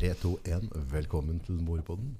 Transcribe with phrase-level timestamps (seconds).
[0.00, 0.68] 3, 2, 1.
[0.94, 2.14] Velkommen til Morpodden.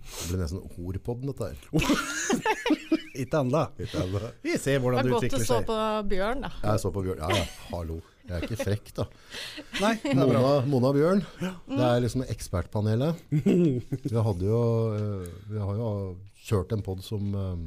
[0.00, 2.34] Det ble nesten Horpodden, dette her.
[3.22, 3.62] Ikke ennå.
[3.78, 3.86] Vi
[4.60, 5.06] ser Det hvordan seg.
[5.08, 5.78] det godt du utvikler så på
[6.10, 6.50] Bjørn, da.
[6.60, 7.22] Jeg så på Bjørn.
[7.24, 7.96] Ja, ja, hallo.
[8.28, 9.06] Jeg er ikke frekk, da.
[9.80, 10.12] Nei, er.
[10.20, 13.24] Mona, Mona Bjørn, det er liksom ekspertpanelet.
[13.32, 14.60] Vi, hadde jo,
[15.00, 15.88] eh, vi har jo
[16.50, 17.64] kjørt en podd som eh,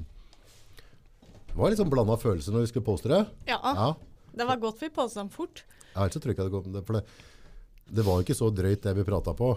[1.49, 3.23] Det var litt sånn blanda følelser når vi skulle poste det.
[3.49, 3.89] Ja, Ja,
[4.37, 5.65] Det var godt vi påste dem fort.
[5.89, 6.27] jeg har ikke så
[6.77, 6.85] det.
[6.87, 7.03] For det,
[7.89, 9.53] det var ikke så drøyt det vi prata på.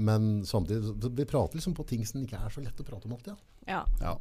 [0.00, 3.14] Men samtidig, vi prater liksom på ting som ikke er så lett å prate om
[3.16, 3.34] alltid.
[3.68, 3.80] Ja.
[4.00, 4.04] Ja.
[4.04, 4.18] Ja.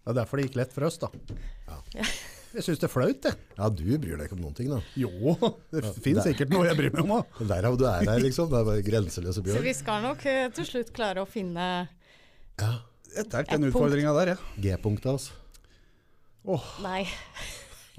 [0.00, 1.10] Det er derfor det gikk lett for oss, da.
[1.68, 1.80] Ja.
[2.50, 3.30] Jeg syns det er flaut, det.
[3.60, 4.80] Ja, du bryr deg ikke om noen ting, da.
[4.98, 5.10] Jo,
[5.70, 7.12] det finnes det- sikkert noe jeg bryr meg om.
[7.20, 7.44] da.
[7.52, 8.48] Derav du er her, liksom.
[8.50, 9.60] Det er bare grenseløse bjørn.
[9.60, 11.66] Så vi skal nok eh, til slutt klare å finne
[12.58, 12.72] Ja,
[13.14, 14.36] Jeg tar den utfordringa der, ja.
[14.66, 15.36] G-punktet, altså.
[16.50, 17.04] Åh, Nei.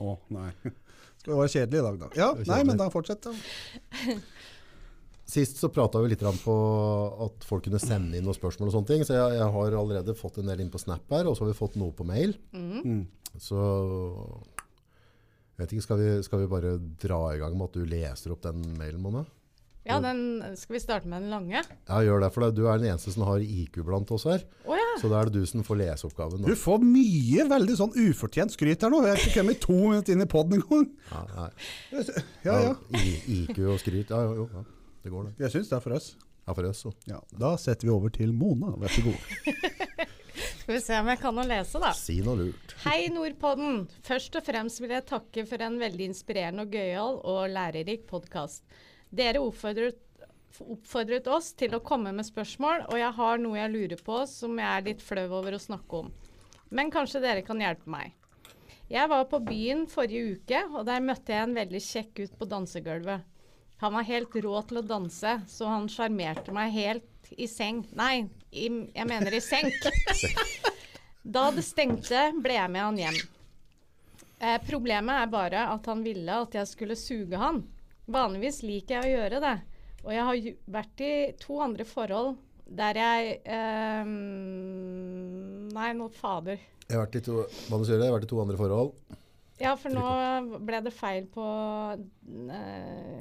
[0.04, 0.50] å, nei.
[1.22, 2.12] Skal det være kjedelig i dag, da?
[2.20, 3.32] Ja, nei, men da fortsett, da.
[5.32, 6.54] Sist så prata vi litt på
[7.24, 9.04] at folk kunne sende inn noen spørsmål og sånne ting.
[9.08, 11.54] Så jeg, jeg har allerede fått en del inn på Snap her, og så har
[11.54, 12.36] vi fått noe på mail.
[12.52, 13.06] Mm.
[13.40, 13.60] Så
[15.56, 18.34] jeg vet ikke, skal vi, skal vi bare dra i gang med at du leser
[18.36, 19.24] opp den mailen, Mona?
[19.88, 21.64] Ja, den, skal vi starte med den lange?
[21.88, 24.44] Ja, gjør det, for du er den eneste som har IQ blant oss her.
[24.68, 24.90] Oh, ja.
[25.02, 26.44] Så da er det du som får leseoppgaven.
[26.46, 29.00] Du får mye veldig sånn ufortjent skryt her nå.
[29.08, 30.86] Jeg har ikke kommet to minutter inn i poden engang.
[31.10, 31.48] Ja.
[32.46, 32.76] Ja, ja.
[33.00, 34.68] IQ og skryt, ja, jo, jo, ja,
[35.04, 35.34] det går det.
[35.46, 36.12] Jeg syns det er for oss.
[36.46, 36.86] Ja, for oss.
[37.10, 39.18] Ja, Da setter vi over til Mona, vær så god.
[40.62, 41.90] Skal vi se om jeg kan å lese, da.
[41.98, 42.76] Si noe lurt.
[42.86, 43.88] Hei, Nordpodden.
[44.06, 48.62] Først og fremst vil jeg takke for en veldig inspirerende og gøyal og lærerik podkast.
[49.10, 49.98] Dere oppfordret,
[50.62, 54.62] oppfordret oss til å komme med spørsmål, og jeg har noe jeg lurer på som
[54.62, 56.14] jeg er litt flau over å snakke om.
[56.70, 58.14] Men kanskje dere kan hjelpe meg.
[58.92, 62.48] Jeg var på byen forrige uke, og der møtte jeg en veldig kjekk gutt på
[62.54, 63.28] dansegulvet.
[63.82, 67.82] Han var helt rå til å danse, så han sjarmerte meg helt i seng.
[67.98, 69.74] Nei, i, jeg mener i senk.
[71.22, 73.18] Da det stengte, ble jeg med han hjem.
[74.42, 77.64] Eh, problemet er bare at han ville at jeg skulle suge han.
[78.12, 79.56] Vanligvis liker jeg å gjøre det,
[80.04, 80.48] og jeg har
[80.78, 81.12] vært i
[81.42, 82.36] to andre forhold
[82.72, 84.06] der jeg eh,
[85.72, 86.62] Nei, nå fader.
[86.86, 88.94] Jeg har vært i to, jeg har vært i to andre forhold.
[89.62, 92.54] Ja, for nå ble det feil på uh,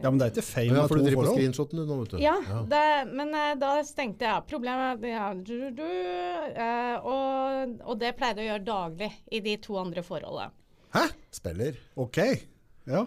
[0.01, 1.37] Ja, Men det er ikke feil Ja, for du driver på forhold.
[1.37, 2.21] screenshoten du nå, vet du.
[2.23, 2.37] Ja,
[2.71, 4.47] Det, men uh, da stengte jeg av.
[4.49, 9.59] Problemet ja, du, du, uh, og, og det pleide jeg å gjøre daglig i de
[9.61, 10.55] to andre forholdene.
[10.95, 11.05] Hæ?
[11.37, 11.77] Spiller.
[12.01, 12.23] Ok.
[12.89, 13.05] Ja.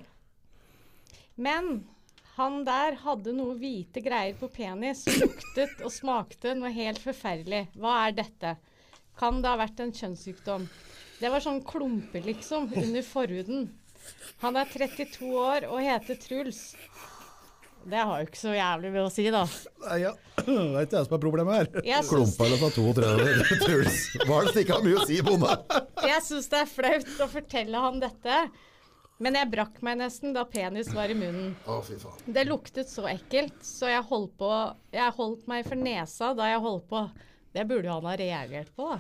[1.35, 1.73] Men
[2.37, 7.67] han der hadde noe hvite greier på penis som luktet og smakte noe helt forferdelig.
[7.77, 8.55] Hva er dette?
[9.19, 10.65] Kan det ha vært en kjønnssykdom?
[11.23, 13.69] Det var sånn klumper, liksom, under forhuden.
[14.43, 16.73] Han er 32 år og heter Truls.
[17.83, 19.43] Det har jo ikke så jævlig med å si, da.
[19.85, 20.11] Nei, ja.
[20.43, 22.03] Det er ikke jeg som er problemet her.
[22.09, 23.97] Klumpa eller fra 32, Truls.
[24.23, 25.55] Hva er det som ikke har mye å si, bonde?
[26.03, 28.37] jeg syns det er flaut å fortelle han dette.
[29.23, 31.53] Men jeg brakk meg nesten da penis var i munnen.
[31.69, 32.23] Å, fy faen.
[32.35, 34.49] Det luktet så ekkelt, så jeg holdt på
[34.95, 37.03] Jeg holdt meg for nesa da jeg holdt på.
[37.53, 38.99] Det burde jo han ha reagert på, da.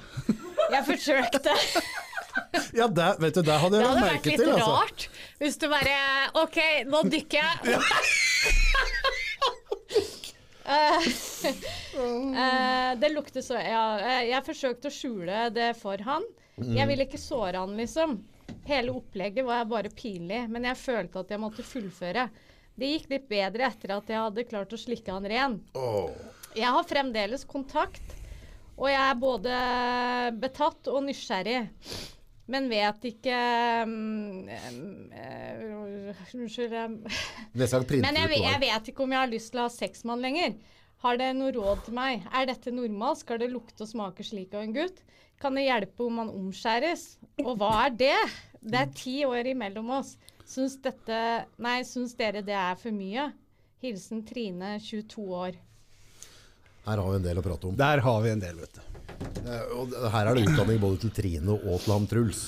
[0.73, 1.55] Jeg forsøkte.
[2.73, 4.51] Ja, det, vet du, det hadde Det hadde vært litt til.
[4.55, 4.71] Altså.
[4.73, 5.03] rart
[5.37, 5.97] hvis du bare
[6.41, 6.57] OK,
[6.89, 7.75] nå dykker jeg.
[10.65, 11.05] uh,
[12.39, 16.25] uh, det lukter så ja, eh, Jeg forsøkte å skjule det for han.
[16.57, 18.17] Jeg ville ikke såre han, liksom.
[18.65, 22.27] Hele opplegget var bare pinlig, men jeg følte at jeg måtte fullføre.
[22.73, 25.57] Det gikk litt bedre etter at jeg hadde klart å slikke han ren.
[26.57, 28.15] Jeg har fremdeles kontakt,
[28.77, 29.57] og jeg er både
[30.41, 31.61] betatt og nysgjerrig.
[32.51, 33.35] Men vet ikke
[33.87, 35.61] mm, eh,
[36.35, 36.73] Unnskyld.
[36.75, 37.07] Um, um,
[37.55, 40.17] uh, Men jeg, jeg vet ikke om jeg har lyst til å ha sex med
[40.17, 40.57] han lenger.
[41.03, 42.27] Har dere noe råd til meg?
[42.35, 43.21] Er dette normalt?
[43.23, 45.01] Skal det lukte og smake slik av en gutt?
[45.39, 47.17] Kan det hjelpe om man omskjæres?
[47.43, 48.19] Og hva er det?
[48.63, 50.13] Det er ti år imellom oss.
[50.47, 51.17] Syns dette
[51.63, 53.29] Nei, syns dere det er for mye?
[53.83, 55.59] Hilsen Trine, 22 år.
[56.83, 57.75] Her har vi en del å prate om.
[57.79, 58.81] Der har vi en del, vet du.
[59.77, 62.41] Og her er det utdanning både til Trine og til han Truls.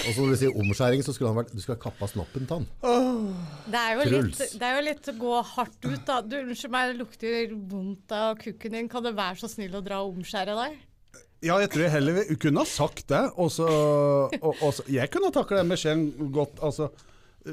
[0.00, 2.46] Og så når du sier omskjæring, så skulle han vært Du skulle ha kappa snoppen
[2.48, 3.32] til han.
[3.70, 4.54] Det er jo litt, Truls.
[4.56, 6.20] det er jo litt å gå hardt ut, da.
[6.24, 8.88] Du, unnskyld meg, det lukter vondt av kukken din.
[8.90, 10.80] Kan du være så snill å dra og omskjære deg?
[11.44, 13.22] Ja, jeg tror jeg heller vi kunne ha sagt det.
[13.40, 13.68] Og så,
[14.40, 16.56] og, også, jeg kunne ha takla den beskjeden godt.
[16.64, 16.90] Altså,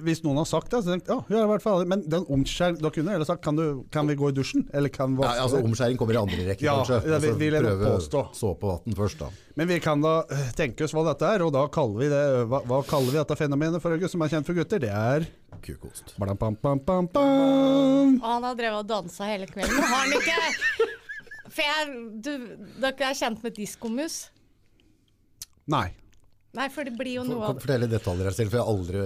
[0.04, 1.86] Hvis noen har sagt det, så tenkte jeg ja, ja, i hvert fall.
[1.88, 4.66] Men den omskjæring Da kunne jeg heller sagt kan, du, kan vi gå i dusjen?
[4.76, 6.98] Eller kan vi Nei, altså Omskjæring kommer i andre rekke, Ja, kanskje.
[7.06, 8.24] det vi, Altså, nok prøve påstå.
[8.36, 9.30] såpevann først, da.
[9.56, 12.24] Men vi kan da eh, tenke oss hva dette er, og da kaller vi det
[12.52, 14.84] Hva, hva kaller vi dette fenomenet for August, som er kjent for gutter?
[14.84, 15.30] Det er
[15.64, 16.12] Kukost.
[16.20, 18.18] bam, bam, bam, bam.
[18.20, 19.80] Og han har drevet og dansa hele kvelden.
[19.80, 20.92] Har han ikke
[21.48, 21.96] For jeg,
[22.28, 22.34] du,
[22.84, 24.20] dere er kjent med diskomus?
[25.72, 25.88] Nei.
[26.58, 28.72] Nei, for det blir jo noe av Fortell i detaljer her selv, for jeg har
[28.74, 29.02] aldri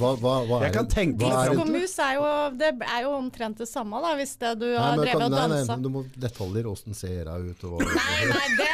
[0.00, 3.02] Hva, hva, hva Jeg er kan det- tenke hva meg er er jo, det er
[3.04, 5.76] jo omtrent det samme, da, hvis det du har drevet kan- og nei, dansa.
[5.76, 8.70] nei, du må detaljer, åssen ser jeg ut og hva Nei, nei, det,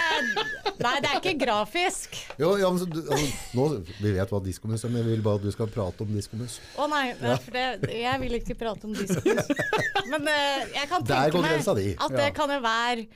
[0.83, 2.15] nei, det er ikke grafisk.
[2.39, 3.67] Jo, ja, men så, du, altså, nå,
[4.01, 6.61] Vi vet hva diskomus er, men jeg vil bare at du skal prate om diskomus.
[6.79, 9.51] Å nei, nei, for det, jeg vil ikke prate om diskomus.
[10.13, 13.07] Men eh, jeg kan tenke meg at det kan jo være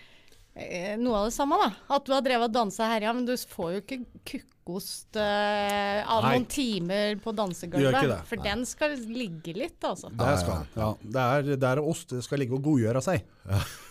[0.57, 1.71] eh, noe av det samme, da.
[1.97, 6.03] At du har drevet og dansa her, ja, men du får jo ikke kukkost eh,
[6.11, 6.33] av Nei.
[6.35, 8.27] noen timer på Du gjør ikke dansegulvet.
[8.27, 10.11] For For den skal ligge litt, altså.
[10.11, 10.67] Det skal.
[10.75, 13.25] Ja, det er der ost det skal ligge og godgjøre seg.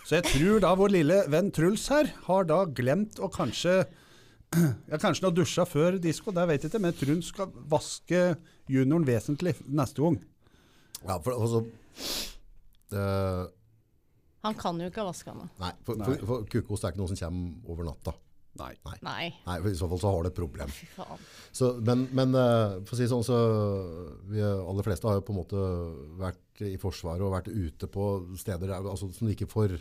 [0.05, 3.85] Så jeg tror da vår lille venn Truls her har da glemt å kanskje
[4.55, 7.23] ja, Kanskje han har dusja før disko, det vet jeg ikke, men jeg tror han
[7.25, 8.21] skal vaske
[8.71, 10.19] junioren vesentlig neste gang.
[11.01, 11.63] Ja, for altså
[12.95, 13.41] eh,
[14.45, 15.49] Han kan jo ikke vaske den.
[15.59, 18.15] Nei, for, for, for kukost er ikke noe som kommer over natta.
[18.55, 18.71] Nei.
[18.85, 18.97] Nei.
[19.03, 20.69] Nei, Nei, for I så fall så har du et problem.
[20.71, 21.23] fy faen.
[21.55, 23.39] Så, men men eh, for å si sånn, så
[24.31, 25.63] vi aller fleste har jo på en måte
[26.21, 28.05] vært i Forsvaret og vært ute på
[28.39, 29.75] steder der, altså, som du ikke får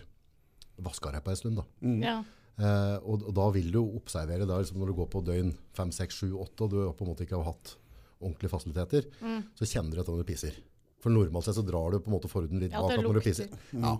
[0.83, 1.61] vaska deg på en stund.
[1.61, 1.67] da.
[2.03, 2.17] Ja.
[2.59, 5.95] Eh, og, og da vil du observere da, liksom når du går på døgn 5,
[5.95, 7.77] 6, 7, 8 og du på en måte ikke har hatt
[8.25, 9.41] ordentlige fasiliteter, Mm.
[9.59, 10.55] så kjenner du etter når du pisser.
[11.03, 13.25] For normalt sett så drar du på en måte forhuden litt Ja, bak når du
[13.27, 13.51] pisser.
[13.75, 13.83] Mm.
[13.85, 13.97] Ja.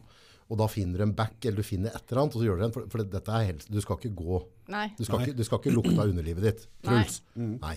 [0.53, 2.59] Og da finner du en back, eller du finner et eller annet, og så gjør
[2.61, 4.41] du en, For, for dette er helst, du skal ikke gå,
[4.75, 4.87] Nei.
[4.99, 6.67] du skal, ikke, du skal ikke lukte av underlivet ditt.
[6.85, 6.91] Nei.
[7.03, 7.21] Truls.
[7.37, 7.75] Nei.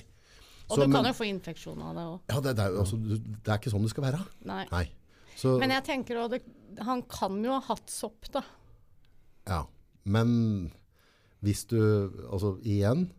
[0.68, 2.18] Og Så, du men- kan jo få infeksjon av det òg.
[2.34, 4.19] Ja, det, det, er, altså, det er ikke sånn det skal være.
[4.52, 4.66] Nei.
[4.74, 4.84] Nei.
[5.38, 8.44] Så, Men jeg tenker også, det, han kan jo ha hatt sopp, da.
[9.48, 9.64] ja.
[10.08, 10.72] Men
[11.44, 11.78] hvis du
[12.31, 13.10] Altså igjen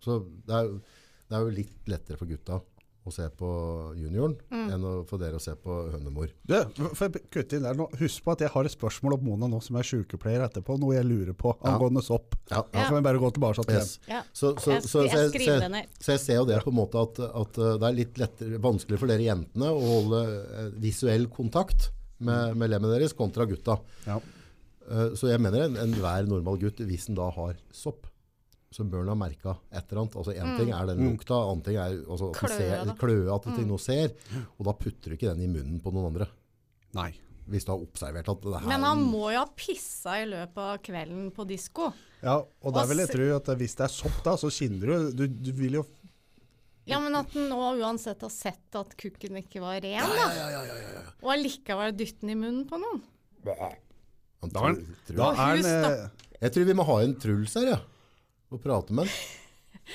[0.00, 0.68] så det er,
[1.28, 2.60] det er jo litt lettere for gutta
[3.08, 3.48] å se på
[3.98, 4.70] junioren Mm.
[4.74, 6.30] enn å, for dere å se på hønemor.
[6.46, 6.54] Du,
[6.94, 9.60] for jeg inn der nå, Husk på at jeg har et spørsmål om Mona nå
[9.64, 12.34] som er sykepleier etterpå, noe jeg lurer på angående sopp.
[12.50, 13.98] Ja, Da kan vi bare gå tilbake til Yes.
[14.06, 14.14] den.
[14.16, 14.22] Ja.
[14.32, 17.76] Så, så, Jeg så, jeg det ser jo det på en måte at, at uh,
[17.78, 20.22] det er litt lettere, vanskelig for dere jentene å holde
[20.58, 23.78] eh, visuell kontakt med, med lemmet deres kontra gutta.
[24.06, 24.18] Ja.
[24.90, 28.07] Eh, Så jeg mener en- enhver normal gutt, hvis han da har sopp,
[28.74, 30.16] så bør den ha merka et eller annet.
[30.20, 33.48] Altså En ting er den lukta, annen ting er altså, at Kløe, ser, kløe, at
[33.54, 34.12] ting noe ser.
[34.58, 36.28] Og da putter du ikke den i munnen på noen andre.
[36.98, 37.10] Nei.
[37.48, 40.60] Hvis du har observert at det her Men han må jo ha pissa i løpet
[40.60, 41.88] av kvelden på disko.
[42.20, 45.22] Ja, og der vil jeg tro at hvis det er sopp, da, så kjenner du
[45.22, 45.84] Du, du vil jo
[46.88, 50.28] Ja, men at han nå uansett har sett at kukken ikke var ren, da.
[50.36, 53.00] Ja, ja, ja, Og allikevel dytte den i munnen på noen.
[53.48, 54.82] han Da er han...
[55.08, 57.80] Da er hus, den eh, Jeg tror vi må ha en Truls her, ja.
[58.52, 59.14] Og prate med han.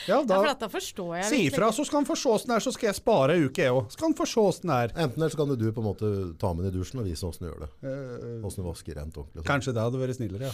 [0.08, 2.56] Ja, Ja, for dette forstår jeg Si ifra, så skal han få se åssen det
[2.56, 3.92] er, så skal jeg spare ei uke, jeg òg.
[3.94, 4.94] Skal han få se åssen det er.
[5.04, 6.10] Enten eller så kan du på en måte
[6.42, 7.70] ta med den i dusjen og vise åssen du gjør det.
[7.86, 9.44] Eh, Åssen du vasker rent ordentlig.
[9.44, 9.46] sånn.
[9.52, 10.50] kanskje det hadde vært snillere,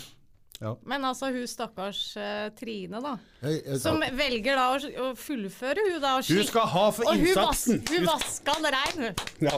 [0.60, 0.74] ja.
[0.92, 3.13] Men altså, hun stakkars uh, Trine, da.
[3.46, 6.18] Jeg, jeg, Som velger da å, å fullføre, hun da.
[6.19, 7.80] og hun skal ha for Og hun, vas, innsatsen!
[7.96, 9.48] hun vaska han rein, hun.
[9.48, 9.56] Ja.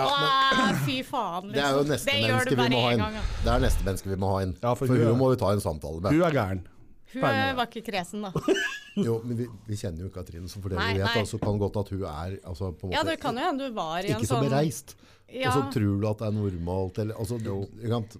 [0.00, 1.54] Åh, fy faen, liksom.
[1.54, 3.04] det er jo neste det gjør menneske du vi bare må ha én inn.
[3.06, 3.14] gang.
[3.20, 3.24] Ja.
[3.46, 4.56] Det er neste menneske vi må ha inn.
[4.58, 6.18] Ja, for for hun hun må vi ta en samtale med.
[6.18, 6.66] Hun er gæren.
[7.12, 7.56] Hun eh, det.
[7.58, 8.32] var ikke kresen, da.
[9.06, 11.22] Jo, men vi, vi kjenner jo Katrine, så for det vi vet, nei.
[11.24, 13.68] da, kan godt at hun er altså, på en måte, Ja, det kan jo hende
[13.70, 14.96] du var i en ikke så sånn bereist.
[15.30, 18.18] Ja, Og så tror du at det er normalt, eller altså, sant?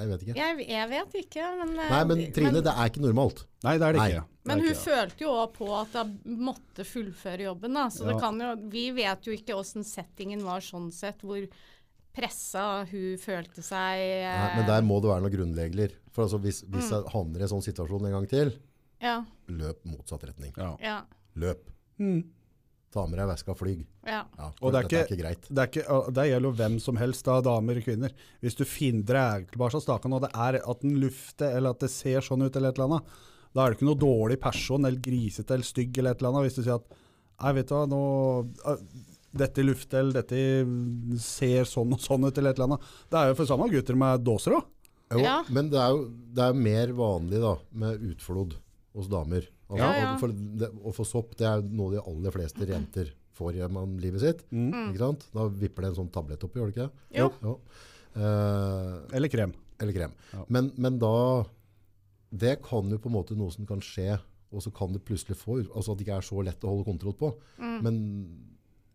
[0.00, 0.34] Jeg vet ikke.
[0.38, 3.42] jeg, jeg vet ikke, men eh, Nei, men Trine, det er ikke normalt.
[3.66, 4.22] Nei, det er det ikke.
[4.22, 7.74] Er Men hun ikke følte jo òg på at hun måtte fullføre jobben.
[7.76, 7.88] Da.
[7.92, 8.12] Så Ja.
[8.12, 11.42] det kan jo, vi vet jo ikke åssen settingen var sånn sett, hvor
[12.16, 14.00] pressa hun følte seg.
[14.00, 15.92] eh, Nei, men der må det være noen grunnregler.
[16.20, 16.92] For altså, hvis, hvis Mm.
[16.92, 18.52] jeg havner i en sånn situasjon en gang til,
[19.00, 20.52] Ja, løp motsatt retning.
[20.58, 20.76] Ja.
[20.82, 20.98] ja,
[21.40, 21.62] Løp.
[21.98, 22.24] Mm.
[22.92, 23.86] Ta med deg veska og flyg.
[24.04, 24.24] ja.
[24.36, 25.42] Ja, Og det er ikke, er ikke- greit.
[25.48, 28.10] Det, er ikke, det gjelder jo hvem som helst, da, damer og kvinner.
[28.42, 31.78] Hvis du finner deg tilbake av staken, og det er at den lufter, eller at
[31.80, 33.06] det ser sånn ut, eller et eller annet,
[33.54, 36.50] da er det ikke noe dårlig person, eller grisete, eller stygg, eller et eller annet.
[36.50, 36.84] Hvis du sier at
[37.42, 38.78] Nei, vet du hva, nå
[39.32, 42.80] Dette lufter, eller dette ser sånn og sånn ut, eller et eller annet.
[43.08, 44.64] Det er jo for samme gutter med dåser òg.
[45.10, 45.36] Jo, Ja.
[45.50, 48.54] Men det er jo det er mer vanlig da, med utflod
[48.94, 49.48] hos damer.
[49.70, 50.12] Altså, Ja, ja.
[50.14, 53.98] og For det, å få sopp det er noe de aller fleste jenter får gjennom
[54.02, 54.40] livet sitt.
[54.52, 55.26] Ikke sant?
[55.34, 57.20] Da vipper det en sånn tablett oppi, gjør det ikke det?
[57.20, 57.28] Jo.
[57.42, 57.54] Jo.
[58.16, 59.52] Uh, Eller krem.
[59.78, 60.12] eller krem.
[60.34, 60.44] Ja.
[60.48, 61.44] Men, men da
[62.30, 64.18] Det kan jo på en måte noe som kan skje,
[64.52, 66.86] og så kan det plutselig få Altså at det ikke er så lett å holde
[66.86, 67.30] kontroll på.
[67.58, 68.00] Men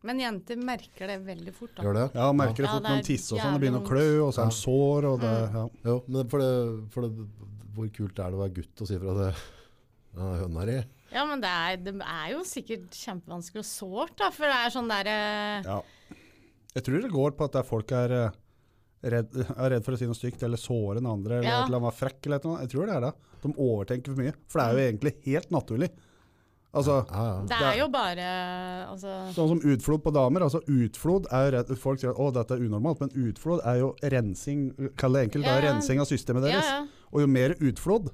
[0.05, 1.73] Men jenter merker det veldig fort.
[1.77, 1.85] da.
[1.85, 2.05] Gjør det?
[2.17, 3.55] Ja, merker det Ja, fort når de tisser og sånn.
[3.55, 5.65] Det begynner å klø, og så er de sår, og det ja.
[5.89, 6.51] Jo, men for det,
[6.93, 7.27] for det,
[7.75, 10.77] hvor kult er det å være gutt og si fra det ja, høna di?
[11.15, 14.31] Ja, men det er, det er jo sikkert kjempevanskelig og sårt, da.
[14.35, 15.19] For det er sånn derre
[15.65, 15.77] ja.
[16.75, 18.39] Jeg tror det går på at det folk er eh,
[19.13, 21.61] redd, er redd for å si noe stygt, eller såre den andre, eller Ja.
[21.63, 22.59] et eller frekk eller noe.
[22.65, 23.13] Jeg tror det er det.
[23.45, 24.33] De overtenker for mye.
[24.51, 25.89] For det er jo egentlig helt naturlig.
[26.75, 27.35] Altså, Ja, ja.
[27.47, 28.25] Det er jo bare
[28.91, 30.43] Altså Sånn som utflod på damer.
[30.43, 33.93] altså Utflod er jo Folk sier at å, dette er unormalt, men utflod er jo
[34.03, 34.67] rensing
[34.99, 35.73] Kall det enkelt, det er Ja, ja.
[35.73, 36.65] rensing av systemet deres.
[36.67, 36.83] ja.
[37.15, 38.09] Og jo mer utflod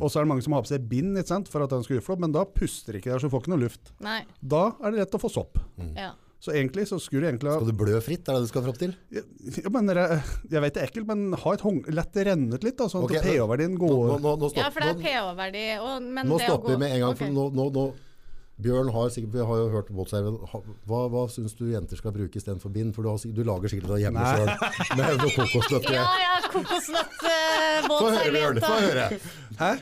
[0.00, 1.82] Og så er det mange som har på seg bind ikke sant, for at den
[1.84, 3.90] skal utflod, men da puster ikke der, så du får ikke noe luft.
[4.00, 4.22] Nei.
[4.40, 5.58] Da er det rett å få sopp.
[5.94, 6.14] Ja.
[6.44, 8.64] Så egentlig så skulle du egentlig ha Skal du blø fritt, er det du skal
[8.66, 8.96] fram til?
[9.16, 9.22] ja,
[9.72, 10.22] men, Jeg,
[10.52, 13.06] jeg vet det er ekkelt, men ha et hång, lett det rennet litt, da, sånn
[13.06, 15.68] Ok, at pH-verdien går nå, nå, nå, ja, for det er pH-verdi.
[15.80, 17.14] nå det stopper vi med en gang.
[17.14, 17.24] okay.
[17.24, 17.86] For nå, nå, nå,
[18.62, 20.36] Bjørn har sikkert, vi har jo hørt båtserven.
[20.86, 22.92] Hva, hva syns du jenter skal bruke istedenfor bind?
[22.94, 24.52] For du, har, du lager sikkert det hjemme sjøl.
[25.00, 25.88] Med noe kokosnøtt.
[25.96, 29.18] Ja, ja, kokosnøtt uh, Få høre, Bjørn.
[29.58, 29.72] Hæ?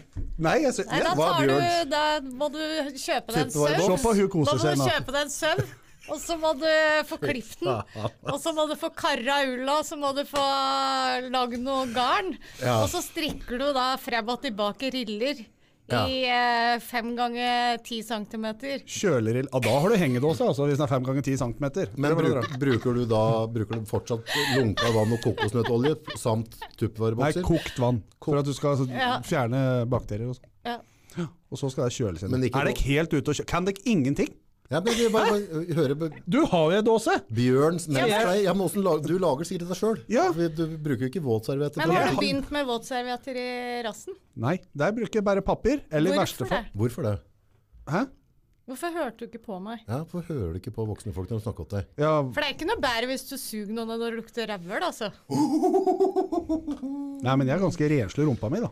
[0.41, 2.63] Nei, jeg syns ja, da, tar du, da må du
[2.97, 3.85] kjøpe deg en søvn.
[3.85, 4.89] Se på hun koser Da seg må nå.
[4.89, 5.73] du kjøpe deg en søvn,
[6.11, 6.67] og så må du
[7.09, 8.11] få klipt den.
[8.33, 10.43] Og så må du få karra ulla, og så må du få
[11.33, 12.35] lagd noe garn.
[12.63, 12.81] Ja.
[12.83, 15.45] Og så strikker du da frem og tilbake riller
[15.93, 16.05] Ja.
[16.09, 18.81] i eh, fem ganger ti centimeter.
[18.87, 19.49] Kjølerill.
[19.53, 21.91] Ja, da har du hengedåse, altså, hvis den er fem ganger ti centimeter.
[22.01, 27.77] Men bruk, bruker du da bruker du fortsatt lunka vann og kokosnøttolje samt Nei, kokt
[27.83, 28.01] vann.
[28.25, 29.19] For at du skal altså, Ja.
[29.27, 30.49] fjerne bakterier og sånn.
[30.65, 30.79] Ja.
[31.53, 32.33] Og så skal det kjøles inn.
[32.41, 33.47] Er dere helt ute og kjøre?
[33.51, 34.31] Kan dere ingenting?
[34.71, 37.17] Ja, men vi bare, bare hører Du har jo en dåse!
[37.35, 39.99] Bjørns men- Ja, men lag- du lager sikkert deg sjøl.
[40.09, 40.31] Ja.
[40.33, 41.77] Du bruker jo ikke våtservietter.
[41.83, 44.15] Men har du begynt med våtservietter i rassen?
[44.37, 45.83] Nei, der bruker jeg bare papir.
[45.91, 46.73] Eller i verste Hvorfor fall det?
[46.79, 47.19] Hvorfor det?
[47.93, 48.05] Hæ?
[48.63, 49.81] Hvorfor hørte du ikke på meg?
[49.89, 51.87] Ja, Hvorfor hører du ikke på voksne folk når de snakker til deg?
[51.99, 54.83] Ja, For det er ikke noe bedre hvis du suger noen når det lukter rævhøl,
[54.87, 55.11] altså.
[57.27, 58.71] nei, men jeg er ganske renslig i rumpa mi, da.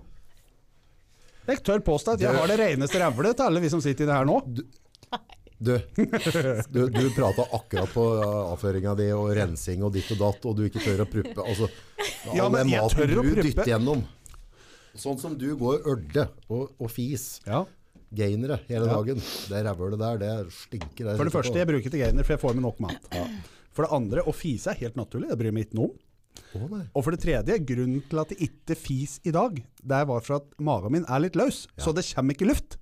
[1.51, 4.11] Jeg tør påstå at jeg har det reneste rævlet til alle vi som sitter i
[4.11, 4.39] det her nå.
[4.47, 4.63] Du,
[5.61, 5.75] du,
[6.89, 10.65] du prata akkurat på ja, avføringa di og rensing og ditt og datt, og du
[10.67, 11.45] ikke tør å pruppe.
[11.45, 11.69] Altså,
[12.33, 14.03] Ja, all den maten du dytter gjennom.
[14.97, 17.39] Sånn som du går ørde og, og fis.
[17.47, 17.63] Ja.
[18.11, 18.97] Gainere hele Ja.
[18.97, 19.21] dagen.
[19.53, 21.13] Det rævhølet der, det stinker.
[21.15, 23.11] For det første, jeg bruker ikke gainer, for jeg får med nok mat.
[23.71, 25.99] For det andre, å fise er helt naturlig, det bryr meg ikke noe om.
[26.57, 26.81] Oh.
[26.97, 30.41] Og for det tredje, grunnen til at jeg ikke fis i dag, det var for
[30.41, 32.80] at magen min er litt løs, så det kommer ikke luft.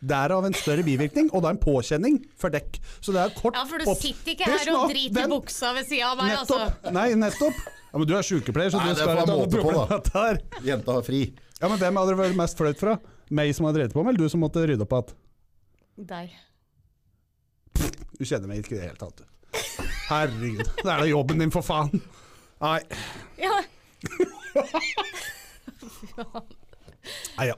[0.00, 2.78] Derav en større bivirkning, og da en påkjenning for dekk.
[3.04, 5.30] Så det er kort Ja, for du opp- sitter ikke her og driter i den-
[5.30, 6.72] buksa ved sida av meg, altså.
[6.92, 7.54] Nei, nettopp.
[7.92, 10.38] Ja, men du er sykepleier, så Nei, du det skal ha måte på, problem.
[10.64, 11.34] Jenta har fri.
[11.60, 12.96] Ja, men hvem hadde det vært mest flaut fra?
[13.30, 15.04] Meg som har drevet på med, eller du som måtte rydde opp igjen?
[16.06, 16.30] Deg.
[18.18, 19.16] Du kjenner meg ikke i det hele tatt.
[19.16, 19.24] du.
[20.08, 20.64] Herregud.
[20.80, 22.00] Det er da jobben din, for faen.
[22.60, 22.80] Nei.
[23.38, 23.62] Ja.
[27.38, 27.54] Nei, ja.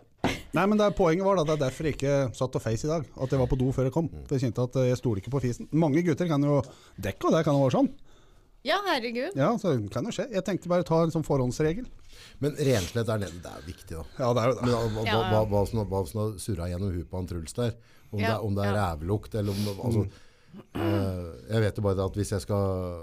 [0.52, 2.82] Nei, men det er, Poenget var da, det er derfor jeg ikke satt og feis
[2.84, 3.06] i dag.
[3.16, 4.08] At jeg var på do før jeg kom.
[4.28, 5.68] For Jeg kjente at eh, jeg stoler ikke på fisen.
[5.72, 6.58] Mange gutter kan jo
[7.00, 7.88] dekke, og det kan jo være sånn.
[8.68, 9.32] ja, herregud.
[9.34, 10.28] Ja, så det kan jo skje.
[10.30, 11.86] Jeg tenkte bare å ta en sånn forhåndsregel.
[12.44, 14.04] Men renslighet er, det er viktig, da.
[14.20, 14.68] Ja, det er jo det.
[14.68, 15.30] hva, hva, Ja, ja.
[15.32, 17.72] hva, hva, som, hva som har surra gjennom huet på han Truls der,
[18.12, 18.84] om, det, Ja, er- om det er ja.
[18.92, 20.04] rævlukt eller om altså,
[20.76, 23.02] eh, Jeg vet jo bare det at hvis jeg skal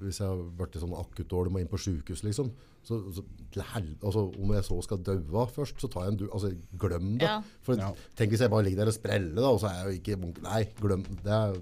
[0.00, 2.50] Hvis jeg har vært sånn akuttdårlig og må inn på sjukehus, liksom
[2.88, 6.18] så, så til hel, altså, Om jeg så skal daue først, så tar jeg en
[6.22, 6.26] du...
[6.32, 7.28] Altså, glem det.
[7.28, 7.38] Ja.
[7.66, 7.90] For Ja.
[8.16, 10.18] Tenk hvis jeg bare ligger der og spreller, da, og så er jeg jo ikke
[10.24, 11.38] munk- Nei, glem det.
[11.38, 11.58] er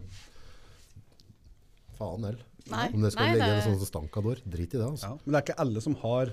[1.96, 2.42] Faen heller.
[2.66, 4.40] Om det skal nei, ligge det- en sånn stankador.
[4.44, 5.06] Drit i det, altså.
[5.12, 6.32] Ja, men det er ikke alle som har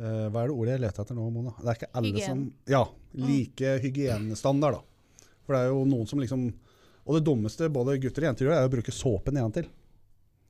[0.00, 1.52] uh, Hva er det ordet jeg leter etter nå, Mona?
[1.60, 2.26] Det er ikke alle Hygien.
[2.26, 2.82] som Ja,
[3.20, 5.26] like hygienestandard, da.
[5.44, 6.48] For det er jo noen som liksom
[7.06, 9.68] Og det dummeste både gutter og jenter gjør, er å bruke såpe til.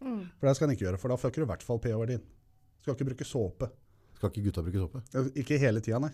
[0.00, 0.22] Mm.
[0.38, 2.22] For det skal en ikke gjøre, for da fucker du i hvert fall pH-verdien.
[2.80, 3.70] Skal ikke bruke såpe.
[4.18, 5.04] Skal ikke gutta bruke såpe?
[5.40, 6.12] Ikke hele tida, nei.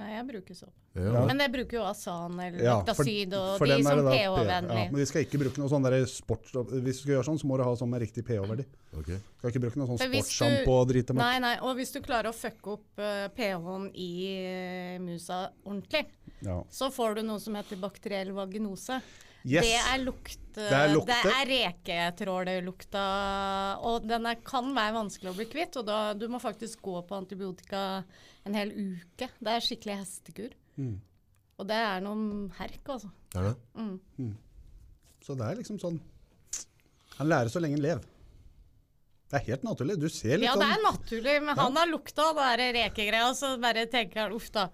[0.00, 0.72] Nei, jeg bruker såpe.
[0.96, 1.22] Ja.
[1.28, 4.76] Men jeg bruker jo Asan eller Ja, Lactacyd og for de som pH-vennlig.
[4.80, 6.48] Ja, men vi skal ikke bruke noe sånn der sport...
[6.48, 8.64] Hvis du skal gjøre sånn, så må du ha sånn med riktig pH-verdi.
[9.02, 9.20] Okay.
[9.40, 11.20] Skal ikke bruke noe sånn sportssjampo og drite med.
[11.20, 16.06] Nei, nei, og hvis du klarer å fucke opp uh, pH-en i uh, musa ordentlig,
[16.44, 16.56] Ja.
[16.72, 19.00] så får du noe som heter bakteriell vaginose.
[19.42, 19.66] Yes.
[19.66, 20.38] Det er lukt...
[20.52, 21.14] Det er lukte.
[21.24, 23.04] Det er reketrålelukta,
[23.88, 25.78] og den er, kan være vanskelig å bli kvitt.
[25.80, 28.02] Og da, du må faktisk gå på antibiotika
[28.44, 29.30] en hel uke.
[29.40, 30.52] Det er skikkelig hestekur.
[30.76, 30.98] Mm.
[31.56, 33.08] Og det er noen herk, altså.
[33.32, 34.30] Er det?
[35.22, 36.00] Så det er liksom sånn
[37.18, 38.08] Han lærer så lenge han lever.
[39.32, 39.96] Det er helt naturlig.
[40.00, 43.30] Du ser litt Ja, det sånn er naturlig, men han har lukta den det rekegreia,
[43.36, 44.66] så bare tenker han uff da.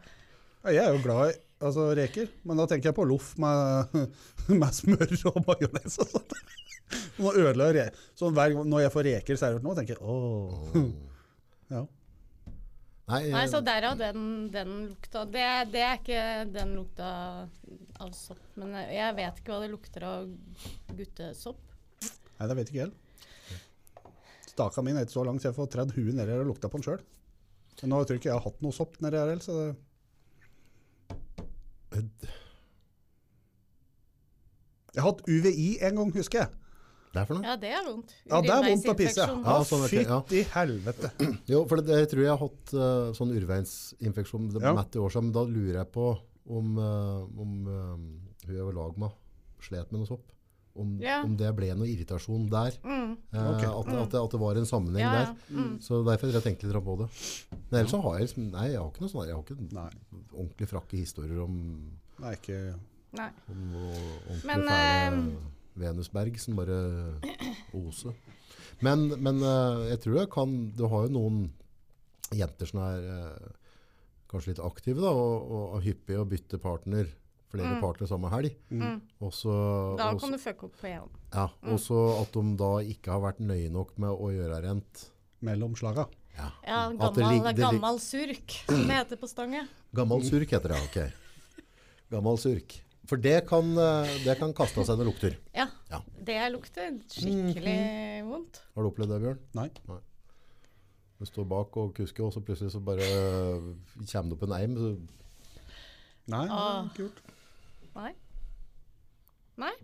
[0.64, 2.30] Ja, Jeg er jo glad i altså reker.
[2.48, 3.98] Men da tenker jeg på loff med,
[4.60, 6.34] med smør og majones og sånt.
[7.18, 10.76] Nå ødela jeg Sånn hver gang når jeg får reker servert nå, tenker jeg åh.
[11.74, 11.82] Ja.
[13.08, 14.22] Nei, Nei, eh, så derav den,
[14.52, 15.24] den lukta.
[15.28, 16.22] Det, det er ikke
[16.52, 17.10] den lukta
[18.00, 18.40] av sopp.
[18.60, 20.30] Men jeg vet ikke hva det lukter av
[20.96, 21.60] guttesopp.
[22.38, 23.04] Nei, det vet ikke jeg heller.
[24.48, 26.80] Staka min er ikke så lang, så jeg får tredd huet nedi og lukta på
[26.80, 27.04] den sjøl.
[27.84, 29.68] Nå tror jeg ikke jeg har hatt noe sopp nedi her heller, så det
[34.94, 36.50] Jeg har hatt UVI en gang, husker jeg.
[37.12, 37.44] det er for noe?
[37.46, 38.14] Ja, det er vondt.
[38.24, 39.26] Ja, det er vondt å pisse.
[39.26, 40.18] Ja, sånn, okay, ja.
[40.24, 41.10] Fytti helvete.
[41.52, 44.74] Jo, for det, jeg tror jeg har hatt uh, sånn urveinsinfeksjon det Ja.
[44.76, 46.08] mett i år siden, men da lurer jeg på
[46.48, 47.94] om, uh, om uh,
[48.48, 49.16] hun jeg var lag med
[49.62, 50.26] slet med noe sopp.
[50.78, 51.24] Om, yeah.
[51.26, 52.76] om det ble noe irritasjon der.
[52.84, 53.16] Mm.
[53.32, 53.64] Eh, Ok.
[53.66, 55.24] at, at, det, at det var en sammenheng Ja, ja.
[55.26, 55.58] der.
[55.58, 55.72] Mm.
[55.82, 57.08] Så derfor har jeg tenkt litt på det.
[57.56, 59.58] Men ellers så har jeg liksom, nei, jeg har ikke noe sånn, jeg har ikke
[59.78, 59.90] Nei,
[60.32, 61.58] ordentlig frakke historier om,
[62.22, 62.58] nei ikke
[63.18, 63.30] Nei.
[63.50, 66.80] om noe ordentlig Men, fæle eh, Venusberg som bare
[67.78, 68.16] oser.
[68.84, 71.38] Men, men uh, jeg tror jeg kan, du har jo noen
[72.36, 73.48] jenter som er uh,
[74.30, 77.08] kanskje litt aktive da, og, og er hyppige og bytter partner,
[77.50, 77.80] flere Mm.
[77.80, 78.54] partnere samme helg.
[78.70, 79.00] Mm.
[79.22, 81.08] Også, Da kan også, kan du fucke opp på én.
[81.34, 85.10] ja, og så at de da ikke har vært nøye nok med å gjøre rent.
[85.40, 86.08] mellom slaga.
[86.36, 86.50] Ja.
[86.66, 89.68] Ja, det gammal, lig- det lig- gammal surk, som det heter på Stange.
[89.94, 91.12] Gammel surk heter det, ok.
[92.10, 92.80] Gammel surk.
[93.06, 95.36] For det kan, eh, det kan kaste av seg noen lukter.
[95.54, 96.00] Ja, Ja.
[96.22, 98.60] det lukter skikkelig vondt.
[98.74, 99.38] Har du opplevd det, Bjørn?
[99.54, 99.70] Nei.
[101.20, 103.74] Du står bak og kusker, og så plutselig så bare øh,
[104.10, 104.74] kommer det opp en eim.
[104.76, 104.90] Så,
[106.28, 107.22] Nei, det har er ikke gjort.
[107.98, 108.14] Nei.
[109.58, 109.74] Nei.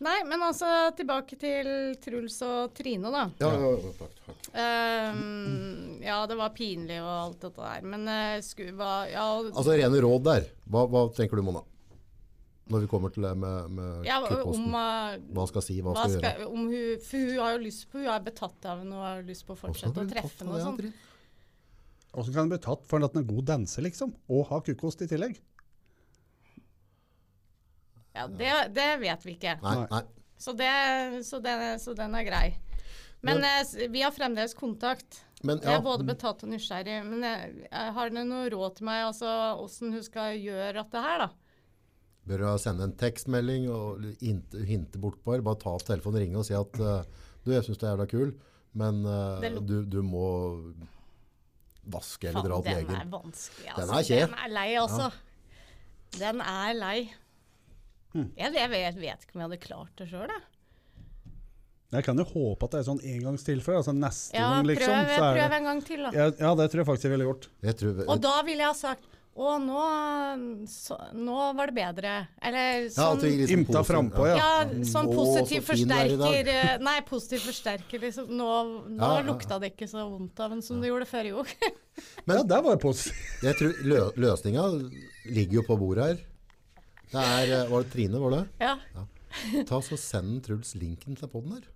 [0.00, 1.68] Nei, men altså tilbake til
[2.00, 3.26] Truls og Trine, da.
[3.42, 4.44] ja, ja, ja, takk, takk.
[4.54, 9.74] Um, ja, det var pinlig og alt dette der, men uh, sku, hva Ja, Altså
[9.76, 10.48] rene råd der.
[10.64, 11.60] Hva, hva tenker du, Mona?
[12.72, 14.64] Når vi kommer til det med, med ja kuttposten.
[14.64, 16.48] om uh, Hva skal si, hva, hva skal, skal, gjøre?
[16.48, 19.22] om hun, For hun har jo lyst på Hun er betatt av henne og har
[19.28, 20.90] lyst på å fortsette å treffe henne og sånn.
[22.16, 24.16] Hvordan kan hun bli tatt for at hun er god danser, liksom?
[24.32, 25.36] Og har kukkost i tillegg?
[28.18, 29.56] Ja, det, det vet vi ikke.
[29.64, 30.02] Nei, nei.
[30.38, 30.72] Så, det,
[31.26, 32.46] så, den, så den er grei.
[33.26, 35.24] Men eh, vi har fremdeles kontakt.
[35.46, 37.00] Men Jeg ja, er både betatt og nysgjerrig.
[37.06, 41.04] Men jeg, jeg har dere noe råd til meg, altså åssen hun skal gjøre dette
[41.04, 41.30] her, da?
[42.28, 45.44] bør du sende en tekstmelding og hinte, hinte bort på her.
[45.44, 48.08] Bare ta opp telefonen, ringe og si at uh, du, jeg syns du er jævla
[48.10, 48.34] kul,
[48.78, 50.26] men uh, du, du må
[51.88, 53.96] vaske eller dra til den er vanskelig, Den altså.
[53.96, 54.20] er kje.
[54.26, 55.08] Den er lei, altså.
[56.18, 56.98] Den er lei.
[58.14, 60.46] Jeg, jeg vet, vet ikke om jeg hadde klart det sjøl, jeg.
[61.88, 63.80] Jeg kan jo håpe at det er sånn engangstilfelle.
[63.80, 64.90] Altså neste Ja, gang, liksom.
[64.92, 66.10] prøv, så er prøv en gang til, da.
[66.12, 67.46] ja, ja, det tror jeg faktisk jeg ville gjort.
[67.64, 69.82] Jeg tror, Og da ville jeg ha sagt å, nå,
[70.66, 72.12] så, nå var det bedre.
[72.44, 74.84] Eller sånn ja, liksom Ymta frampå, Ja, ja.
[74.88, 78.32] sånn Å, positiv så er i forsterker eh, Nei, positiv forsterker liksom.
[78.34, 78.48] Nå,
[78.88, 79.26] nå Ja, ja, ja.
[79.30, 81.44] lukta det ikke så vondt av den som det gjorde før, jo.
[82.26, 83.22] Men ja, der var jeg positiv.
[83.46, 84.66] Jeg tror lø løsninga
[85.30, 86.26] ligger jo på bordet her.
[87.12, 88.42] Det er, øh, var det Trine, var det?
[88.60, 88.74] ja.
[89.68, 91.66] Ta så Send Truls linken til poden her.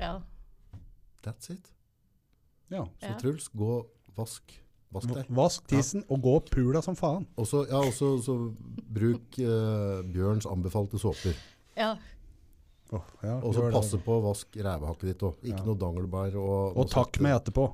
[0.00, 0.18] ja.
[1.26, 1.70] That's it.
[2.70, 2.84] Ja.
[3.00, 3.18] Så Ja.
[3.18, 3.86] Truls, gå
[4.16, 4.60] vask.
[4.92, 5.24] Vask deg.
[5.34, 7.26] Vask tissen og gå pula som faen.
[7.36, 8.34] Og så ja, også, så
[8.94, 11.34] bruk eh, Bjørns anbefalte såper.
[11.76, 11.94] ja.
[12.92, 15.34] Oh, ja, Og så passe på å vaske rævehakket ditt òg.
[15.42, 15.64] Ikke Ja.
[15.64, 16.36] noe dangelbær.
[16.36, 17.64] Og, Og takk med etterpå.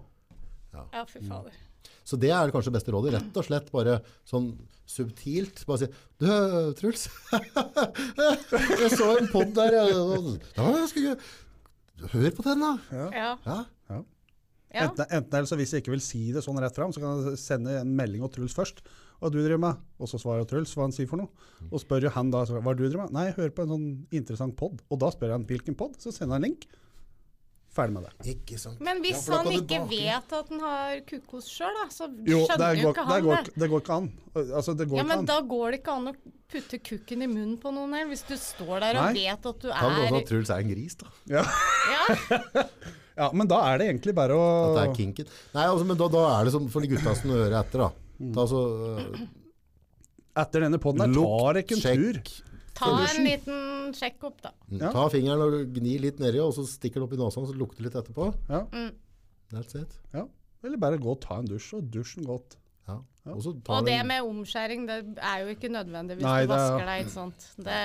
[0.72, 1.52] Ja, fy fader.
[2.10, 3.14] Så det er kanskje beste rådet.
[3.14, 4.50] Rett og slett bare sånn
[4.90, 5.62] subtilt.
[5.68, 6.26] Bare si Du,
[6.80, 7.06] Truls.
[8.82, 9.78] jeg så en pod der.
[9.78, 11.20] Ja, jeg skulle
[12.10, 12.72] Hør på den, da.
[12.96, 13.28] Ja.
[13.44, 13.58] Ja.
[13.92, 13.98] ja.
[14.70, 17.26] Enten, enten eller så hvis jeg ikke vil si det sånn rett fram, så kan
[17.26, 18.80] jeg sende en melding til Truls først.
[19.20, 19.80] Hva du driver med?
[20.00, 21.48] Og så svarer Truls hva han sier for noe.
[21.68, 23.12] Og spør jo han da hva du driver med.
[23.18, 24.80] Nei, hør på en sånn interessant pod.
[24.88, 26.64] Og da spør han hvilken pod, så sender han link.
[27.70, 28.12] Ferdig med det.
[28.32, 28.80] Ikke sant.
[28.82, 29.90] Men hvis Ja, han ikke bake.
[29.92, 33.22] vet at han har kukkos sjøl, da, så Jo, skjønner jo ikke ikke det, han
[33.28, 33.52] går, det.
[33.62, 34.08] det går ikke an.
[34.40, 35.28] Altså, det går Ja, ikke men an.
[35.30, 36.14] da går det ikke an å
[36.50, 39.68] putte kukken i munnen på noen her, hvis du står der og vet at du
[39.70, 41.06] Kan det også er at Truls er en gris, da.
[41.30, 41.44] Ja.
[41.94, 42.02] Ja,
[43.22, 45.30] ja, men da er det egentlig bare å At det er kinken.
[45.54, 47.90] Nei, altså, men da, da er det som for de gutta som hører etter, da.
[48.34, 48.66] Ta så,
[48.98, 49.26] uh...
[50.42, 52.20] Etter denne poden her tar ikke en tur.
[52.80, 54.52] Ta en liten sjekk opp, da.
[54.72, 54.90] Ja.
[54.94, 57.86] Ta fingeren og gni litt nedi, og så stikker det opp i nesa, så lukter
[57.86, 58.32] litt etterpå.
[58.50, 58.64] Ja,
[59.50, 59.94] That's it.
[60.14, 60.26] ja.
[60.64, 62.56] Eller bare gå og ta en dusj, og dusjen godt.
[62.90, 62.98] Ja.
[63.30, 66.50] Og, så tar Og det med omskjæring, det er jo ikke nødvendig hvis Nei, du
[66.50, 67.46] det er- vasker deg, ikke sant.
[67.68, 67.80] Det,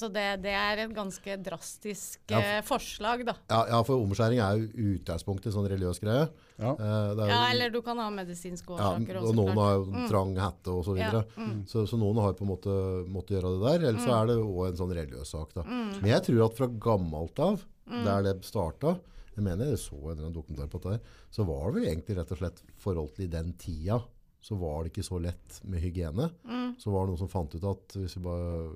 [0.00, 3.34] så det, det er et ganske drastisk Ja, for, forslag, da.
[3.50, 6.28] ja, ja, for omskjæring er jo utgangspunktet en sånn religiøs greie.
[6.58, 6.72] Ja.
[6.72, 9.52] Eh, det er jo- Ja, eller du kan ha medisinske Ja, årsaker og også, noen
[9.54, 9.64] klart.
[9.64, 11.24] har jo trang hette og så videre.
[11.36, 11.60] Ja, mm.
[11.70, 12.74] Så, så noen har på en måte
[13.08, 15.54] måttet gjøre det der, ellers så er det også en sånn religiøs sak.
[15.54, 15.62] Da.
[15.62, 18.98] Men jeg tror at fra gammelt av, der det starta,
[19.36, 21.88] jeg mener jeg så en eller annen dokumentar på dette her, så var det vel
[21.94, 24.02] egentlig rett og slett forhold til i den tida,
[24.42, 26.30] så var det ikke så lett med hygiene.
[26.78, 28.74] Så var det noen som fant ut at hvis vi bare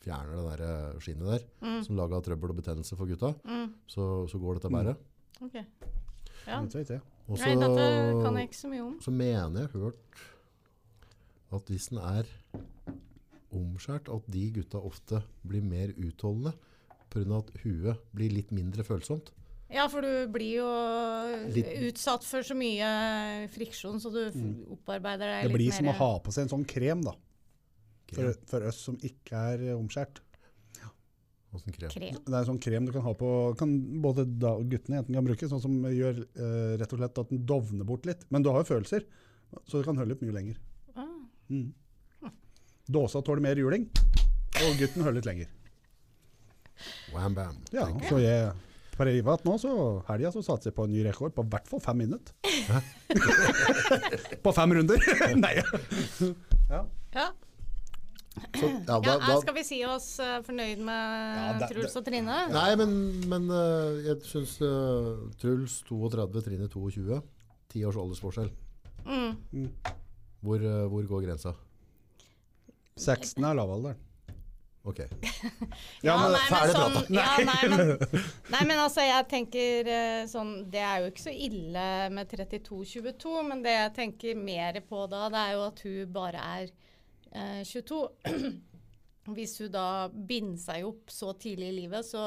[0.00, 3.34] fjerner det der skinnet der, som laga trøbbel og betennelse for gutta,
[3.86, 4.96] så, så går dette bare.
[5.42, 5.54] Ok.
[6.46, 6.60] Ja.
[7.28, 8.94] Ikke Nei, dette kan jeg ikke så mye om.
[9.04, 10.22] så mener jeg hørt
[11.52, 12.24] at hvis den er
[13.54, 16.54] omskjært, at de gutta ofte blir mer utholdende
[17.08, 17.38] pga.
[17.38, 19.30] at huet blir litt mindre følsomt.
[19.70, 20.68] Ja, for du blir jo
[21.52, 25.48] Litt- utsatt for så mye friksjon, så du f- opparbeider deg Mm.
[25.48, 27.12] Det litt blir som å ha på seg en sånn krem, da.
[28.12, 30.20] For, for oss som ikke er eh, omskjært.
[31.56, 31.90] Åssen krem.
[31.90, 32.16] krem.
[32.26, 33.70] Det er en sånn krem du kan ha på kan
[34.04, 37.32] Både da, guttene og jentene kan bruke, sånn som gjør eh, rett og slett at
[37.32, 38.26] den dovner bort litt.
[38.28, 39.06] Men du har jo følelser,
[39.64, 40.60] så det kan holde litt mye lenger.
[40.92, 41.08] Ah.
[41.48, 41.70] Mm.
[42.88, 43.88] Dåsa tåler mer juling,
[44.60, 45.54] og gutten holder litt lenger.
[47.14, 47.56] Wham bam.
[47.74, 48.52] Ja, så jeg
[48.98, 49.72] privat nå, så
[50.08, 52.34] helga så satser jeg på en ny rekord på i hvert fall fem minutter.
[54.44, 55.10] på fem runder!
[55.44, 55.54] Nei.
[56.68, 56.82] Ja.
[57.14, 57.28] Ja.
[58.54, 62.04] Så, ja, da, ja, Skal vi si oss eh, fornøyd med Ja, da, Truls og
[62.06, 62.38] Trine?
[62.52, 62.92] nei, men,
[63.30, 67.20] men eh, jeg syns uh, Truls 32, Trine 22.
[67.68, 68.50] Ti års aldersforskjell.
[69.08, 69.64] Mm.
[70.44, 71.54] Hvor, uh, hvor går grensa?
[72.98, 74.04] 16 er lavalderen.
[74.88, 75.02] Ok.
[76.06, 77.14] Ja, men nei, men ferdig sånn, prata.
[77.18, 78.20] ja, nei, men,
[78.54, 79.88] nei, men altså, jeg tenker
[80.30, 85.02] sånn Det er jo ikke så ille med 32-22, men det jeg tenker mer på
[85.10, 86.70] da, det er jo at hun bare er
[87.32, 87.98] eh, 22.
[89.36, 92.22] Hvis hun da binder seg opp så tidlig i livet, så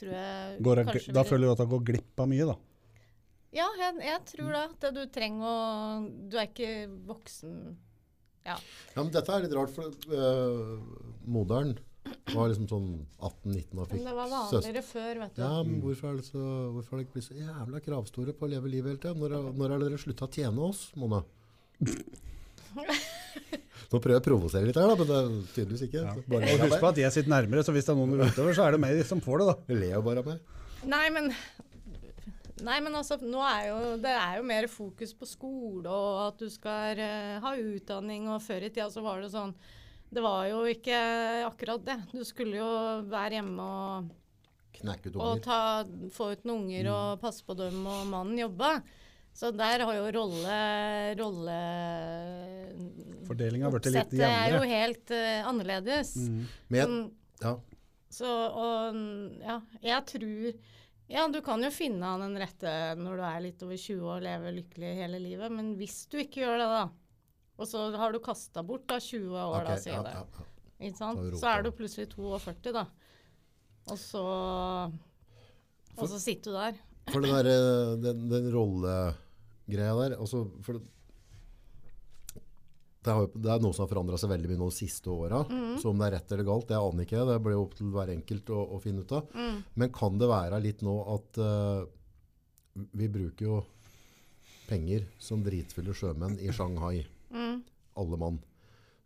[0.00, 2.56] tror jeg Går, jeg- kanskje da føler du at det går glipp av mye, da.
[3.54, 4.64] Ja, jeg, jeg tror det.
[4.70, 5.54] At du trenger å
[6.30, 6.72] Du er ikke
[7.06, 7.54] voksen
[8.46, 8.54] Ja.
[8.94, 10.78] Ja, men dette er litt rart, for uh,
[11.26, 11.76] moderen
[12.32, 12.86] var liksom sånn
[13.20, 14.06] 18-19 og fikk søster.
[14.08, 15.42] det var vanligere før, vet du.
[15.44, 16.44] Ja, men hvorfor er, det så,
[16.74, 19.14] hvorfor har dere blitt så jævla kravstore på å leve livet hele tida?
[19.20, 21.20] Når, er- når er dere slutta å tjene oss, Mona?
[23.90, 26.02] Nå prøver jeg å provosere litt her, da, men det er tydeligvis ikke.
[26.04, 26.12] Ja.
[26.30, 28.68] Bare Og husk på at jeg sitter nærmere, så hvis det er noen utover, så
[28.68, 29.78] er det meg som får det, da.
[29.80, 30.60] Ler jo bare av meg.
[30.90, 31.32] Nei, men
[32.64, 36.40] Nei, men altså, nå er jo Det er jo mer fokus på skole og at
[36.42, 39.54] du skal uh, ha utdanning, og før i tida så var det sånn
[40.10, 40.96] Det var jo ikke
[41.46, 41.98] akkurat det.
[42.12, 42.70] Du skulle jo
[43.10, 44.08] være hjemme og,
[45.14, 45.60] og ta,
[46.14, 48.72] få ut noen unger og passe på dem, og mannen jobbe.
[49.36, 50.56] Så der har jo rolle
[51.20, 51.58] rolle
[53.28, 56.14] Fordelinga har blitt litt Oppsettet er jo helt uh, annerledes.
[56.68, 57.00] Men jeg, Sånn,
[57.44, 57.54] ja,
[58.10, 58.98] Så, og
[59.44, 60.50] ja, jeg tror
[61.10, 64.26] Ja, du kan jo finne han den rette når du er litt over 20 og
[64.26, 66.84] lever lykkelig hele livet, men hvis du ikke gjør det, da,
[67.60, 70.22] og så har du kasta bort da 20 år, okay, da, sier ja, det, ja,
[70.22, 70.84] ja.
[70.86, 71.24] ikke sant?
[71.40, 72.86] så er du plutselig 42, da.
[73.90, 74.22] Og så
[75.98, 76.78] Og så sitter du der.
[77.10, 80.82] For den, der, den, den rollegreia der altså, for det,
[83.00, 85.08] det, har, jo- det er noe som har forandra seg veldig mye nå de siste
[85.12, 85.40] åra.
[85.80, 87.22] Så om det er rett eller galt, det aner ikke.
[87.30, 89.30] Det blir opp til hver enkelt å, å finne ut av.
[89.80, 91.80] Men kan det være litt nå at uh,
[93.00, 93.60] vi bruker jo
[94.68, 97.00] penger som dritfulle sjømenn i Shanghai.
[97.98, 98.36] Alle mann.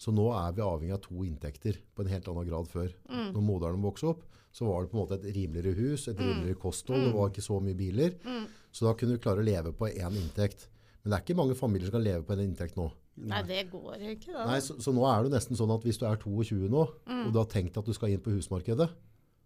[0.00, 2.90] Så nå er vi avhengig av to inntekter på en helt annen grad før.
[3.08, 6.58] Når moderen vokste opp, så var det på en måte et rimeligere hus, et rimeligere
[6.62, 8.12] kosthold, det var ikke så mye biler.
[8.74, 10.68] Så da kunne du klare å leve på én inntekt.
[11.02, 12.86] Men det er ikke mange familier som kan leve på en inntekt nå.
[13.30, 14.44] Nei, det går ikke, da.
[14.48, 16.84] Nei, så, så nå er det nesten sånn at hvis du er 22 nå,
[17.26, 18.88] og du har tenkt at du skal inn på husmarkedet,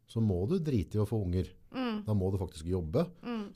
[0.09, 1.51] så må du drite i å få unger.
[2.07, 3.05] Da må du faktisk jobbe.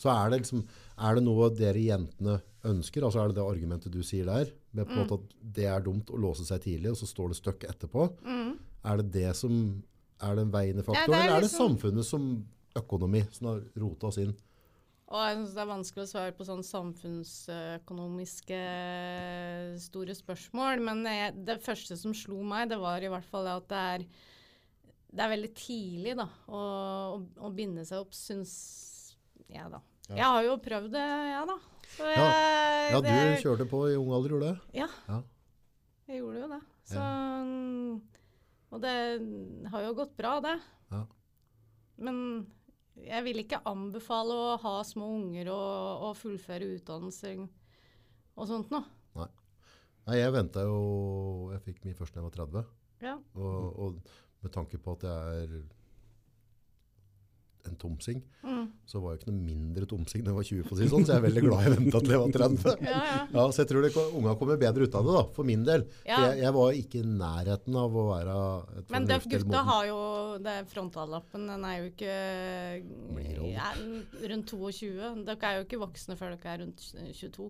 [0.01, 0.63] Så er det, liksom,
[1.01, 2.39] er det noe dere jentene
[2.69, 5.67] ønsker, altså er det det argumentet du sier der, med på en måte at det
[5.69, 8.07] er dumt å låse seg tidlig, og så står det støkk etterpå.
[8.85, 9.83] Er det det som
[10.23, 12.47] er den veiende faktoren, ja, er eller er det liksom- samfunnet som
[12.79, 14.35] økonomi som har rota oss inn?
[15.13, 18.61] Og jeg synes det er vanskelig å svare på sånn samfunnsøkonomiske
[19.83, 20.81] store spørsmål.
[20.81, 24.07] Men jeg, det første som slo meg, det var i hvert fall at det er,
[25.13, 26.61] det er veldig tidlig da, å,
[27.17, 28.53] å, å binde seg opp, syns
[29.53, 29.81] jeg da.
[30.13, 31.57] Jeg har jo prøvd det, jeg da.
[31.93, 32.23] Så jeg,
[32.93, 34.79] Ja, du det- kjørte på i ung alder, gjorde du det?
[34.81, 35.19] Ja, Ja.
[36.09, 36.61] jeg gjorde jo det.
[36.89, 37.03] Så,
[38.73, 38.95] Og det
[39.71, 40.57] har jo gått bra, det.
[40.91, 41.03] Ja.
[41.99, 42.47] Men
[42.97, 47.35] jeg vil ikke anbefale å ha små unger og, og fullføre utdannelse
[48.37, 48.85] og sånt noe.
[50.03, 52.63] Nei, jeg venta jo Jeg fikk min første da jeg var 30.
[53.05, 53.13] Ja.
[53.39, 54.01] Og, og
[54.43, 55.63] med tanke på at jeg er
[57.71, 58.65] en tomsing, Mm.
[58.91, 61.05] så var jeg ikke noe mindre tomsing da jeg var 20, for å si sånn,
[61.07, 62.73] så jeg er veldig glad jeg venta til jeg var 30.
[62.91, 63.19] Ja, ja.
[63.37, 65.85] Ja, så jeg tror det, unga kommer bedre ut av det, da, for min del.
[66.03, 66.17] Ja.
[66.17, 68.35] For jeg, jeg var ikke i nærheten av å være
[68.81, 70.01] et Men Døff gutta har jo
[70.43, 72.17] det Frontallappen den er jo ikke
[73.53, 73.79] er
[74.35, 74.91] rundt 22.
[75.31, 76.83] Dere er jo ikke voksne før dere er rundt
[77.15, 77.47] 22.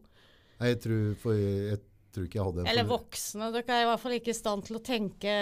[0.60, 1.80] Nei, Jeg tror, for jeg,
[2.12, 3.48] tror ikke jeg hadde en Eller voksne.
[3.56, 5.32] Dere er i hvert fall ikke i stand til å tenke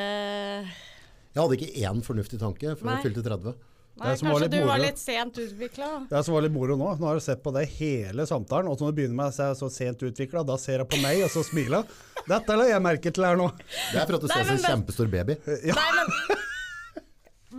[1.31, 2.97] Jeg hadde ikke én fornuftig tanke før Nei.
[2.99, 3.59] jeg fylte 30.
[4.01, 5.89] Nei, som var kanskje du var litt sent utvikla.
[6.09, 8.79] Det som var litt moro nå, nå har du sett på det hele samtalen, og
[8.79, 11.21] så når du begynner med å se så sent utvikla, da ser jeg på meg,
[11.27, 11.99] og så smiler jeg.
[12.31, 13.51] Dette la jeg merke til her nå.
[13.61, 15.37] Det er for at du Nei, ser ut som en kjempestor baby.
[15.81, 16.41] Nei, men,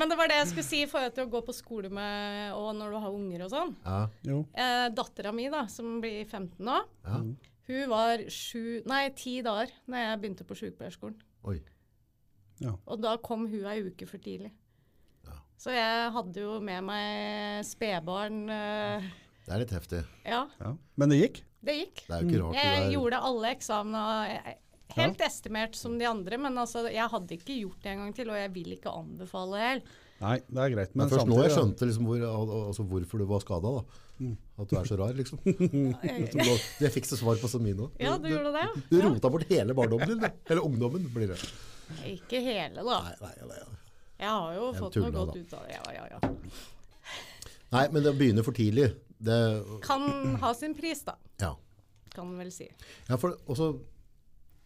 [0.01, 2.55] men det var det jeg skulle si i forhold til å gå på skole med,
[2.57, 3.75] og når du har unger og sånn.
[3.85, 4.41] Ja, Jo.
[4.65, 7.21] Eh, Dattera mi, da, som blir 15 nå, ja.
[7.69, 11.21] hun var sju, nei, ti dager da jeg begynte på sykepleierskolen.
[11.51, 11.59] Oi.
[12.69, 14.51] Og da kom hun ei uke for tidlig.
[15.27, 15.37] Ja.
[15.61, 18.43] Så jeg hadde jo med meg spedbarn.
[18.49, 19.07] Uh,
[19.45, 20.03] Det er litt heftig.
[20.25, 20.75] ja, Ja.
[20.97, 21.41] Men det gikk.
[21.65, 22.03] det gikk.
[22.07, 24.53] Det er jo ikke rart Jeg er gjorde alle eksamener eh,
[24.95, 28.29] helt estimert som de andre, men altså, jeg hadde ikke gjort det en gang til,
[28.29, 29.99] og jeg vil ikke anbefale det heller.
[30.21, 30.91] Nei, det er greit.
[30.93, 32.25] Men, Men først først nå jeg samtidig, skjønte liksom hvor,
[32.67, 33.71] altså hvorfor du var skada.
[34.61, 35.39] At du er så rar, liksom.
[36.83, 37.87] Jeg, fikk så svar på så mye nå.
[37.97, 38.65] ja, du gjorde det.
[38.91, 40.27] Du rota bort hele barndommen din.
[40.45, 41.39] Eller ungdommen, blir det.
[42.11, 42.97] Ikke hele, da.
[43.07, 43.61] Nei, nei, nei.
[44.21, 45.39] Jeg har jo Jeg fått tuller, noe godt da.
[45.41, 45.77] ut av det.
[45.77, 46.19] Ja, ja, ja.
[47.73, 48.91] nei, men det begynner for tidlig.
[49.21, 49.37] Det,
[49.85, 51.15] Kan ha sin pris, da.
[51.41, 51.55] ja.
[52.11, 52.67] Kan man vel si.
[53.07, 53.71] Ja, for også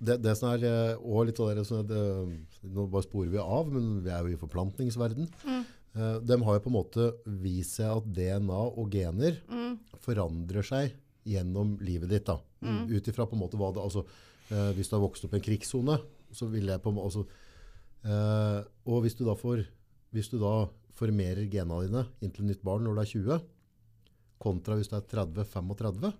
[0.01, 3.39] det, det som er eh, og litt av det, det, eh, Nå bare sporer vi
[3.41, 5.29] av, men vi er jo i forplantningsverden.
[5.45, 5.63] Mm.
[6.27, 7.03] de har jo på en måte
[7.39, 9.37] vist seg at DNA og gener
[10.03, 12.25] forandrer seg gjennom livet ditt.
[12.27, 12.39] da.
[12.89, 14.03] Ut ifra på en måte hva det altså,
[14.49, 15.99] eh, Hvis du har vokst opp i en krigssone,
[16.35, 17.25] så vil jeg på en måte altså,
[18.05, 18.59] eh,
[18.91, 19.63] Og hvis du da får
[20.15, 23.41] hvis du da formerer genene dine inntil nytt barn når du er 20,
[24.39, 26.13] kontra hvis du er 30-35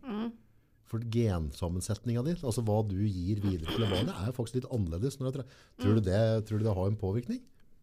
[0.86, 5.15] for gensammensetninga di, altså hva du gir videre til barnet, er jo faktisk litt annerledes.
[5.17, 5.47] Når du er tre-
[5.82, 7.39] tror, du det, tror du det har en påvirkning?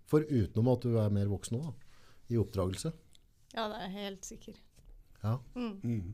[0.07, 1.73] For utenom at du er mer voksen nå, da,
[2.31, 2.92] i oppdragelse.
[3.57, 4.61] Ja, det er jeg helt sikker.
[5.25, 5.35] Ja.
[5.57, 6.12] Mm.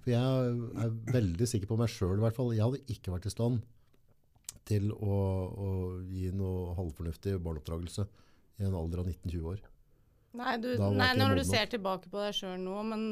[0.00, 0.54] For jeg
[0.86, 2.54] er veldig sikker på meg sjøl, i hvert fall.
[2.56, 3.60] Jeg hadde ikke vært i stand
[4.68, 5.16] til å,
[5.48, 5.72] å
[6.04, 8.06] gi noe halvfornuftig barneoppdragelse
[8.58, 9.66] i en alder av 19-20 år.
[10.38, 11.48] Nei, du, nei når du nok.
[11.48, 13.04] ser tilbake på deg sjøl nå, men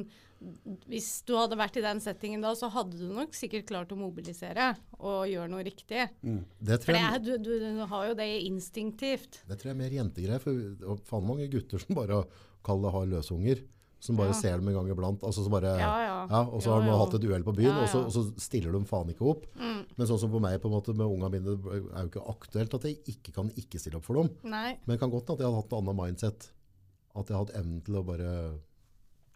[0.84, 3.98] hvis du hadde vært i den settingen da, så hadde du nok sikkert klart å
[3.98, 6.04] mobilisere og gjøre noe riktig.
[6.20, 9.40] Det For det er, du, du, du har jo det instinktivt.
[9.48, 10.44] det tror jeg er mer jentegreier.
[10.44, 12.20] For faen mange gutter som bare
[12.66, 13.64] kaller det har løsunger,
[14.06, 14.38] som bare Ja.
[14.38, 15.20] ser dem en gang iblant.
[15.26, 16.42] Altså, som bare, Ja, ja.
[16.46, 18.72] og så har de hatt et uhell på byen, Ja, Og, så, og så stiller
[18.72, 19.46] de faen ikke opp.
[19.58, 19.82] Mm.
[19.98, 22.26] Men sånn som på meg på en måte med unga mine, det er jo ikke
[22.30, 24.30] aktuelt at jeg ikke kan ikke stille opp for dem.
[24.44, 24.78] Nei.
[24.86, 26.48] Men det kan godt hende at jeg hadde hatt et annet mindset.
[27.16, 28.30] At jeg hadde hatt evnen til å bare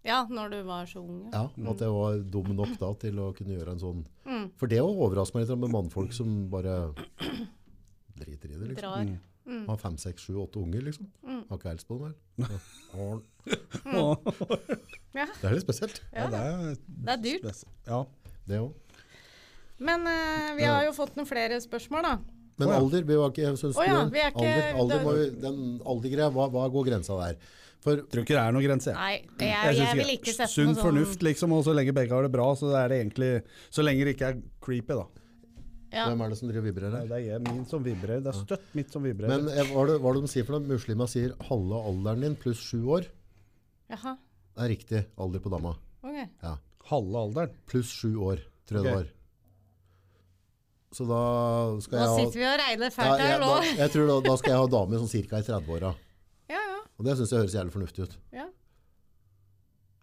[0.02, 1.28] Ja, når du var så ung.
[1.33, 1.48] ja.
[1.59, 4.50] Ja, at jeg var dum nok da til å kunne gjøre en sånn Mm.
[4.56, 6.94] For det å overraske meg litt med mannfolk som bare
[8.20, 8.76] driter i det, liksom.
[8.80, 9.18] Drar.
[9.50, 9.64] Mm.
[9.66, 11.08] Har fem, seks, sju, åtte unger, liksom.
[11.26, 12.46] Har ikke helst på dem, vel.
[13.90, 14.04] Ja.
[15.10, 17.46] Ja, Det er litt spesielt, ja, det er, det er dyrt.
[17.48, 18.04] spes- Ja.
[18.46, 19.00] det òg.
[19.82, 22.12] Men uh, vi har jo fått noen flere spørsmål, da.
[22.60, 22.76] Men ja.
[22.78, 25.58] alder, vi var ikke synes oh, ja, vi er ikke- alder, alder var, vi, den
[25.82, 27.40] aldergreia, hva, hva går grensa der?
[27.80, 28.92] For Tror ikke det er noen grense.
[28.92, 28.98] jeg.
[29.00, 32.12] Nei, jeg, Jeg jeg, vil ikke sette noe sånn fornuft, liksom, og så lenge begge
[32.14, 33.30] har det bra, så er det egentlig
[33.72, 35.06] Så lenge det ikke er creepy, da.
[35.90, 36.05] Ja.
[36.07, 37.07] hvem er det som driver vibrerer her?
[37.11, 38.20] Det er jeg, min som vibrerer.
[38.22, 39.33] Det er støtt mitt som vibrerer.
[39.33, 40.68] Men eh, hva er det, hva er det de sier for noe?
[40.70, 43.09] Muslima sier halve alderen din pluss sju år
[43.90, 44.12] Jaha,
[44.62, 45.72] er riktig alder på dama.
[46.07, 46.18] ok.
[46.44, 46.53] Ja.
[46.90, 47.57] Halve alderen.
[47.66, 49.09] Pluss sju år, tror jeg det var.
[50.90, 51.18] Så da
[51.85, 53.50] skal Nå jeg ha sitter vi og regner fælt her jeg, nå.
[53.50, 55.90] da, jeg tror da, da skal jeg ha dame sånn cirka i 30-åra.
[56.50, 58.16] Ja, ja, Og det syns jeg høres jævlig fornuftig ut.
[58.35, 58.46] ja.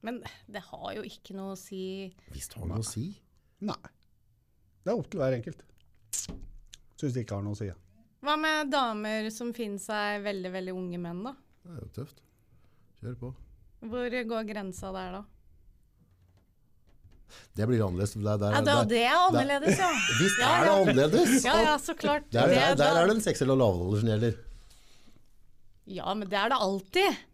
[0.08, 1.80] Men det har jo ikke noe å si
[2.32, 3.08] Visst har det noe å si.
[3.68, 3.76] Nei.
[4.86, 5.64] Det er opp til hver enkelt.
[6.98, 7.70] Syns det ikke har noe å si.
[8.26, 11.34] Hva med damer som finner seg veldig, veldig unge menn, da?
[11.64, 12.22] Det er jo tøft.
[13.04, 13.34] Kjør på.
[13.92, 15.24] Hvor går grensa der, da?
[17.54, 18.14] Det blir annerledes.
[18.16, 19.92] Der, der, Ja, det, der, det er annerledes, ja.
[20.22, 21.46] visst Ja, er det annerledes!
[21.46, 22.28] Ja, ja, så klart.
[22.32, 24.38] Der, der, der er det en seksuell lavalder som gjelder.
[25.88, 27.26] Ja, men det er det alltid.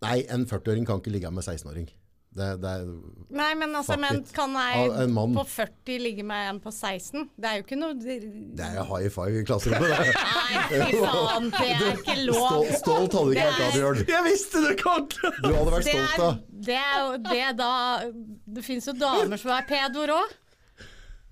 [0.00, 1.90] Nei, en 40-åring kan ikke ligge med en 16-åring.
[2.30, 2.82] Det, det er
[3.34, 7.24] Nei, men altså, men kan ei jeg på 40 ligge med en på 16?
[7.34, 9.90] Det er jo ikke noe Det er high five i klasserommet.
[9.90, 10.12] det.
[10.14, 12.44] Nei, fy faen, det er ikke lov.
[12.46, 14.02] Stol, stolt hadde ikke vært da, Bjørn.
[14.12, 15.34] Jeg visste det kom til!
[15.42, 16.30] Du hadde vært Det stolt da.
[16.70, 17.72] det er jo det da
[18.58, 20.38] Det fins jo damer som er pedoer òg.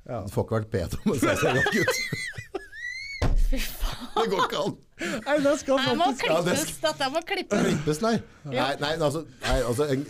[0.08, 0.22] Ja.
[0.26, 1.96] Du får ikke vært pedo med 16 år gutt.
[3.48, 4.06] Fy faen.
[4.18, 4.78] Det går ikke an.
[4.98, 6.80] Nei, det skal Det må faktisk Ja, det klippes.
[6.82, 7.62] Dette må klippes.
[7.68, 8.16] Klippes, nei.
[8.48, 10.04] Nei, nei, altså, nei, altså en,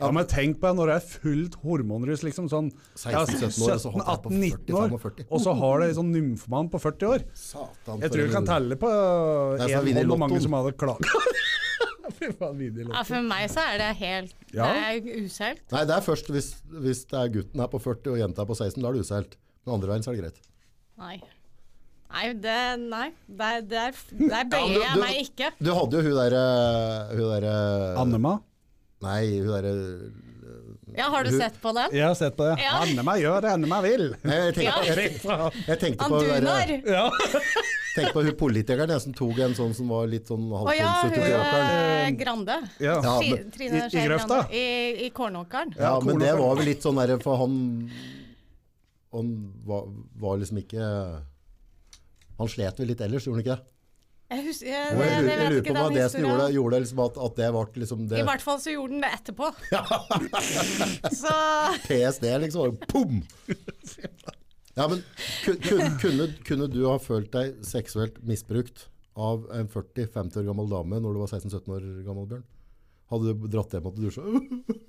[0.00, 3.80] Ja, men tenk på det når det er fullt hormonrus, liksom sånn 16-17 år, og
[3.84, 4.96] så holdt jeg på 18-19 år,
[5.28, 7.24] og så har det en sånn nymfoman på 40 år.
[7.38, 8.02] Satan.
[8.02, 11.14] Jeg tror du kan telle på er én hånd hvor mange som hadde klaga.
[12.24, 14.66] Ja, for meg så er det helt Ja.
[14.72, 15.62] Det er useilt.
[15.72, 16.50] Nei, det er først hvis,
[16.84, 19.04] hvis det er gutten er på 40 og jenta er på 16, da er det
[19.06, 19.36] useilt.
[19.64, 20.40] Men andre veien så er det greit.
[21.00, 21.16] Nei.
[22.14, 23.08] Nei, det, nei.
[23.26, 25.48] Der, der, der bøyer du- jeg meg ikke.
[25.58, 26.44] Du hadde jo hun derre
[27.10, 27.54] Hun derre
[27.98, 28.36] Annema?
[29.02, 29.74] Nei, hun derre
[30.94, 31.90] Ja, Har du Hun- sett på den?
[31.96, 32.62] Jeg har sett på det.
[32.62, 32.76] Ja.
[32.84, 34.04] Annema gjør det Annema vil.
[34.22, 34.76] Jeg tenkte, Ja.
[34.86, 36.70] jeg, Rett jeg tenkte på, Andunar!
[36.86, 37.08] Ja.
[37.96, 40.92] tenkte på hun politikeren jeg, som tok en sånn som var litt sånn Å ja,
[41.02, 42.60] hun er eh, Grande.
[42.78, 42.94] ja.
[43.02, 44.06] Ja, men- Trine i- i Skei?
[44.06, 44.38] Grande.
[44.54, 44.64] I,
[45.08, 45.74] i Kornåkeren.
[45.82, 47.58] Ja, men det var vel litt sånn derre For han
[49.14, 49.34] Han
[49.66, 49.90] var,
[50.22, 50.86] var liksom ikke
[52.44, 53.70] Han slet vel litt ellers, gjorde han ikke det?
[54.34, 57.18] Jeg, husker, jeg, jeg, jeg, jeg lurer på den det som gjorde, gjorde liksom at,
[57.26, 59.50] at det ble liksom det I hvert fall så gjorde den det etterpå.
[61.22, 61.34] så
[61.84, 62.78] PSD, liksom.
[62.88, 63.20] Pum!
[64.74, 65.04] Ja, men
[65.44, 70.98] kunne, kunne, kunne du ha følt deg seksuelt misbrukt av en 40-50 år gammel dame
[71.04, 72.46] når du var 16-17 år gammel, Bjørn?
[73.12, 74.24] Hadde du dratt hjem og dusja?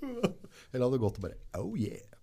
[0.71, 2.14] Eller hadde du gått og bare Oh yeah.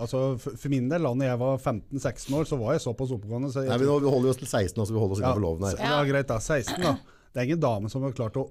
[0.00, 3.12] Altså, for, for min del, da når jeg var 15-16 år, så var jeg såpass
[3.16, 3.50] oppegående.
[3.52, 5.68] Så jeg, Nei, men Vi holder oss til 16, altså vi holder oss innenfor loven
[5.68, 5.82] her.
[5.82, 5.98] Ja.
[6.08, 6.38] greit da.
[6.40, 6.94] 16, da.
[7.30, 8.48] Det er ingen dame som har klart å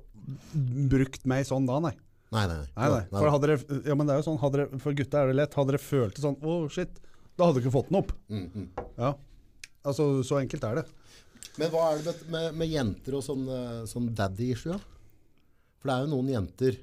[0.92, 1.96] brukt meg sånn da, nei.
[2.30, 2.60] Nei, nei.
[2.76, 3.02] Nei, nei.
[3.12, 5.40] For, hadde dere, ja, men det er jo sånn, hadde dere, for gutta er det
[5.40, 5.58] lett.
[5.58, 7.02] Hadde dere følt det sånn Å, shit.
[7.40, 8.14] Da hadde du ikke fått den opp.
[8.30, 9.16] Mm, Ja.
[9.88, 10.86] Altså, så enkelt er det.
[11.58, 14.76] Men hva er det med, med, med jenter og sånn, eh, sånn daddy issue?
[14.76, 14.80] Ja?
[15.80, 16.78] For det er jo noen jenter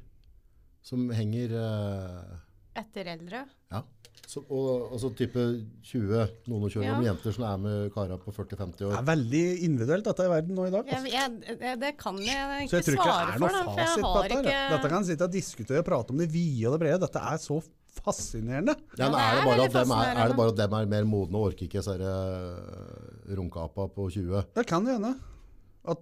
[0.86, 2.38] som henger uh...
[2.80, 3.42] etter eldre.
[3.72, 3.82] Ja.
[4.26, 5.38] Så, og, altså type
[5.86, 6.96] 20, noen og 20 Ja.
[7.06, 8.90] jenter som er med karer på 40-50 år.
[8.90, 10.88] Det er veldig individuelt dette i verden nå i dag.
[10.96, 11.12] Altså.
[11.12, 13.78] jeg, det kan jeg Så jeg tror ikke det svare er for, noe da, for
[13.78, 14.40] jeg fasit på har dette.
[14.42, 14.64] ikke.
[14.74, 16.98] Dette kan sitte og diskutere og prate om det vide og det brede.
[17.06, 17.60] Dette er så
[18.02, 18.74] fascinerende.
[18.98, 21.06] Ja, men er, det bare at dem er, er det bare at dem er mer
[21.08, 24.42] modne og orker ikke disse uh, runkeapa på 20?
[24.58, 25.14] Det kan det hende.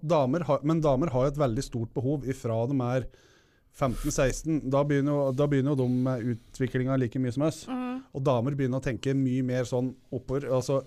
[0.01, 3.05] Damer har, men damer har et veldig stort behov ifra de er
[3.79, 4.61] 15-16.
[4.71, 7.65] Da, begynner jo- da begynner jo de med utviklinga like mye som oss.
[8.15, 10.47] Og damer begynner å tenke mye mer sånn oppover.
[10.51, 10.83] altså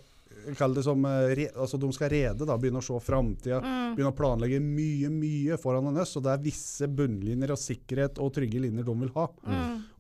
[0.57, 3.59] Kall det som eh, re, altså De skal rede, da, begynne å se framtida.
[3.97, 6.15] Begynne å planlegge mye mye foran en oss.
[6.17, 9.27] Og det er visse bunnlinjer og sikkerhet og trygge linjer de vil ha.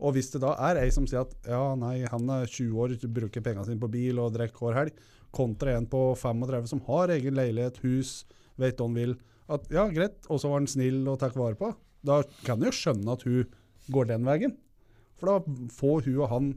[0.01, 2.95] Og hvis det da er ei som sier at ja, nei, han er 20 år,
[3.13, 4.93] bruker pengene sine på bil og drikker hver helg,
[5.35, 8.25] kontra en på 35 som har egen leilighet, hus,
[8.57, 9.17] vet hva han vil,
[9.53, 11.75] at ja, greit, og så var han snill og tok vare på,
[12.05, 13.45] da kan du jo skjønne at hun
[13.91, 14.57] går den veien.
[15.19, 16.49] For da får hun og han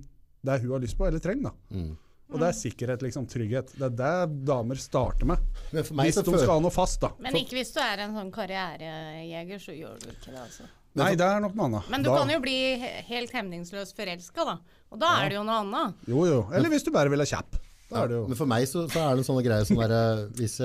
[0.45, 1.51] det hun har lyst på eller trenger.
[1.51, 1.77] da.
[1.77, 1.97] Mm.
[2.31, 3.73] Og det er sikkerhet, liksom, trygghet.
[3.75, 5.41] Det er det damer starter med.
[5.73, 7.09] Men for meg Hvis de skal ha noe fast, da.
[7.19, 10.69] Men ikke hvis du er en sånn karrierejeger, så gjør du ikke det, altså.
[10.95, 11.89] Nei, det er nok noe annet.
[11.91, 12.55] Men du Da- kan jo bli
[13.07, 14.57] helt hemningsløst forelska, da.
[14.91, 15.95] Og da er det jo noe annet.
[16.07, 16.39] Jo, jo.
[16.53, 17.55] Eller hvis du bare vil ha kjapp.
[17.91, 20.57] Er jo Men for meg så, så er det en sånn greie som der, hvis,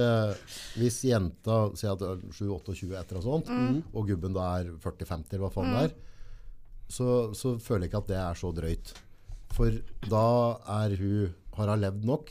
[0.79, 3.49] hvis jenta sier at det er 7-28 etter og sånt,
[3.93, 5.95] og gubben da er 40-50 eller hva faen det er,
[6.89, 8.93] så, så føler jeg ikke at det er så drøyt.
[9.57, 9.71] For
[10.07, 10.25] da
[10.85, 12.31] er hun, har hun levd nok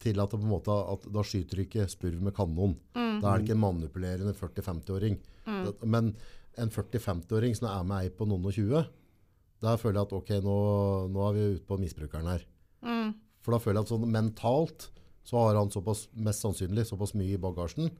[0.00, 2.76] til at, på en måte, at da skyter du ikke spurv med kanon.
[3.20, 5.18] Da er det ikke en manipulerende 40-50-åring.
[5.66, 6.14] Det- Men
[6.56, 8.84] en 40-50-åring som er med ei på noen og 20,
[9.62, 10.56] da føler jeg at ok, nå,
[11.12, 12.46] nå er vi ute på misbrukeren her.
[13.42, 14.88] For da føler jeg at sånn mentalt
[15.22, 17.90] så har han såpass, mest sannsynlig såpass mye i bagasjen,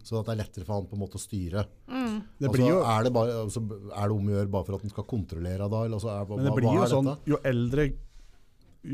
[0.00, 1.66] så at det er lettere for han på en måte å styre.
[1.84, 3.60] Det altså, blir jo, er, det bare, altså,
[3.92, 5.82] er det om å gjøre bare for at han skal kontrollere da?
[5.84, 7.84] Eller, altså, er, men det hva- blir jo sånn jo eldre,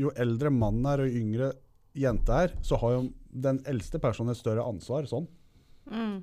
[0.03, 1.47] jo eldre mannen er og yngre
[1.97, 3.05] jente er, så har jo
[3.47, 5.29] den eldste personen et større ansvar sånn.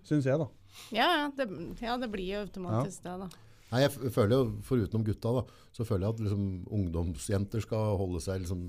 [0.04, 0.50] Syns jeg, da.
[0.92, 1.48] Ja, ja, det,
[1.80, 3.30] ja, det blir jo automatisk det, da.
[3.72, 6.44] Nei, jeg føler jo, Forutenom gutta, da, så føler jeg at liksom,
[6.76, 8.68] ungdomsjenter skal holde seg liksom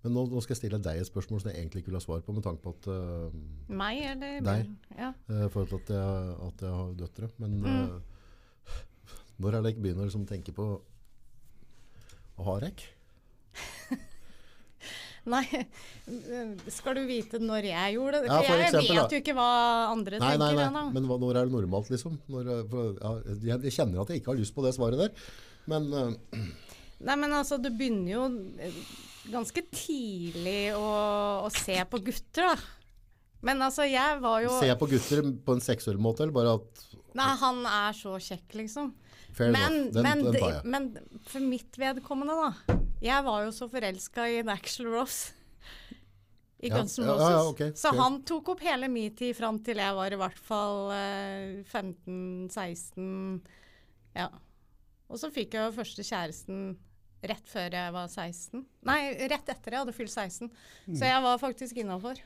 [0.00, 2.04] Men nå, nå skal jeg stille deg et spørsmål som jeg egentlig ikke vil ha
[2.04, 3.34] svar på, med tanke på at uh,
[3.68, 4.70] Meg eller Deg.
[4.96, 5.10] Ja.
[5.28, 7.28] Uh, for at jeg, at jeg har døtre.
[7.42, 7.98] Men øh,
[9.44, 10.68] når er det jeg begynner liksom, å tenke på
[12.40, 12.86] å ha rekk?
[15.34, 15.44] Nei,
[16.72, 18.32] skal du vite når jeg gjorde det?
[18.32, 19.50] Ja, For jeg eksempel, vet jo ikke hva
[19.90, 20.70] andre Nei, nei, tenker nei.
[20.70, 20.86] ennå.
[20.96, 22.16] Men hva, når er det normalt, liksom?
[22.32, 25.28] Når, for, ja, jeg, jeg kjenner at jeg ikke har lyst på det svaret der.
[25.68, 25.92] Men
[27.06, 28.24] Nei, men altså, du begynner jo
[28.60, 28.80] eh,
[29.28, 30.84] ganske tidlig å,
[31.44, 32.56] å se på gutter, da.
[33.42, 36.82] Men altså, jeg var jo Se på gutter på en seksuell måte, eller bare at
[37.16, 38.90] Nei, han er så kjekk, liksom.
[39.32, 40.64] Fair Men, den, men, den tar jeg.
[40.68, 40.88] men
[41.30, 45.30] for mitt vedkommende, da, Jeg var jo så forelska i Axel Ross.
[46.60, 47.30] I Ja, Guns N' Roses.
[47.32, 47.96] ja, ok, Så ok.
[48.02, 53.40] han tok opp hele min tid fram til jeg var i hvert fall eh, 15-16.
[54.18, 54.28] Ja.
[55.08, 56.74] Og så fikk jeg jo første kjæresten
[57.22, 58.62] rett før jeg var 16.
[58.88, 60.50] Nei, rett etter jeg hadde fylt 16.
[60.96, 62.20] Så jeg var faktisk innafor.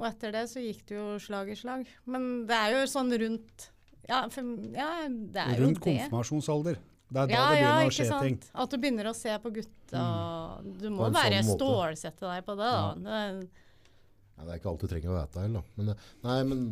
[0.00, 1.88] Og etter det så gikk det jo slag i slag.
[2.08, 3.66] Men det er jo sånn rundt
[4.08, 5.58] Ja, for, ja det er jo det.
[5.60, 6.80] Rundt konfirmasjonsalder.
[7.10, 8.24] Det er da Ja, det ja, begynner å skje sant.
[8.26, 8.38] ting.
[8.62, 10.04] At du begynner å se på gutta.
[10.80, 12.94] Du må bare sånn stålsette deg på det, da.
[12.94, 13.20] Det,
[14.40, 15.76] Ja, det er ikke alt du trenger å vite heller, da.
[15.76, 15.92] Men,
[16.24, 16.62] nei, men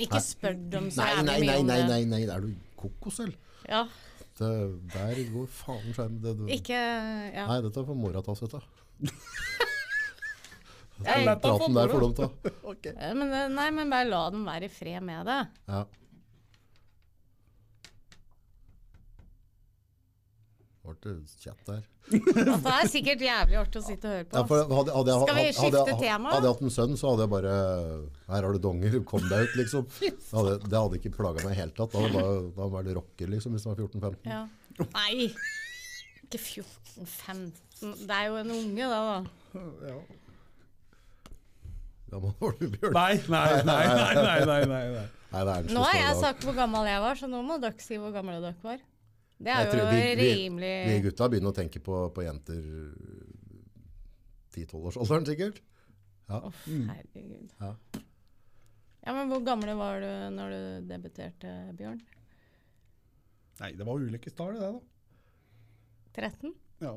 [0.00, 2.34] ikke spør dem så Nei, jævlig nei, mye nei, om nei, nei, nei, nei.
[2.34, 3.36] Er du kokos, eller?
[3.70, 3.84] Ja,
[4.40, 4.50] Det,
[4.94, 6.18] der går faen skjerm.
[6.24, 7.46] Det, du, ikke ja.
[7.46, 8.66] Nei, dette får mora ta seg av.
[11.00, 12.26] Jeg, Praten der får de ta.
[12.68, 12.92] okay.
[13.16, 15.38] men, nei, men bare la dem være i fred med det.
[15.70, 15.84] Ja.
[20.90, 21.82] Ble det der?
[22.10, 24.36] Altså, det er sikkert jævlig artig å sitte og høre på.
[24.36, 26.32] Ja, for hadde, hadde, jeg, Skal vi hadde, skifte hadde, tema?
[26.34, 27.52] Hadde jeg hatt en sønn, så hadde jeg bare
[28.32, 29.86] Her har du donger, kom deg ut, liksom.
[30.00, 31.94] Det hadde, det hadde ikke plaga meg i det hele tatt.
[31.94, 34.32] Da hadde jeg vært rocker, liksom, hvis jeg var 14-15.
[34.32, 34.42] Ja.
[34.96, 35.30] Nei,
[36.24, 37.94] ikke 14-15.
[38.08, 39.00] Det er jo en unge, da.
[39.14, 39.94] da.
[42.10, 42.94] Gammel var du, Bjørn?
[42.96, 45.08] Nei, nei, nei, nei, nei, nei, nei, nei.
[45.30, 47.98] Nei, er Nå har jeg sagt hvor gammel jeg var, så nå må dere si
[48.02, 48.80] hvor gamle dere var.
[49.40, 52.60] Det er jo vi- vi- rimelig Vi gutta begynner å tenke på, på jenter
[54.54, 55.60] 10-12-årsalderen, sikkert.
[56.30, 56.40] Ja.
[56.46, 57.50] Oh, herregud.
[57.60, 57.74] Ja.
[59.06, 62.00] Ja, men hvor gamle var du når du debuterte, Bjørn?
[63.60, 66.28] Nei, det var ulykkestallet, det, da.
[66.28, 66.52] 13?
[66.84, 66.92] Ja.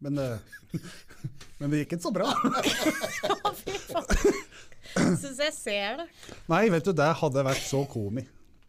[0.00, 0.40] Men, det-
[1.60, 2.30] men det gikk ikke så bra.
[3.60, 4.42] Fy faen.
[5.20, 6.08] Syns jeg ser det.
[6.48, 8.24] Nei, vet du, det hadde vært så komi.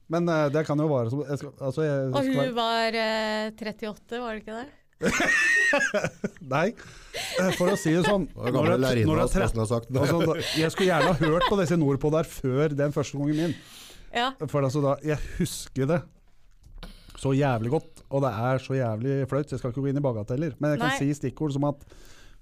[0.10, 2.54] Men eh, det kan jo være som jeg skal, altså, jeg Og skal hun være,
[2.58, 4.68] var eh, 38, var det ikke det?
[6.54, 9.88] Nei, eh, for å si det sånn når jeg- når jeg er nesten har sagt
[9.92, 10.02] det.
[10.02, 13.56] Altså, jeg skulle gjerne ha hørt på disse nordpå der før den første gangen min.
[14.14, 14.32] Ja.
[14.50, 16.02] For altså da, jeg husker det
[17.20, 19.98] så jævlig godt, og det er så jævlig flaut, så jeg skal ikke gå inn
[20.00, 20.54] i bagateller.
[20.60, 20.98] Men jeg kan Nei.
[20.98, 21.84] si stikkord som at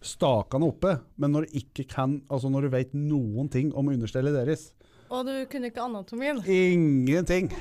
[0.05, 4.33] stakene oppe, men når du ikke kan, altså når du vet noen ting om understellet
[4.37, 4.71] deres,
[5.09, 6.41] Og du kunne ikke anatomien.
[6.43, 7.51] ingenting.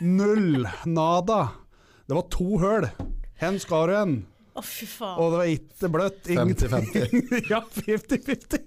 [0.00, 1.40] Null, nada.
[2.06, 2.88] Det var to høl.
[3.40, 4.14] Hen skar du en,
[4.56, 5.18] Å, fy faen.
[5.20, 6.28] og det var ikke bløtt.
[6.30, 7.42] 50-50.
[7.52, 8.62] ja, 50-50.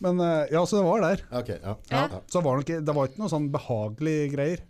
[0.00, 1.22] Men eh, ja, så det var der.
[1.40, 1.76] Ok, ja.
[1.92, 2.02] Ja.
[2.08, 2.20] ja.
[2.32, 4.66] Så var det, ikke, det var ikke noe sånn behagelige greier.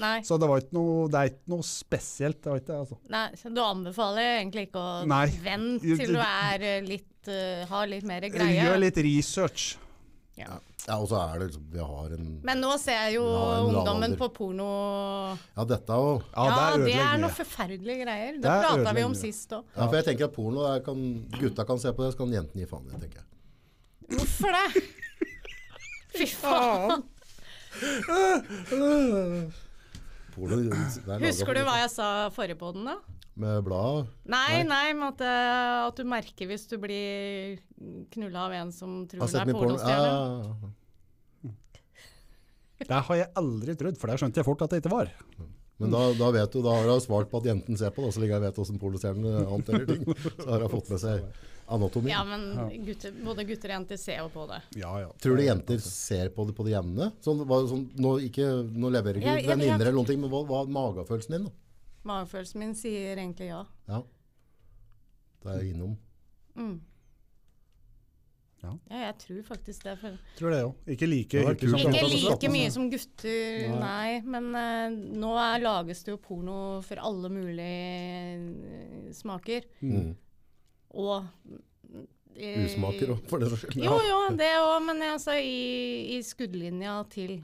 [0.00, 0.22] Nei.
[0.24, 2.40] Så det, var ikke noe, det er ikke noe spesielt.
[2.42, 2.98] Det var ikke altså.
[3.12, 5.26] Nei, så du anbefaler egentlig ikke å Nei.
[5.44, 8.56] vente til du er eh, litt uh, har litt mer greie.
[8.56, 9.72] Gjør litt research.
[10.42, 10.58] Ja.
[10.88, 13.24] ja, og så er det liksom Vi har en Men nå ser jeg jo
[13.68, 14.68] ungdommen på porno
[15.56, 16.24] Ja, dette òg.
[16.32, 18.32] Ja, Ja, det det er noen noe forferdelige greier.
[18.36, 19.64] Det, Det er prata vi om sist òg.
[19.76, 20.98] Ja, for jeg tenker at porno kan,
[21.38, 23.28] Gutta kan se på det, så kan jentene gi faen i det, tenker jeg.
[24.18, 24.68] Hvorfor det?
[26.18, 27.02] Fy faen.
[30.32, 32.96] Porno, er Husker du hva jeg sa forrige på den, da?
[33.34, 34.10] Med blad?
[34.28, 37.56] Nei, nei, men at, eh, at du merker hvis du blir
[38.12, 40.72] knulla av en som tror du er pornostjerne.
[42.82, 45.12] Det har jeg aldri trodd, for det skjønte jeg fort at det ikke var.
[45.82, 48.12] Men da, da vet du, da har hun svart på at jenten ser på det,
[48.14, 50.04] så lenge jeg vet hvordan pornostjernene håndterer ting.
[50.36, 51.24] Så har hun fått med seg
[51.72, 52.12] anatomi.
[52.12, 52.44] Ja, men
[52.84, 54.60] gutter, både gutter og jenter ser jo på det.
[54.82, 55.08] Ja, ja.
[55.24, 57.08] Tror du jenter ser på det på det jevne?
[57.24, 60.72] Sånn, sånn, nå, ikke, nå leverer ikke venninner eller noen ting, men hva hva er
[60.76, 61.48] magefølelsen din?
[61.48, 61.58] da?
[62.08, 63.60] Magefølelsen min sier egentlig ja.
[63.88, 64.00] Ja.
[65.42, 65.94] Det er jeg innom.
[66.54, 66.80] Mm.
[68.62, 68.72] Ja.
[68.90, 69.96] Ja, jeg tror faktisk det.
[69.98, 70.90] For Tror det òg.
[70.94, 74.20] Ikke like ikke altså, like mye som gutter, nei.
[74.22, 79.66] Men uh, nå er, lages det jo porno for alle mulige eh, smaker.
[79.82, 80.12] Mm.
[80.94, 82.06] Og uh,
[82.62, 83.82] Usmaker òg, for det saks skyld.
[83.88, 87.40] Jo, jo, det òg, men altså i, i skuddlinja til,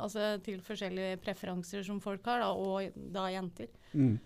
[0.00, 3.68] altså til forskjellige preferanser som folk har, da, og da jenter.
[3.94, 4.18] Mm.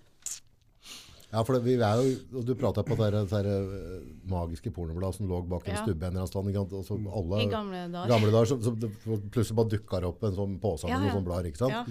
[1.32, 5.18] Ja, for det, vi er jo, og du prata på det det eh, magiske pornobladet
[5.18, 5.82] som lå bak en Ja.
[5.82, 6.72] stubbe en eller annen stand.
[6.72, 8.08] Og så alle I gamle dager.
[8.08, 8.90] gamle dager, så, så det
[9.34, 11.20] plutselig bare dukka det opp en sånn påse med Ja, ja.
[11.20, 11.50] blader.
[11.50, 11.72] ikke sant?
[11.74, 11.82] Ja.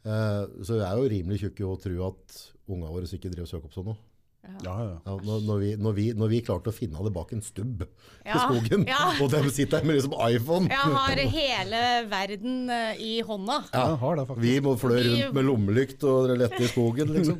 [0.00, 2.38] Eh, så vi er jo rimelig tjukke i å tro at
[2.70, 3.98] unga våre ikke driver og søker opp sånn noe.
[4.40, 4.94] Ja, ja.
[5.04, 7.82] Ja, når, når, vi, når, vi, når vi klarte å finne det bak en stubb
[7.84, 7.88] i
[8.24, 9.00] Ja, skogen, ja.
[9.20, 13.58] og de sitter der med liksom iPhone Jeg har hele verden eh, i hånda.
[13.74, 13.84] ja.
[14.00, 14.46] har det faktisk.
[14.46, 17.36] Vi må flø rundt med lommelykt og lette i skogen, liksom.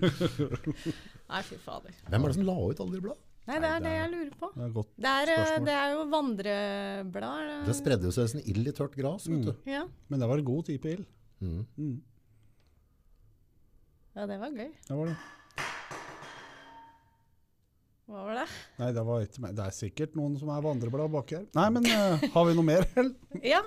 [1.31, 1.97] Nei, fy fader.
[2.11, 3.27] Hvem er det som la ut alle de bladene?
[3.49, 4.53] Nei, det er det jeg lurer på.
[4.55, 4.93] Det er godt.
[5.01, 7.51] Det er, eh, det er jo vandreblad.
[7.67, 9.27] Det spredde jo seg som ild i tørt gras.
[9.31, 9.55] vet du.
[9.67, 9.87] Ja.
[10.13, 11.09] Men det var en god type ild.
[11.41, 11.65] Mm.
[11.81, 11.99] Mm.
[14.21, 14.69] Ja, det var gøy.
[14.87, 15.17] Det var det.
[18.11, 18.47] Hva var det?
[18.81, 19.51] Nei, det var ikke.
[19.55, 21.45] Det er sikkert noen som er vandreblad baki her.
[21.55, 22.87] Nei, men uh, har vi noe mer?
[22.99, 23.15] eller?
[23.47, 23.61] Ja,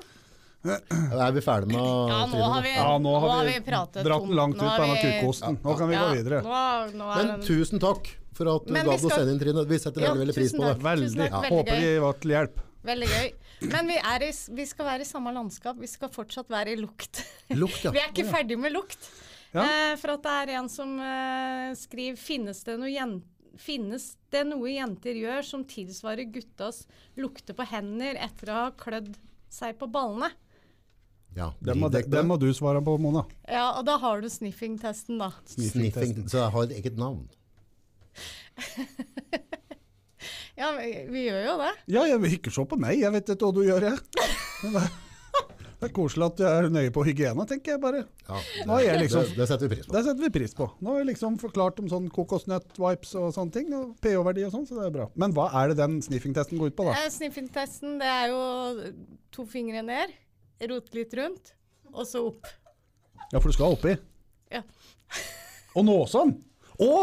[0.64, 4.36] Er vi ferdige med ja nå har vi, Ja, nå har vi pratet Dratt den
[4.40, 5.58] langt ut på denne vi- kukkosten.
[5.64, 6.42] Nå kan vi gå videre.
[6.44, 6.60] Nå,
[7.00, 9.66] nå er Men den tusen takk for at du gadd å sende inn, Trine.
[9.70, 10.76] Vi setter Ja, veldig veldig pris på det.
[10.84, 11.10] Veldig.
[11.18, 11.42] Takk, Ja.
[11.42, 12.62] veldig Håper vi de var til hjelp.
[12.84, 13.28] Veldig gøy.
[13.72, 15.78] Men vi, er i, vi skal være i samme landskap.
[15.80, 17.22] Vi skal fortsatt være i lukt.
[17.56, 17.92] Lukt, ja.
[17.96, 19.00] Vi er ikke ferdig med lukt.
[19.54, 19.64] Ja.
[19.64, 23.22] Eh, for at det er en som eh, skriver finnes det, noe jen-
[23.60, 26.84] finnes det noe jenter gjør som tilsvarer guttas
[27.20, 29.14] lukte på hender etter å ha klødd
[29.54, 30.32] seg på ballene?
[31.38, 33.26] ja Den må, de, må du svare på, Mona.
[33.50, 35.32] Ja, og da har du sniffing-testen, da.
[35.50, 36.28] Sniffing.
[36.30, 37.26] Så jeg har et eget navn.
[40.54, 41.72] Ja, vi, vi gjør jo det.
[41.90, 43.00] Ja, jeg vil ikke se på meg.
[43.02, 43.98] Jeg vet ikke hva du gjør, jeg.
[45.84, 48.04] Det- Det er koselig at du er nøye på hygiene, tenker jeg bare.
[48.30, 49.92] Ja, jeg liksom- det, det setter vi pris på.
[49.94, 50.70] Det setter vi pris på.
[50.82, 54.68] Nå har jeg liksom forklart om sånn kokosnøtt-wipes og sånne ting, og pH-verdi og sånn,
[54.68, 55.10] så det er bra.
[55.16, 56.92] Men hva er det den sniffing-testen går ut på, da?
[57.04, 58.94] Eh, Sniffing-testen, det er jo
[59.32, 60.10] to fingre ned,
[60.70, 61.54] rote litt rundt,
[61.94, 62.46] og så opp.
[63.32, 63.98] Ja, for du skal oppi.
[64.52, 64.62] Ja.
[65.76, 66.36] Og nå sånn!
[66.82, 66.96] Å!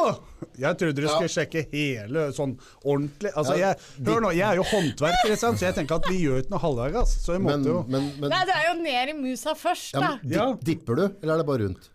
[0.59, 3.31] Jeg trodde du skulle sjekke hele sånn ordentlig.
[3.37, 6.55] Altså, jeg, hør nå, jeg er jo håndverker, så jeg tenker at vi gjør ikke
[6.57, 7.15] noe halvveis.
[7.23, 10.17] Så jeg måtte jo men, men, Nei, det er jo ned i musa først, da.
[10.25, 10.51] Ja.
[10.51, 11.91] men, dipper du, eller er det bare rundt?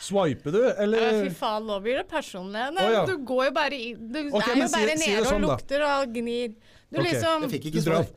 [0.00, 2.62] Swiper du, Ja, eller fy faen, nå blir det personlig.
[2.72, 3.02] Nei, oh, ja.
[3.04, 5.44] Du går jo bare i Du okay, er jo si- bare si nede og sånn,
[5.44, 5.50] da.
[5.52, 6.54] lukter og gnir.
[6.88, 7.10] Du okay.
[7.10, 8.08] liksom Jeg fikk ikke svar.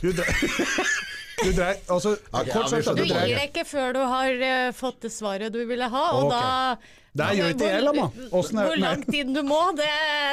[0.00, 1.12] Drar
[1.42, 4.02] Du dreier Altså, Ok, ja, kort sagt, ja, Du du gir deg ikke før du
[4.10, 6.38] har uh, fått det svaret du ville ha, og okay.
[7.14, 8.06] da Det gjør ikke jeg, Lamma.
[8.30, 9.90] Hvor lang tid du må, det,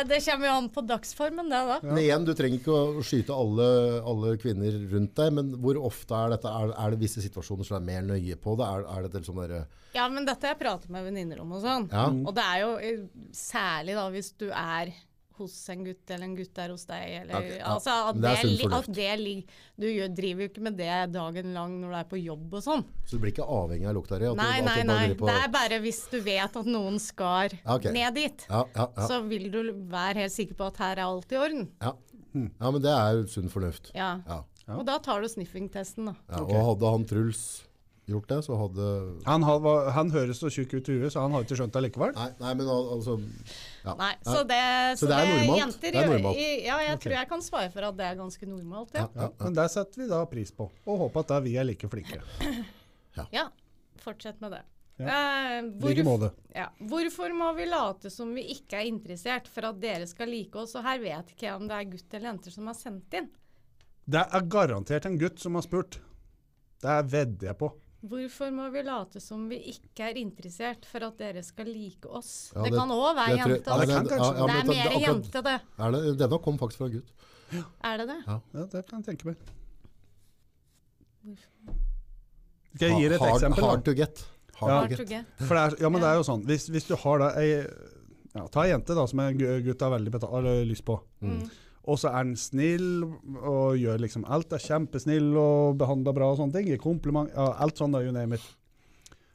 [0.10, 1.76] det kommer jo an på dagsformen, det da.
[1.86, 3.68] Men igjen, du trenger ikke å skyte alle,
[4.14, 6.56] alle kvinner rundt deg, men hvor ofte er dette?
[6.62, 8.66] Er, er det visse situasjoner som er mer nøye på det?
[8.66, 11.62] Er, er det liksom sånn Ja, men dette har jeg pratet med venninner om og
[11.66, 11.88] sånn.
[11.94, 12.10] Ja.
[12.10, 14.96] Og det er jo eh, særlig da hvis du er
[15.42, 17.72] hos en gutt, eller en gutt er hos deg, eller okay, ja.
[17.74, 19.56] altså at det er sunn fornuft.
[19.82, 22.66] Du gjør, driver jo ikke med det dagen lang når du er på jobb og
[22.66, 22.86] sånn.
[23.06, 24.30] Så du blir ikke avhengig av lukta di?
[24.38, 25.02] Nei, nei, nei.
[25.18, 27.94] Det er bare hvis du vet at noen skar okay.
[27.96, 28.46] ned dit.
[28.48, 29.10] ja, ja, ja.
[29.10, 29.60] Så vil du
[29.92, 31.68] være helt sikker på at her er alt i orden.
[31.82, 31.96] Ja.
[32.38, 33.92] ja, men det er sunn fornuft.
[33.98, 34.16] Ja.
[34.30, 34.44] Ja.
[34.78, 36.16] Og da tar du sniffing-testen, da.
[36.30, 37.44] Ja, Og hadde han Truls
[38.12, 38.88] gjort det, så hadde
[39.26, 41.84] Han, hadde, han høres så tjukk ut i huet, så han har ikke skjønt det
[41.88, 42.14] likevel.
[42.18, 43.16] Nei, nei men al- altså
[43.86, 43.96] ja.
[44.00, 44.60] Nei, så det,
[45.02, 45.60] Så det er normalt?
[45.62, 46.38] Jenter, Det er normalt.
[46.38, 47.04] i- Ja, jeg okay.
[47.10, 49.08] tror jeg kan svare for at det er ganske normalt, ja.
[49.08, 49.44] Ja, ja, ja.
[49.46, 52.22] Men det setter vi da pris på, og håper at vi er like flinke.
[53.32, 53.50] Ja,
[54.00, 54.62] fortsett med det.
[55.02, 55.58] Ja.
[55.58, 56.32] Eh, Like måte.
[56.56, 56.68] ja.
[56.80, 60.76] Hvorfor må vi late som vi ikke er interessert for at dere skal like oss?
[60.76, 63.30] Og her vet ikke jeg om det er gutt eller jenter som har sendt inn.
[64.08, 66.00] Det er garantert en gutt som har spurt.
[66.82, 67.72] Det vedder jeg på.
[68.02, 72.52] Hvorfor må vi late som vi ikke er interessert for at dere skal like oss?
[72.56, 73.70] Ja, det, det- kan òg være jente.
[73.70, 75.58] ja, det, det ja, det men er mer akkurat- jente, det.
[75.78, 77.12] Er det, denne kom faktisk fra en gutt.
[77.84, 78.20] Er det det?
[78.28, 78.40] Ja.
[78.56, 79.38] Ja, det kan jeg tenke meg.
[82.76, 83.66] Skal jeg gi deg et hard, eksempel?
[83.68, 84.24] Hard to get.
[84.62, 84.76] Hard Ja.
[84.80, 85.10] Hard to to get.
[85.10, 85.48] get.
[85.48, 86.46] For det er, ja, men det er jo sånn.
[86.48, 87.50] Hvis, hvis du har da ei
[88.32, 90.96] ja, Ta ei jente da, som en gutt har veldig lyst på.
[91.22, 91.50] Mm.
[91.90, 93.04] Og så er han snill
[93.42, 94.54] og gjør liksom alt.
[94.54, 96.68] Er kjempesnill og behandler bra og sånne ting.
[96.70, 97.32] Gir kompliment.
[97.34, 98.46] Ja, alt sånn, da, you name it.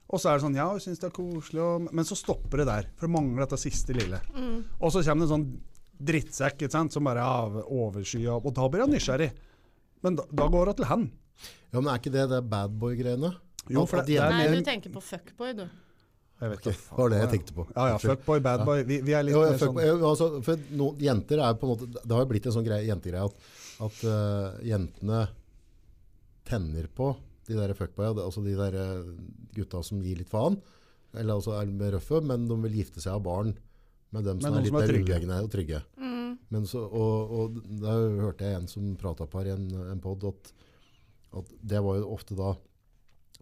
[0.07, 2.63] Og så er det sånn, ja, hun syns det er koselig, og, men så stopper
[2.63, 2.87] det der.
[2.95, 4.21] For det mangler dette siste lille.
[4.37, 4.61] Mm.
[4.79, 5.49] Og så kommer det en sånn
[6.07, 9.33] drittsekk ikke sant, som bare er overskya, og da blir han nysgjerrig.
[10.07, 11.09] Men da, da går hun til han.
[11.73, 13.33] Ja, men er ikke det det badboy-greiene?
[13.67, 15.67] Jo, for at det- det er Nei, du tenker på fuckboy, du.
[16.37, 17.65] Jeg vet Ok, Det var det jeg tenkte på.
[17.73, 18.83] Ja, ja, fuckboy, badboy.
[18.89, 21.69] Vi, vi er litt Jo, mer fuck, sånn jeg, altså, for no, jenter er på
[21.69, 23.47] en måte Det har jo blitt en sånn greie, jentegreie at,
[23.87, 25.23] at uh, jentene
[26.47, 27.15] tenner på
[27.49, 29.09] de der fuckboya, altså de der eh,
[29.55, 30.57] gutta som gir litt faen,
[31.15, 33.53] eller altså er mer røffe, men de vil gifte seg av barn
[34.15, 35.39] med dem som noen er litt som er mer trygge.
[35.39, 35.81] og trygge.
[36.55, 40.03] Men så, og, og da hørte jeg en som pratet på her i en, en
[40.03, 40.53] podd, at,
[41.41, 42.53] at det var jo ofte da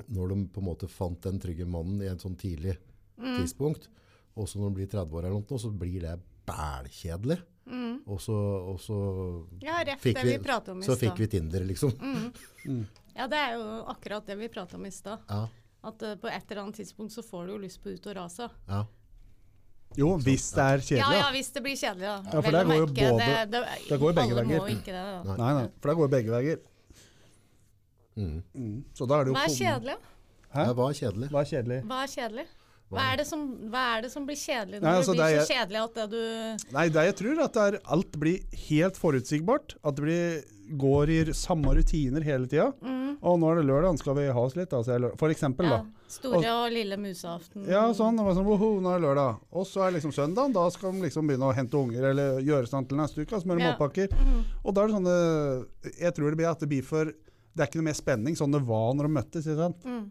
[0.08, 2.76] når de på en måte fant den trygge mannen i en sånn tidlig
[3.20, 3.88] tidspunkt,
[4.34, 6.16] og så når de blir 30 år eller noe, så blir det
[6.48, 7.38] bælkjedelig.
[8.04, 8.34] Og så,
[8.68, 8.96] og så
[9.64, 11.94] Ja, rett fikk det vi, vi om i så fikk vi Tinder, liksom.
[13.16, 15.22] Ja, det er jo akkurat det vi prata om i stad.
[15.30, 15.46] Ja,
[15.84, 18.16] At uh, på et eller annet tidspunkt så får du jo lyst på ut og
[18.16, 18.50] rase.
[18.68, 18.84] ja.
[19.94, 21.14] Jo, hvis det er Ja, kjedelig.
[21.14, 22.14] ja, Ja, hvis det blir kjedelig, da.
[22.32, 24.64] Ja, for det går jo både- det, det, det går jo begge veier.
[25.24, 25.36] Nei.
[25.38, 26.58] Nei, nei, for det går begge veier.
[28.16, 28.42] Mm.
[28.54, 28.84] Mm.
[28.94, 29.96] Så da er det jo Hva er kom- kjedelig?
[30.54, 30.66] Hæ?
[30.66, 31.28] Ja, hva er kjedelig.
[31.30, 31.80] Hva er kjedelig?
[31.88, 32.46] Hva er kjedelig?
[32.94, 33.40] Hva er, det som,
[33.72, 35.80] hva er det som blir kjedelig når Nei, altså, det blir det er- så kjedelig
[35.82, 38.38] at det du Nei, det jeg tror at det er, alt blir
[38.68, 39.74] helt forutsigbart.
[39.82, 40.44] At det blir,
[40.78, 42.68] går i samme rutiner hele tida.
[43.24, 44.70] Og nå er det lørdag, skal vi ha oss litt?
[44.70, 45.16] Altså.
[45.18, 45.70] For eksempel, Mm.
[45.72, 45.90] ja, da.
[46.06, 47.66] Store og lille museaften.
[47.66, 48.20] Ja, sånn.
[48.20, 49.40] Og var sånn, woho, nå er det lørdag.
[49.52, 52.38] Og så er det liksom søndagen, Da skal de liksom begynne å hente unger eller
[52.42, 53.40] gjøre stand til neste uke.
[53.42, 53.72] Smøre Ja.
[53.72, 54.08] matpakker.
[54.64, 55.66] Og da er det sånne
[55.98, 57.12] Jeg tror det blir at det blir for
[57.54, 59.48] Det er ikke noe mer spenning sånn det var når de møttes.
[59.48, 59.88] Ikke sant?
[59.88, 60.04] Mm.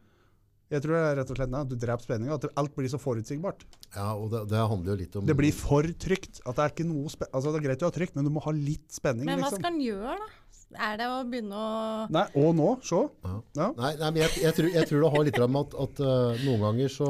[0.74, 2.38] Jeg tror det er rett og slett nei, at du dreper spenninga.
[2.40, 3.66] At alt blir så forutsigbart.
[3.94, 6.40] Ja, og det, det handler jo litt om Det blir for trygt.
[6.48, 8.32] At det er ikke noe spe altså Det er greit å ha trygt, men du
[8.34, 9.28] må ha litt spenning.
[9.30, 9.62] Men hva liksom.
[9.62, 10.32] skal en gjøre, da?
[10.74, 13.04] Er det å begynne å Nei, og nå, se.
[13.28, 13.36] Ja.
[13.60, 13.68] Ja.
[13.78, 16.46] Nei, nei men jeg, jeg, tror, jeg tror det har litt med at, at uh,
[16.48, 17.10] noen ganger så,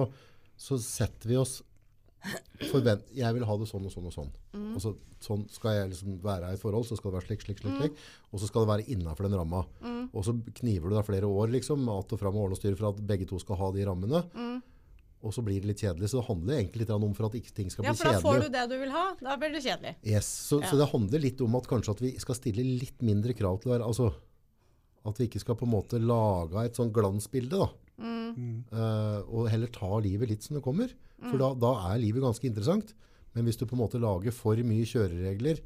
[0.60, 1.62] så setter vi oss
[2.72, 4.30] forvent, Jeg vil ha det sånn og sånn og sånn.
[4.76, 4.94] Og så,
[5.24, 7.80] sånn skal jeg liksom være i et forhold, så skal det være slik, slik, slik.
[7.80, 8.04] slik.
[8.32, 9.64] Og så skal det være innafor den ramma.
[10.14, 12.62] Og så kniver du deg flere år liksom, at att og fram og ordne og
[12.62, 14.24] styre for at begge to skal ha de rammene.
[15.24, 16.10] Og så blir det litt kjedelig.
[16.12, 18.20] Så det handler egentlig litt om for at ikke ting skal Ja, bli for da
[18.20, 19.06] får du det du vil ha.
[19.22, 19.96] Da blir det kjedelig.
[20.04, 20.68] Yes, så, Ja.
[20.68, 23.72] så det handler litt om at kanskje at vi skal stille litt mindre krav til
[23.72, 24.14] å være altså,
[25.06, 27.68] At vi ikke skal på en måte lage et sånn glansbilde, da.
[28.00, 30.92] Eh, og heller ta livet litt som det kommer.
[31.24, 32.94] For da, da er livet ganske interessant.
[33.34, 35.62] Men hvis du på en måte lager for mye kjøreregler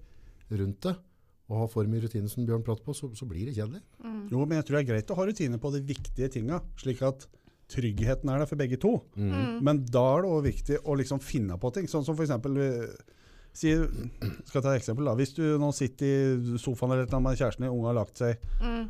[0.59, 0.95] rundt det,
[1.47, 3.79] og har for mye rutiner som Bjørn prater på, så, så blir det kjedelig.
[4.31, 7.01] Jo, men jeg tror det er greit å ha rutiner på de viktige tinga, slik
[7.07, 7.23] at
[7.71, 8.93] tryggheten er der for begge to.
[9.63, 11.87] Men da er det òg viktig å liksom finne på ting.
[11.91, 13.15] Sånn som for eksempel eh,
[13.57, 13.73] si,
[14.47, 15.15] skal ta et eksempel da.
[15.17, 18.43] Hvis du nå sitter i sofaen eller noe med kjæresten din, unga har lagt seg,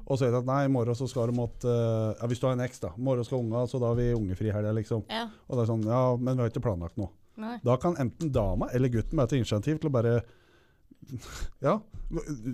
[0.06, 2.42] og så vet du at nei, i morgen så skal du måtte uh, ja, Hvis
[2.42, 2.92] du har en eks, da.
[2.98, 5.06] I morgen skal unga, så da har vi ungefri helga, liksom.
[5.12, 5.28] Ja.
[5.48, 7.14] Og det er sånn, ja, men vi har ikke planlagt noe.
[7.38, 7.58] Nei.
[7.66, 10.14] Da kan enten dama eller gutten bare ta initiativ til å bare
[11.68, 11.76] Ja,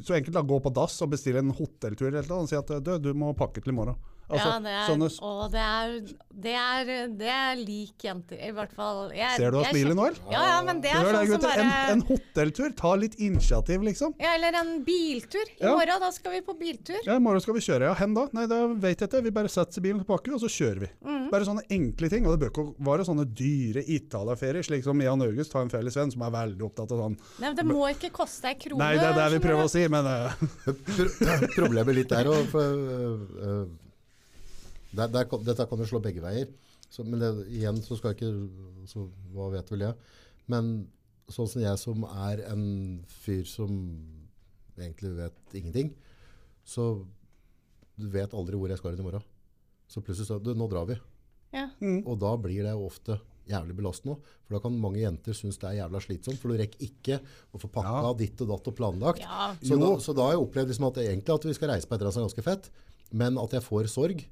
[0.03, 2.71] så enkelt da gå på dass og bestille en hotelltur eller noe og si at
[2.83, 3.95] du, du må pakke til i morgen.
[4.31, 5.95] Altså, ja, det er, sånne, og det er,
[6.43, 9.11] det er Det er lik jenter, i hvert fall.
[9.13, 11.65] Jeg, ser du hva jeg smilet nå, Ja, ja, men det er sånn som bare
[11.65, 12.71] En, en hotelltur.
[12.79, 14.15] Ta litt initiativ, liksom.
[14.23, 15.43] Ja, eller en biltur.
[15.59, 15.73] I Ja.
[15.75, 17.01] morgen, da skal vi på biltur.
[17.05, 17.91] Ja, I morgen skal vi kjøre.
[17.91, 18.25] Ja, hen da?
[18.33, 19.21] Nei, da vet jeg ikke.
[19.27, 20.89] Vi bare setter bilen på bakken, og så kjører vi.
[21.05, 21.27] Mm.
[21.35, 22.25] Bare sånne enkle ting.
[22.25, 25.99] Og det bør ikke være sånne dyre Italia-ferier, slik som Jan August har en felles
[25.99, 28.79] venn som er veldig opptatt av sånn Nei, men Det må ikke koste ei krone.
[28.81, 30.31] Nei, det er det vi prøver å si, men uh...
[30.95, 32.53] Pro- Problemet litt der òg
[34.93, 36.47] der, der, Dette kan jo slå begge veier.
[36.93, 39.95] Så, men det, igjen så skal jeg ikke så, Hva vet vel jeg.
[40.51, 40.73] Men
[41.33, 42.65] sånn som jeg som er en
[43.23, 43.71] fyr som
[44.77, 45.93] egentlig vet ingenting,
[46.67, 46.91] så
[47.97, 49.25] du vet aldri hvor jeg skal hen i morgen.
[49.89, 50.97] Så plutselig så du, Nå drar vi.
[51.53, 51.67] Ja.
[52.09, 53.19] Og da blir det jo ofte
[53.49, 54.15] jævlig belastende.
[54.45, 57.19] For da kan mange jenter synes det er jævla slitsomt, for du rekker ikke
[57.53, 58.13] å få pakka Ja.
[58.17, 59.21] ditt og datt og planlagt.
[59.21, 59.51] Ja.
[59.61, 61.93] Så, da, så da har jeg opplevd liksom at, egentlig at vi skal reise på
[61.93, 62.71] et eller annet som er ganske fett,
[63.13, 64.23] men at jeg får sorg.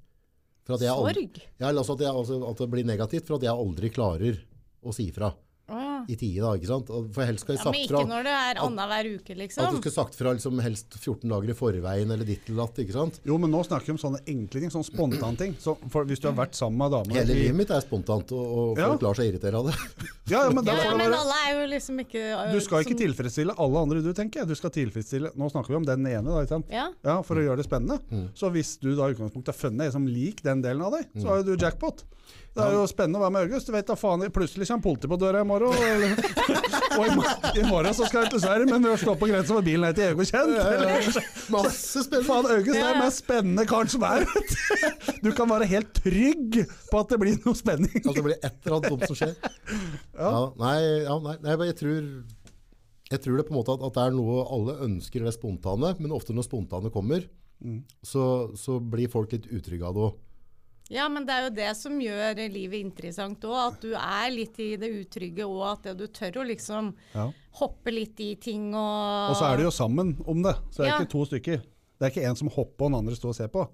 [0.68, 1.42] Jeg aldri- Sorg?
[1.60, 4.38] Ja, altså at, jeg, altså at det blir negativt for at jeg aldri klarer
[4.84, 5.32] å si fra
[5.72, 5.91] Å, ja.
[6.10, 6.42] I tide.
[6.42, 6.90] da, ikke sant?
[6.90, 9.64] Og For helst skal jeg ja, men ikke fra når det er annenhver uke, liksom.
[9.66, 12.80] at du skulle sagt fra liksom helst 14 dager i forveien eller ditt eller datt.
[12.86, 13.20] ikke sant?
[13.26, 15.56] Jo, men nå snakker vi om sånne enkle ting, sånne spontanting.
[15.60, 18.46] Så for hvis du har vært sammen med damer Hele livet mitt er spontant, og,
[18.58, 18.88] og Ja.
[18.94, 19.76] folk lar seg irritere av det.
[20.32, 22.94] Ja, ja, men Ja, ja, men alle er jo liksom ikke øh, Du skal ikke
[22.96, 24.46] som- tilfredsstille alle andre du tenker.
[24.48, 26.70] Du skal tilfredsstille Nå snakker vi om den ene, da, ikke sant?
[26.72, 26.86] Ja.
[27.04, 28.00] Ja, for å gjøre det spennende.
[28.38, 31.10] Så hvis du da i utgangspunktet er funnet ei som liker den delen av deg,
[31.20, 32.04] så har jo du jackpot.
[32.56, 33.68] Det er jo spennende å være med August.
[33.68, 37.96] Du vet da faen, Plutselig kommer politiet på døra i morgen, og, i, mor- morgen
[37.98, 40.08] så skal jeg til Sverige, men vi har stått på grensa med bilen er ikke
[40.14, 40.54] evig kjent.
[40.64, 41.08] Eller,
[41.54, 42.28] Masse spennende!
[42.30, 44.26] faen, August er den mest spennende karen som er.
[45.26, 46.62] Du kan være helt trygg
[46.92, 47.98] på at det blir noe spenning.
[48.02, 49.36] At det blir et eller annet dumt som skjer.
[50.18, 50.32] Ja.
[50.62, 50.78] nei,
[51.08, 52.10] ja, nei, nei, jeg tror,
[53.12, 55.94] jeg tror det på en måte at, at det er noe alle ønsker det spontane,
[56.02, 57.26] men ofte når spontane kommer,
[58.06, 58.24] så,
[58.58, 60.20] så blir folk litt utrygge av det òg.
[60.92, 63.58] Ja, men det er jo det som gjør livet interessant òg.
[63.72, 67.30] At du er litt i det utrygge, og at du tør å liksom Ja.
[67.62, 70.88] hoppe litt i ting og Og så er du jo sammen om det, så det
[70.88, 71.00] er Ja.
[71.00, 71.62] ikke to stykker.
[72.00, 73.68] Det er ikke en som hopper og den andre står og ser på.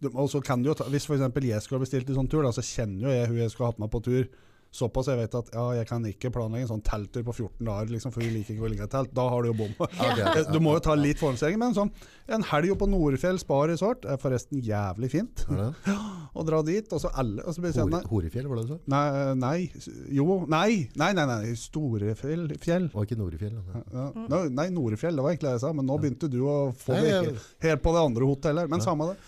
[0.00, 1.18] Du, og så kan du jo ta, hvis f.eks.
[1.42, 3.66] jeg skulle ha bestilt en sånn tur, da, så kjenner jo jeg hun jeg skulle
[3.66, 4.28] ha hatt med på tur.
[4.74, 7.92] Såpass jeg vet at ja, jeg kan ikke planlegge en sånn telttur på 14 dager,
[7.94, 9.12] liksom, for vi liker ikke å ligge i telt.
[9.14, 9.74] Da har du jo bom.
[9.78, 10.42] Okay.
[10.54, 11.92] Du må jo ta litt forhåndsregning, men sånn,
[12.34, 15.46] en helg på Nordfjell Spa Resort er forresten jævlig fint.
[15.84, 15.96] Ja?
[16.34, 18.78] Å dra dit, og så alle og så sånn, Hore, Horefjell, var det du sa?
[18.90, 19.84] nei, nei,
[20.16, 22.48] jo, nei, nei, nei, nei, Storefjell.
[22.60, 22.88] Fjell.
[22.92, 23.54] Og ikke Norefjell.
[23.54, 23.84] Nei.
[23.94, 24.42] Ja.
[24.50, 27.36] Nei, Norefjell, det var egentlig det jeg sa, men nå begynte du å få det
[27.64, 28.70] helt på det andre hotellet.
[28.72, 29.18] Men samme det.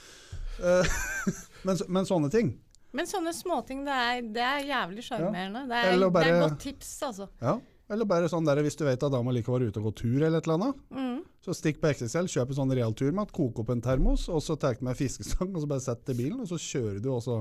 [0.66, 0.96] Eh,
[1.68, 2.54] men, men sånne ting.
[2.96, 5.66] Men sånne småting, det er, det er jævlig sjarmerende.
[5.68, 7.26] Det, er- det er godt tips, altså.
[7.42, 7.58] Ja.
[7.92, 9.92] Eller bare sånn der, hvis du vet at dama liker å være ute og gå
[10.00, 10.80] tur, eller et eller annet.
[10.90, 11.18] Mm.
[11.44, 14.56] Så stikk på XXL, kjøp en sånn real turmat, koke opp en termos, og så
[14.58, 17.22] tar du med fiskestang, og så bare sett i bilen, og så kjører du, og
[17.22, 17.36] så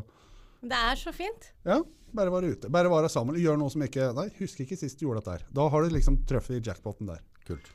[0.66, 1.48] Det er så fint.
[1.66, 1.80] Ja,
[2.14, 2.70] bare være ute.
[2.74, 3.38] Bare være sammen.
[3.42, 5.48] Gjør noe som ikke Nei, husker ikke sist du gjorde dette her.
[5.54, 7.22] Da har du liksom truffet i jackpoten der.
[7.46, 7.68] Kult.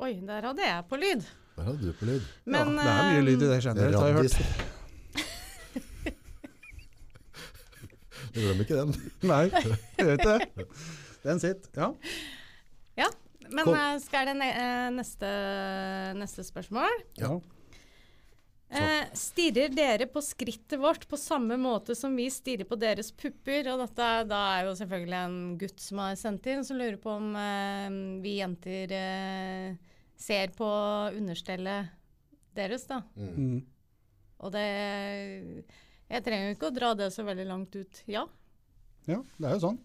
[0.00, 1.24] Oi, der hadde jeg på lyd.
[1.56, 2.28] Der hadde du på lyd.
[2.48, 4.79] Men ja, det er mye lyd i det jeg generelt, har jeg hørt.
[8.34, 8.94] Du glemmer ikke den.
[9.30, 9.44] Nei,
[9.98, 10.66] jeg vet det.
[11.24, 11.70] Den sitter.
[11.76, 11.92] Ja.
[13.04, 13.08] Ja.
[13.50, 13.74] Men Kom.
[13.74, 15.30] eh, skal det eh, neste,
[16.20, 17.02] neste spørsmål?
[17.18, 17.38] ja.
[18.70, 23.66] Eh, stirrer dere på skrittet vårt på samme måte som vi stirrer på deres pupper?
[23.72, 27.16] Og dette da er jo selvfølgelig en gutt som har sendt inn, som lurer på
[27.16, 27.88] om eh,
[28.22, 30.68] vi jenter eh, ser på
[31.18, 31.90] understellet
[32.54, 33.00] deres, da.
[33.18, 33.58] Mm.
[34.38, 34.66] Og det
[36.10, 38.02] Jeg trenger jo ikke å dra det så veldig langt ut.
[38.10, 38.26] Ja,
[39.08, 39.78] ja, det er jo sånn.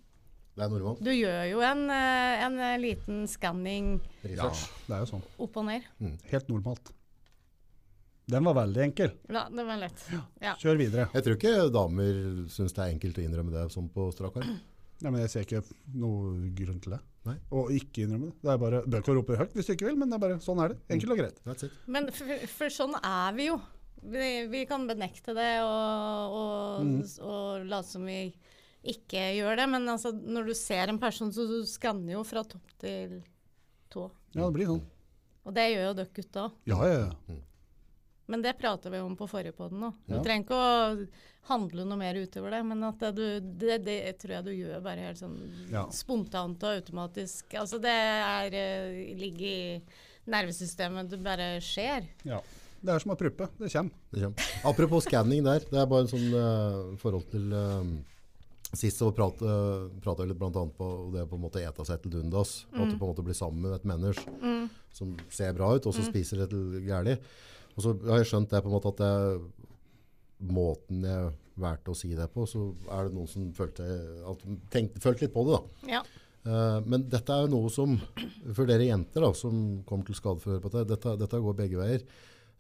[0.56, 1.02] Det er normalt.
[1.04, 4.48] du gjør jo en, eh, en eh, liten skanning Ja,
[4.88, 5.24] det er jo sånn.
[5.44, 5.84] opp og ned.
[6.32, 6.94] Helt normalt.
[8.32, 9.12] Den var veldig enkel.
[9.30, 10.06] Ja, den var lett.
[10.42, 10.56] Ja.
[10.58, 11.10] Kjør videre.
[11.14, 14.56] Jeg tror ikke damer syns det er enkelt å innrømme det sånn på strak arm.
[15.04, 15.62] Nei, men jeg ser ikke
[16.00, 17.02] noe grunn til det.
[17.28, 17.36] Nei.
[17.58, 18.38] Og ikke innrømme det.
[18.42, 20.40] Det er bare, Bør ikke rope høyt hvis du ikke vil, men det er bare,
[20.42, 20.80] sånn er det.
[20.96, 21.42] Enkelt og greit.
[21.46, 21.78] That's it.
[21.92, 23.60] Men for, for sånn er vi jo.
[24.02, 26.90] Vi, vi kan benekte det og, og,
[27.26, 28.20] og late som vi
[28.86, 29.70] ikke gjør det.
[29.72, 33.22] Men altså, når du ser en person, så du skanner jo fra topp til
[33.90, 34.10] tå.
[34.36, 34.84] Ja, det blir sånn.
[35.46, 36.54] Og det gjør jo dere gutta òg.
[36.70, 37.42] Ja, ja, ja.
[38.26, 39.98] Men det prater vi om på forrige podden òg.
[40.10, 40.22] Du Ja.
[40.26, 41.08] trenger ikke å
[41.52, 44.82] handle noe mer utover det, men at det, du, det, det tror jeg du gjør
[44.82, 45.36] bare helt sånn
[45.70, 45.84] Ja.
[45.94, 47.54] spontant og automatisk.
[47.62, 49.82] Altså det er, eh, ligger i
[50.26, 52.08] nervesystemet, det bare skjer.
[52.26, 52.42] ja.
[52.86, 53.48] Det er som å pruppe.
[53.60, 54.04] Det kommer.
[54.14, 54.50] Det kommer.
[54.72, 57.96] Apropos skanning der, det er bare en sånn uh, forhold til eh,
[58.76, 62.12] Sist så prata jeg litt annet på det å på en måte ete seg til
[62.18, 62.66] dundas.
[62.74, 64.34] At du på en måte blir sammen med et menneske
[64.92, 67.14] som ser bra ut, og så spiser det til gærlig.
[67.78, 69.40] Og så har jeg skjønt det på en måte at det er
[70.56, 71.32] måten jeg
[71.62, 73.88] valgte å si det på, så er det noen som følte,
[74.28, 75.56] at, tenkte, følte litt på det.
[75.56, 75.92] da.
[75.94, 76.04] Ja.
[76.46, 77.96] Eh, men dette er jo noe som,
[78.52, 81.44] for dere jenter da, som kommer til skade for å høre på dette, dette, dette
[81.48, 82.06] går begge veier.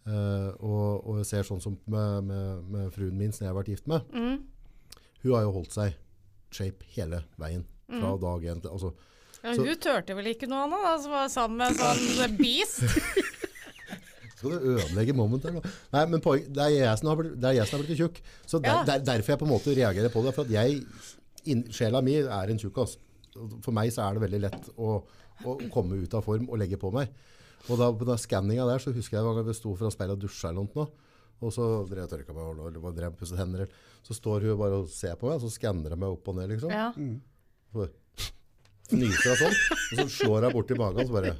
[0.05, 3.57] Eh, og, og jeg ser sånn som med, med, med fruen min som jeg har
[3.57, 4.05] vært gift med.
[4.13, 5.95] Hun har jo holdt seg
[6.53, 7.65] shape hele veien.
[7.89, 8.89] Fra dag én til altså,
[9.43, 12.81] Ja, hun turte vel ikke noe annet, da, som var sammen med en sånn beast?
[14.35, 15.59] Skal du ødelegge moment her?
[15.93, 18.17] Nei, men poeng, det, er jeg som har blitt, det er tjukk.
[18.45, 18.83] Så der, Ja.
[18.89, 20.33] der, derfor jeg på en måte reagerer på det.
[20.35, 20.81] For at jeg,
[21.49, 22.97] in, sjela mi er en tjukkas.
[23.63, 24.97] For meg så er det veldig lett å,
[25.45, 27.13] å komme ut av form og legge på meg.
[27.65, 30.19] Og da, på den skanninga der så husker jeg at jeg sto for å og
[30.21, 30.87] dusje eller noe.
[31.43, 33.67] Og så drev jeg tørka meg eller drev og pusset hender.
[34.05, 36.37] Så står hun bare og ser på meg, og så skanner hun meg opp og
[36.37, 36.71] ned, liksom.
[36.71, 36.91] Ja.
[37.75, 37.87] Så
[38.91, 41.33] fnyser hun sånn, og så slår hun borti magen, så bare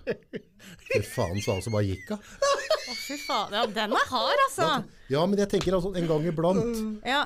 [0.90, 2.20] Fy faen, sa hun, så bare gikk hun.
[2.26, 3.54] Å, fy faen.
[3.56, 4.70] Ja, den er hard, altså.
[5.14, 7.24] Ja, men jeg tenker altså en gang iblant Ja.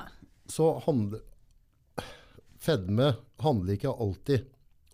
[0.50, 1.24] så handler
[2.60, 4.44] Fedme handler ikke alltid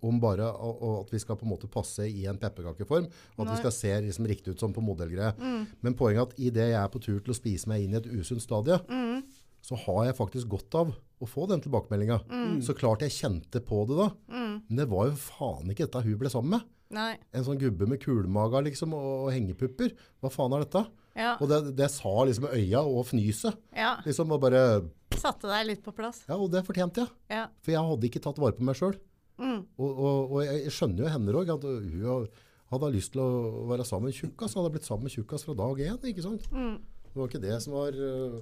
[0.08, 3.42] om bare å, å, at vi skal på en måte passe i en pepperkakeform, og
[3.46, 5.32] at vi skal se liksom riktig ut som på modellgreie.
[5.84, 8.00] Men poenget er at idet jeg er på tur til å spise meg inn i
[8.00, 8.78] et usunt stadie,
[9.66, 12.20] så har jeg faktisk godt av å få den tilbakemeldinga.
[12.62, 16.18] Så klart jeg kjente på det da, men det var jo faen ikke dette hun
[16.20, 16.72] ble sammen med.
[16.94, 17.16] Nei.
[17.34, 19.90] En sånn gubbe med kulemage liksom, og, og hengepupper.
[20.22, 20.84] Hva faen er dette?
[21.18, 21.32] Ja.
[21.42, 23.56] Og det, det sa liksom øya og fnyset.
[23.74, 23.96] ja.
[24.06, 24.60] Liksom, og bare,
[25.16, 26.20] Satte deg litt på plass.
[26.28, 27.10] ja, og det fortjente jeg.
[27.32, 27.46] Ja.
[27.64, 28.94] For jeg hadde ikke tatt vare på meg sjøl.
[29.36, 29.62] Mm.
[29.76, 31.54] Og, og, og jeg skjønner jo henne òg.
[32.66, 34.56] Hun hadde lyst til å være sammen med tjukkas.
[34.58, 35.98] Hadde blitt sammen med tjukkas fra dag én.
[36.10, 36.46] ikke sant?
[36.52, 36.76] Mm.
[37.16, 38.32] Det var ikke det som var uh,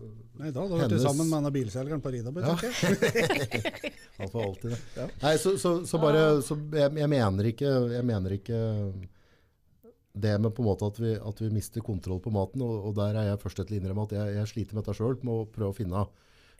[0.41, 2.43] Nei, da hadde du vært sammen med denne bilselgeren på Ridabø.
[2.43, 2.55] Ja.
[4.19, 4.79] Han får alltid det.
[5.23, 8.59] Nei, så, så, så bare så jeg, jeg, mener ikke, jeg mener ikke
[10.15, 12.99] det med på en måte at vi, at vi mister kontroll på maten, og, og
[12.99, 15.35] der er jeg først til å innrømme at jeg, jeg sliter med dette sjøl, med
[15.35, 16.03] å prøve å finne,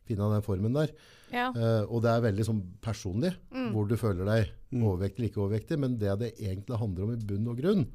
[0.07, 0.91] finne den formen der.
[1.33, 1.49] Ja.
[1.57, 3.33] Uh, og det er veldig sånn personlig,
[3.73, 7.21] hvor du føler deg overvektig eller ikke overvektig, men det det egentlig handler om i
[7.31, 7.87] bunn og grunn,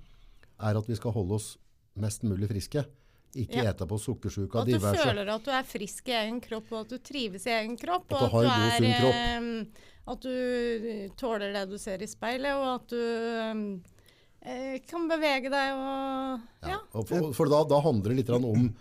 [0.59, 1.53] er at vi skal holde oss
[1.99, 2.85] mest mulig friske.
[3.37, 3.69] Ikke Ja.
[3.71, 4.95] ete på sukkersyke av diverse.
[4.97, 7.51] at du føler at du er frisk i egen kropp, og at du trives i
[7.53, 8.07] egen kropp.
[8.09, 9.19] At Og du at har du, en god, sunn kropp.
[9.19, 13.81] eh, at du tåler det du ser i speilet, og at du
[14.41, 16.69] eh, kan bevege deg og Ja.
[16.73, 16.79] Ja.
[16.95, 18.73] Og for, for da, da handler det litt om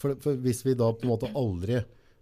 [0.00, 1.80] for, for hvis vi da på en måte aldri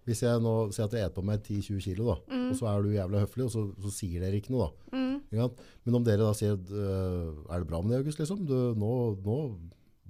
[0.08, 2.84] Hvis jeg nå sier at jeg eter på meg 10-20 kilo, da, og så er
[2.84, 4.98] du jævla høflig, og så, så sier dere ikke noe, da.
[5.28, 5.62] Ikke sant?
[5.84, 8.20] Men om dere da sier øh, Er det bra med det, August?
[8.22, 8.46] Liksom?
[8.48, 8.92] Du, nå,
[9.24, 9.38] nå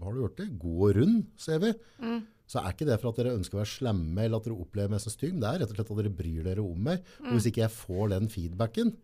[0.04, 0.48] har du gjort det.
[0.62, 1.72] God og rund, ser vi.
[2.48, 4.94] Så er ikke det for at dere ønsker å være slemme eller at dere opplever
[4.94, 5.34] meg som stygg.
[5.42, 7.02] Det er rett og slett at dere bryr dere om meg.
[7.26, 8.94] Og hvis ikke jeg får den feedbacken,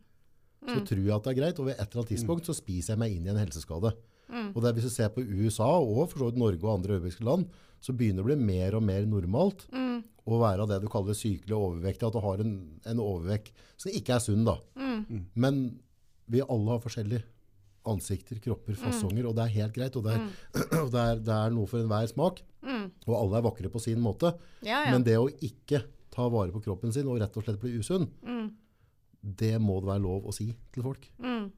[0.65, 1.61] så tror jeg at det er greit.
[1.61, 3.93] Og ved et eller annet tidspunkt så spiser jeg meg inn i en helseskade.
[4.55, 6.97] Og det er, hvis du ser på USA og for så vidt Norge og andre
[6.97, 7.45] europeiske land,
[7.85, 9.67] så begynner det å bli mer og mer normalt
[10.25, 12.55] å være det du kaller sykelig overvektig, at du har en,
[12.89, 14.55] en overvekt som ikke er sunn da.
[14.79, 15.27] Mm.
[15.37, 15.59] Men
[16.33, 17.25] vi alle har forskjellige
[17.85, 20.23] ansikter, kropper, fasonger, og det er helt greit, og det er,
[20.85, 22.87] og det er, det er noe for enhver smak, Mm.
[23.05, 24.31] og alle er vakre på sin måte.
[24.65, 24.93] Ja, ja.
[24.95, 25.83] Men det å ikke
[26.15, 28.47] ta vare på kroppen sin og rett og slett bli usunn, Mm.
[29.21, 31.05] det må det være lov å si til folk.
[31.21, 31.51] Mm.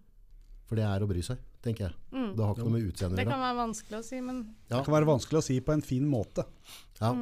[0.66, 1.94] For det er å bry seg, tenker jeg.
[2.10, 2.32] Mm.
[2.34, 4.82] Det har ikke noe med utseendet å Det kan være vanskelig å si, men Det
[4.82, 6.42] kan være vanskelig å si på en fin måte.
[6.98, 7.12] Ja.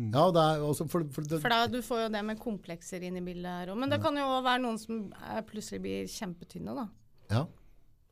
[0.00, 3.02] Ja, det er også for, for det, For da, du får jo det med komplekser
[3.04, 3.80] inn i bildet her òg.
[3.82, 6.86] Men det kan jo òg være noen som er, plutselig blir kjempetynne, da.
[7.36, 7.46] ja.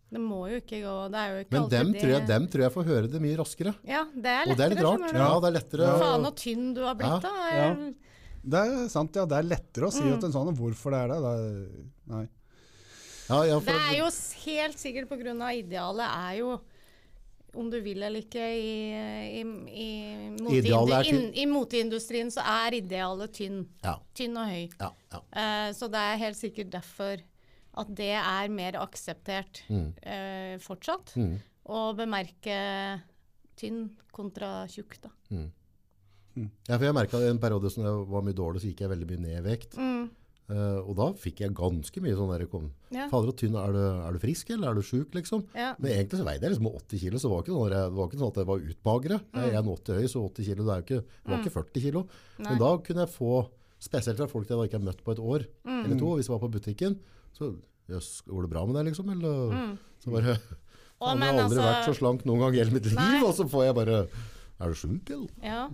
[0.09, 2.45] Det må jo ikke gå Det er jo ikke Men dem det tror, jeg, dem
[2.49, 3.74] tror jeg får høre det mye raskere.
[3.84, 4.55] Ja, det er lettere.
[4.55, 5.18] Og det er litt rart.
[5.18, 5.89] Ja, det er lettere.
[6.01, 7.32] Faen så tynn du har blitt, da.
[7.53, 7.66] Ja.
[8.49, 9.26] Det er sant, ja.
[9.28, 10.14] Det er lettere å si Mm.
[10.16, 11.18] at en sånn, hvorfor det er det.
[11.26, 11.84] det er,
[12.14, 12.22] nei.
[13.28, 14.09] Ja, ja, Det er jo
[14.47, 15.53] helt sikkert pga.
[15.61, 16.61] idealet er jo
[17.57, 21.16] om du vil eller ikke, i, i, i, tynn.
[21.16, 23.62] inn- i moteindustrien så er idealet tynn.
[23.84, 24.68] ja, Tynn og høy.
[24.80, 25.20] ja, ja.
[25.32, 27.22] Uh, så det er helt sikkert derfor
[27.78, 29.92] at det er mer akseptert Mm.
[30.05, 31.14] uh, fortsatt.
[31.16, 31.38] Mm.
[31.68, 32.59] Å bemerke
[33.59, 35.11] tynn kontra tjukk, da.
[36.68, 38.90] Ja, for jeg merket i en periode som jeg var mye dårlig, så gikk jeg
[38.92, 39.74] veldig mye ned i vekt.
[39.76, 40.05] Mm.
[40.49, 43.07] Eh, og da fikk jeg ganske mye sånn der, kom, Ja.
[43.11, 43.78] fader og tynn, er du,
[44.09, 45.44] er du frisk eller er du syk liksom?
[45.55, 45.74] Ja.
[45.78, 47.99] Men egentlig så veide jeg liksom 80 kilo, så det var ikke, sånn, jeg- det
[47.99, 49.20] var ikke sånn at jeg var utbagre.
[49.34, 51.80] Jeg er 1,80 høy, så 80 kilo, det, er jo ikke, det var ikke 40
[51.84, 52.03] kilo.
[52.03, 52.09] Mm.
[52.44, 52.49] Nei.
[52.51, 55.18] Men da kunne jeg få, spesielt fra folk jeg da ikke har møtt på et
[55.20, 55.84] år, Mm.
[55.84, 56.99] eller to, hvis jeg var på butikken,
[57.36, 57.55] så,
[57.88, 59.11] jøss, går det bra med deg liksom?
[59.12, 59.78] Eller, Mm.
[60.03, 60.38] så bare,
[61.01, 63.22] Å, jeg har aldri altså- vært så slank noen gang i hele mitt liv, Nei.
[63.22, 64.09] og så får jeg bare,
[64.61, 65.28] er du sjuk, eller?
[65.44, 65.68] Ja,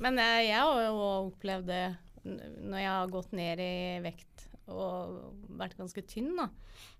[0.00, 5.78] men jeg, har jo opplevd det når jeg har gått ned i vekt og vært
[5.78, 6.48] ganske tynn, da.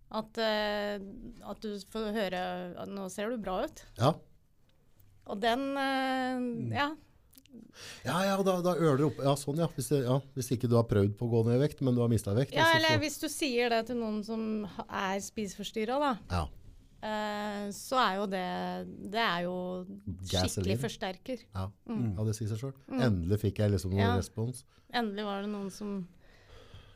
[0.09, 0.97] At, eh,
[1.45, 2.41] at du får høre
[2.81, 3.83] at 'nå ser du bra ut'.
[3.99, 4.15] Ja,
[5.29, 6.95] Og den eh, Ja.
[8.07, 9.19] ja, ja da, da øler du opp.
[9.21, 9.67] Ja, sånn ja.
[9.77, 10.17] Hvis, ja.
[10.35, 12.35] Hvis ikke du har prøvd på å gå ned i vekt, men du har mistet
[12.37, 12.55] vekt.
[12.57, 16.15] ja, eller hvis du sier det til noen som er spiseforstyrra, da.
[16.31, 16.47] ja.
[17.03, 19.55] Eh, så er jo det Det er jo
[19.87, 20.49] Gasoline.
[20.49, 21.43] skikkelig forsterker.
[21.55, 21.67] Ja.
[21.89, 22.15] Mm.
[22.19, 22.75] ja, det sier seg sjøl.
[22.99, 24.17] Endelig fikk jeg liksom noen Ja.
[24.17, 24.65] respons.
[24.93, 26.07] Endelig var det noen som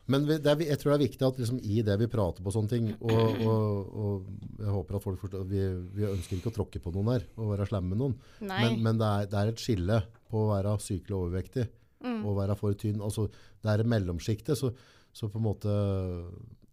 [0.05, 2.43] Men vi, det er, jeg tror det er viktig at liksom, i det vi prater
[2.43, 4.25] på sånne ting, og, og, og
[4.59, 5.61] jeg håper at folk forstår vi,
[5.95, 8.97] vi ønsker ikke å tråkke på noen her og være slemme med noen, men, men
[8.99, 11.69] det, er, det er et skille på å være sykelig overvektig
[12.03, 12.25] Mm.
[12.27, 12.99] og være for tynn.
[12.99, 13.29] Altså,
[13.63, 14.73] det er et mellomsjikte, så,
[15.15, 15.71] så på en måte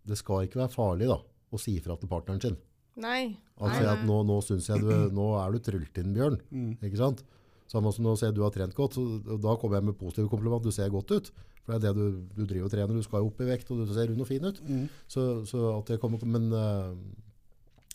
[0.03, 2.57] Det skal ikke være farlig da, å si fra til partneren sin.
[3.01, 3.37] Nei.
[3.61, 6.39] At, Nei, at nå, nå synes jeg du, nå er du tryllt inn, Bjørn.
[6.85, 7.23] Ikke sant?
[7.71, 10.31] Samme som nå ser jeg du har trent godt, så da kommer jeg med positive
[10.33, 10.65] kompliment.
[10.65, 11.31] Du ser godt ut.
[11.63, 12.97] For det er det du, du driver og trener.
[12.99, 14.59] Du skal jo opp i vekt, og du ser rund og fin ut.
[15.13, 16.89] Så, så at jeg kommer, men, eh,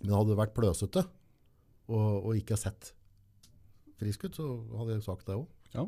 [0.05, 1.03] men hadde det vært pløsete,
[1.89, 2.93] og, og ikke sett
[3.99, 4.47] frisk ut, så
[4.79, 5.35] hadde jeg sagt det.
[5.75, 5.85] Ja.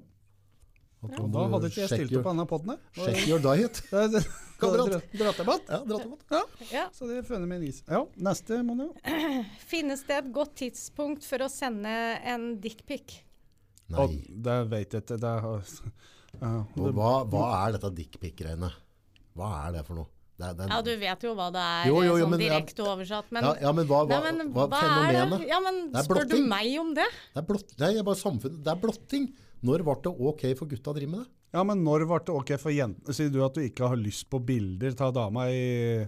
[1.06, 2.70] Og da hadde ikke jeg stilt your- opp på denne poden.
[2.74, 3.06] her.
[3.06, 3.82] Check your diet.
[3.92, 4.24] dem.
[5.70, 5.82] Ja.
[6.32, 6.42] Ja,
[6.72, 6.84] Ja.
[6.92, 7.84] så det funnet med en is.
[7.88, 8.90] Ja, neste, Monjo.
[9.72, 11.92] Finnes det et godt tidspunkt for å sende
[12.26, 13.20] en dickpic?
[13.94, 14.08] Nei.
[14.28, 15.20] Det vet jeg ikke.
[15.22, 15.62] Det uh,
[16.42, 18.72] ja, Og det, hva, hva er dette dickpic-greiene?
[19.38, 20.10] Hva er det for noe?
[20.38, 22.84] Det det Ja, du vet jo hva det er, Jo, jo, jo, sånn men- direkte
[22.86, 23.30] oversatt.
[23.34, 25.40] Men, ja, ja, men hva, hva, Nei, men hva, hva er fenomenet?
[25.46, 25.48] det?
[25.54, 27.08] Ja, men Det er spør du meg om det?
[27.34, 27.78] Det er, blotting.
[27.86, 28.60] nei, jeg bare samfunnet.
[28.66, 29.26] det er blotting.
[29.66, 31.32] Når ble det ok for gutta å drive med det?
[31.56, 33.14] ja, men når ble det ok for jentene?
[33.16, 36.06] Sier du at du ikke har lyst på bilder av dama i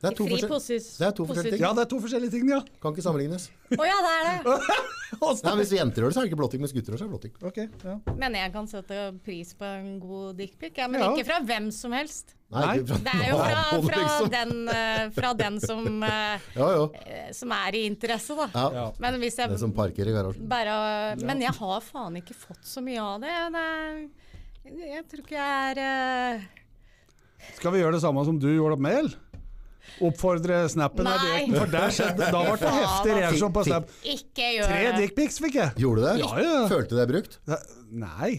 [0.00, 1.62] Det er to, det er to forskjellige ting.
[1.62, 2.60] Ja, det er to forskjellige ting, ja.
[2.82, 3.48] Kan ikke sammenlignes.
[3.74, 4.56] Å ja, det er det.
[5.48, 6.62] Nei, hvis jenter gjør det, så er det ikke blotting.
[6.62, 7.34] Hvis gutter gjør det, så er det blotting.
[7.50, 7.96] Ok, ja.
[8.22, 10.76] Men jeg kan sette pris på en god dickpic.
[10.78, 11.10] Ja, men Ja.
[11.14, 12.34] ikke fra hvem som helst.
[12.48, 14.28] Nei, Nei, fra Det er jo fra, fra, liksom.
[14.32, 16.86] den, eh, fra den som, eh, Ja, ja.
[17.04, 18.46] eh, som er i interesse, da.
[18.72, 18.86] ja.
[19.04, 20.48] Men hvis jeg Det som parker i garasjen.
[20.48, 20.78] bare
[21.20, 23.34] Men jeg har faen ikke fått så mye av det.
[23.52, 24.00] det er,
[24.94, 25.82] jeg tror ikke jeg er
[26.40, 26.48] uh...
[27.60, 29.18] Skal vi gjøre det samme som du gjorde opp med, eller?
[30.04, 31.14] Oppfordre snappen Nei.
[31.20, 33.92] direkte, for der skjedde Da ble det heftig Faen, reaksjon på snap.
[34.04, 34.98] Ikke gjør Tre det.
[35.02, 35.76] dickpics fikk jeg.
[35.84, 36.16] Gjorde du det?
[36.24, 36.56] Ja, ja.
[36.72, 37.38] Følte du deg brukt?
[37.92, 38.32] Nei.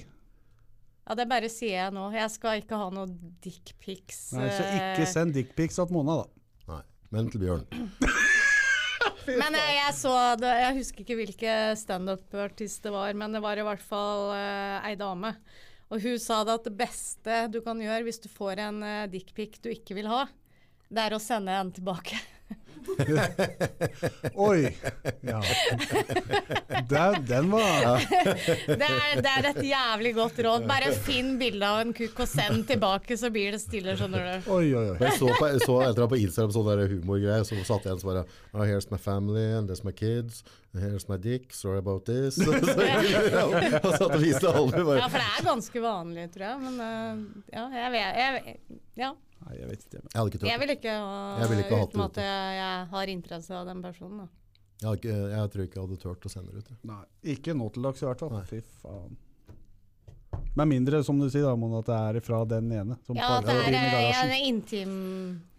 [1.10, 2.04] Ja, det bare sier jeg nå.
[2.14, 3.10] Jeg skal ikke ha noe
[3.42, 4.28] dickpics.
[4.38, 4.50] nei.
[4.54, 6.44] Så ikke eh, send dickpics til Mona, da.
[6.70, 6.84] Nei.
[7.16, 7.66] Men til Bjørn.
[9.40, 13.60] Men jeg, jeg så det, jeg husker ikke hvilke standup-artist det var, men det var
[13.62, 15.36] i hvert fall uh, ei dame.
[15.94, 19.06] Og hun sa det at det beste du kan gjøre hvis du får en uh,
[19.12, 20.24] dickpic du ikke vil ha,
[20.90, 22.18] det er å sende en tilbake.
[24.34, 24.78] Oi!
[25.22, 25.42] Ja.
[26.90, 28.00] Den, den var
[28.68, 30.66] Det er, det er et jævlig godt råd.
[30.70, 34.50] Bare finn bilde av en kukk og send tilbake, så blir det stille, skjønner du.
[34.56, 34.98] Oi, oi, oi.
[35.06, 38.10] Jeg så på, jeg så etter på Instagram sånn humorgreier, så satt jeg igjen og
[38.12, 40.44] bare oh, Here's my family, and there's my kids,
[40.74, 42.36] and here's my dick, sorry about this.
[42.40, 43.46] Så, så, ja,
[43.84, 46.62] og satt og viste alle Ja, for det er ganske vanlig, tror jeg.
[46.66, 48.60] Men øh, ja, jeg vet jeg,
[49.00, 49.16] Ja.
[49.46, 50.02] Nei, jeg vet ikke.
[50.04, 53.14] Jeg hadde ikke Jeg vil ikke ha vil ikke ha hatt uten at jeg, har
[53.14, 54.26] interesse av den personen.
[54.26, 54.28] Da.
[54.80, 56.70] Jeg, hadde ikke, jeg tror ikke jeg hadde turt å sende det ut.
[56.74, 56.80] jeg.
[56.92, 57.02] Nei,
[57.36, 58.38] ikke nå til dags i hvert fall.
[58.50, 59.18] Fy faen.
[60.58, 62.98] Med mindre, som du sier, da, Mona, at det er fra den ene.
[63.08, 64.92] Som Ja, at det er øh, intim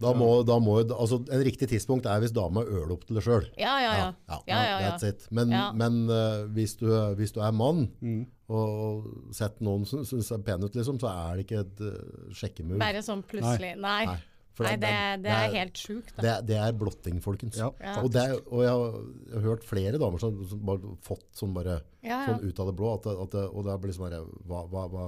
[0.01, 3.23] Da må, da må, altså, en riktig tidspunkt er hvis dama øler opp til det
[3.25, 3.47] sjøl.
[3.59, 4.09] Ja, ja, ja.
[4.29, 4.91] Ja, ja, ja, ja.
[4.91, 5.25] That's it.
[5.31, 5.71] Men, Ja.
[5.71, 8.25] men uh, hvis, du, hvis du er mann Mm.
[8.49, 12.33] og, sett noen som syns er pen ut, liksom, så er det ikke et uh,
[12.35, 12.77] sjekkemur.
[12.81, 13.73] Bare sånn plutselig.
[13.79, 14.05] Nei.
[14.05, 14.19] Nei,
[14.59, 14.89] Nei, det,
[15.23, 16.11] det er helt sjukt.
[16.19, 17.55] det, er- det er blotting, folkens.
[17.57, 17.69] Ja.
[18.01, 21.79] Og, det er, og jeg, har, hørt flere damer som, som bare fått sånn bare
[22.03, 22.19] Ja, ja.
[22.27, 22.91] sånn ut av det blå.
[22.99, 25.05] At det, at det, og det blir sånn bare hva, hva, hva,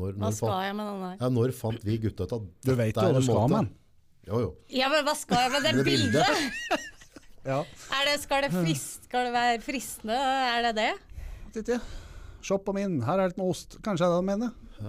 [0.00, 1.16] når, Hva når, skal fant, jeg med den der?
[1.20, 3.52] ja, når fant vi gutta ut at Du vet jo er hva du skal måte-
[3.52, 3.72] med den.
[4.32, 4.50] Jo, jo.
[4.72, 6.26] Ja, men hva skal jeg med det Det bildet.
[7.42, 10.14] Er det, skal, det frist, skal det være fristende?
[10.14, 10.90] Er det det?
[11.56, 11.80] Titt, ja.
[12.42, 13.76] Se på min, her er det med ost.
[13.82, 14.52] Kanskje jeg det mener.
[14.82, 14.88] Ja,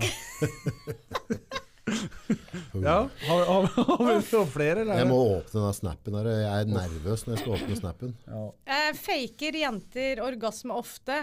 [1.87, 3.09] har,
[3.45, 3.67] har,
[3.97, 4.97] har vi fått flere, eller?
[5.01, 6.29] Jeg må åpne den snappen her.
[6.31, 8.13] Jeg er nervøs når jeg skal åpne snappen.
[8.27, 8.43] Ja.
[8.77, 11.17] Eh, faker jenter orgasme ofte?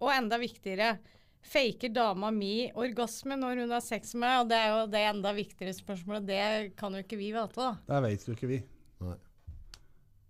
[0.00, 0.98] Og enda viktigere,
[1.46, 4.40] faker dama mi orgasme når hun har sex med meg?
[4.44, 6.26] Og det er jo det enda viktigere spørsmålet.
[6.28, 6.42] Det
[6.80, 7.70] kan jo ikke vi vite, da.
[7.88, 8.62] Det vet jo ikke vi.
[9.06, 9.16] Nei.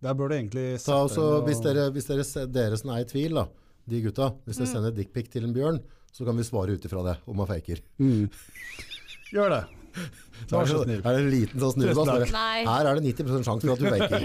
[0.07, 3.01] Der bør du egentlig Ta sette også, og- hvis dere, hvis dere, dere som er
[3.01, 3.47] i tvil, da,
[3.89, 4.65] de gutta, hvis Mm.
[4.65, 5.81] dere sender dickpic til en bjørn,
[6.13, 7.81] så kan vi svare ut ifra det, om han faker.
[7.99, 8.29] Mm.
[9.33, 9.65] Gjør det.
[10.47, 12.33] Så er, det, er det en liten sånn snurrebass?
[12.35, 14.23] Her er det 90 sjanse for at du faker.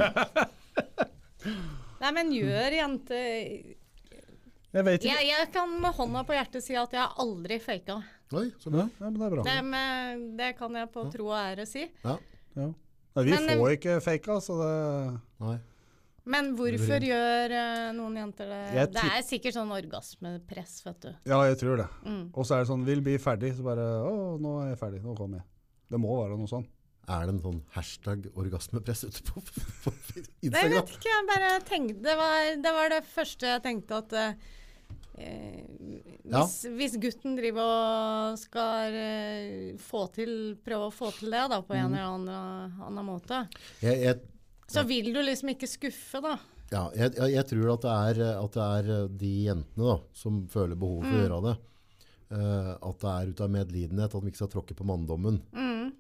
[2.02, 3.20] Nei, men gjør jente
[4.72, 5.08] Jeg ikke.
[5.08, 8.02] jeg, jeg kan med hånda på hjertet si at jeg har aldri faka.
[8.32, 8.86] Oi, så Ja, bra.
[9.00, 9.44] ja, det er bra.
[9.44, 11.84] Det, med, det kan jeg på tro og ære si.
[12.06, 12.16] Ja.
[12.56, 12.70] Ja.
[13.12, 15.58] Nei, vi Men, eh, får ikke faka, så det Nei.
[16.32, 18.60] Men hvorfor gjør uh, noen jenter det?
[18.78, 21.10] Jeg Det er sikkert sånn orgasmepress, vet du.
[21.26, 21.88] Ja, jeg tror det.
[22.06, 22.28] Mm.
[22.30, 25.02] Og så er det sånn, vil bli ferdig, så bare Å, nå er jeg ferdig.
[25.04, 25.48] Nå kommer jeg.
[25.92, 26.68] Det må være noe sånn.
[27.10, 29.94] Er det en sånn hashtag orgasmepress ute på, på
[30.46, 33.98] Nei, jeg vet ikke, jeg bare tenkte Det var det, var det første jeg tenkte
[34.04, 34.50] at uh,
[35.18, 36.44] hvis, Ja.
[36.78, 40.32] hvis, gutten driver og skal uh, få til,
[40.64, 43.44] prøve å få til det da, på en eller annen, annen måte,
[43.84, 44.22] Jeg, jeg,
[44.72, 46.38] så vil du liksom ikke skuffe, da.
[46.72, 50.80] ja, jeg, jeg, tror at det, er, at det er de jentene da, som føler
[50.80, 51.58] behov for å gjøre det.
[52.32, 55.42] Uh, at det er ut av medlidenhet, at de ikke skal tråkke på manndommen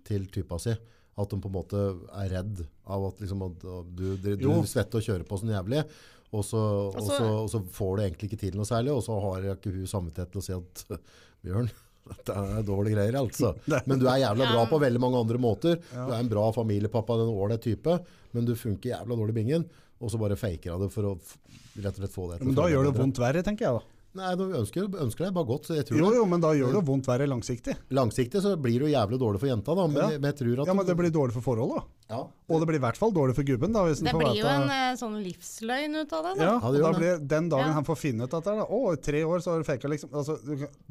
[0.08, 0.74] til typa si.
[1.22, 1.80] At de på en måte
[2.16, 3.66] er redd av at, liksom, at
[3.96, 5.84] du, du, du svetter og kjører på sånn jævlig,
[6.32, 6.62] og så,
[6.96, 9.50] og, så- så, og så får du egentlig ikke til noe særlig, og så har
[9.58, 10.86] ikke hun samvittighet til å si at
[11.44, 11.68] Bjørn,
[12.12, 13.52] dette er dårlige greier, altså.
[13.92, 15.78] Men du er jævla bra på veldig mange andre måter.
[15.92, 18.00] Du er en bra familiepappa, en ålreit type,
[18.32, 19.68] men du funker jævla dårlig i bingen.
[20.02, 22.56] Og så bare faker av det for å rett og slett få det til Men
[22.58, 23.84] da gjør det vondt verre, tenker jeg da.
[24.14, 26.74] Nei, du ønsker, ønsker deg bare godt, så jeg tror Jo, jo, men da gjør
[26.76, 27.78] det vondt verre langsiktig.
[27.96, 30.08] Langsiktig så blir det jo jævlig dårlig for jenta, da, men, Ja.
[30.20, 32.16] men jeg tror at Ja, men det blir dårlig for forholdet, da.
[32.18, 32.20] ja.
[32.52, 33.86] Og det blir i hvert fall dårlig for gubben, da.
[33.88, 36.34] Hvis Det blir jo en eh, sånn livsløgn ut av det.
[36.38, 36.44] da.
[36.44, 37.74] Ja, Ja, det og da blir den dagen Ja.
[37.80, 40.10] han får finne ut dette, da, å, i tre år så har du faka, liksom.
[40.12, 40.36] Altså,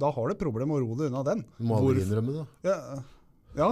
[0.00, 1.44] da har du et problem med å ro deg unna den.
[1.58, 2.46] Du må aldri innrømme det.
[2.64, 3.02] Ja.
[3.56, 3.68] Ja.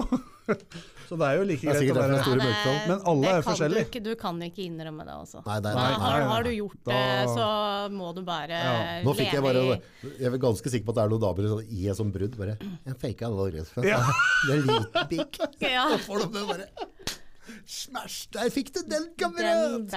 [1.08, 2.78] så det er jo like greit å være det store mørketall.
[2.88, 3.84] Men alle er forskjellige.
[3.84, 5.42] Du, ikke, du kan ikke innrømme det, altså.
[5.46, 7.48] Nei, det nei, nei, har, nei, har du gjort Da- det, så
[7.94, 8.76] må du bare Ja.
[9.06, 9.64] Nå fikk jeg bare,
[10.08, 12.38] jeg er ganske sikker på at det er noen damer sånn, i et sånt brudd.
[12.40, 12.56] bare,
[12.88, 13.74] Jeg faka alle rett.
[13.86, 14.00] Ja.
[14.48, 15.40] Det er liten pikk.
[15.68, 16.68] Ja, Så får de det bare
[17.68, 18.28] Smash!
[18.32, 19.92] Der fikk du den, kamerat!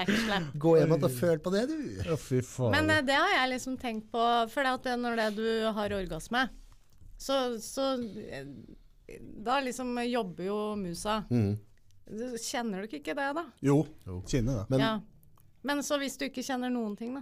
[0.59, 1.77] Gå hjem og føl på det, du.
[2.03, 2.73] Ja, fy faen.
[2.75, 5.47] Men eh, det har jeg liksom tenkt på, for det at det, når det du
[5.75, 6.45] har orgasme,
[7.21, 7.93] så, så
[8.27, 8.43] eh,
[9.19, 11.23] Da liksom jobber jo musa.
[11.31, 11.57] Mm.
[12.41, 13.45] Kjenner du ikke det, da?
[13.63, 14.21] Jo, Jo.
[14.27, 14.69] kjenner det.
[14.73, 14.93] Men ja.
[15.63, 17.21] Men så hvis du ikke kjenner noen ting, da?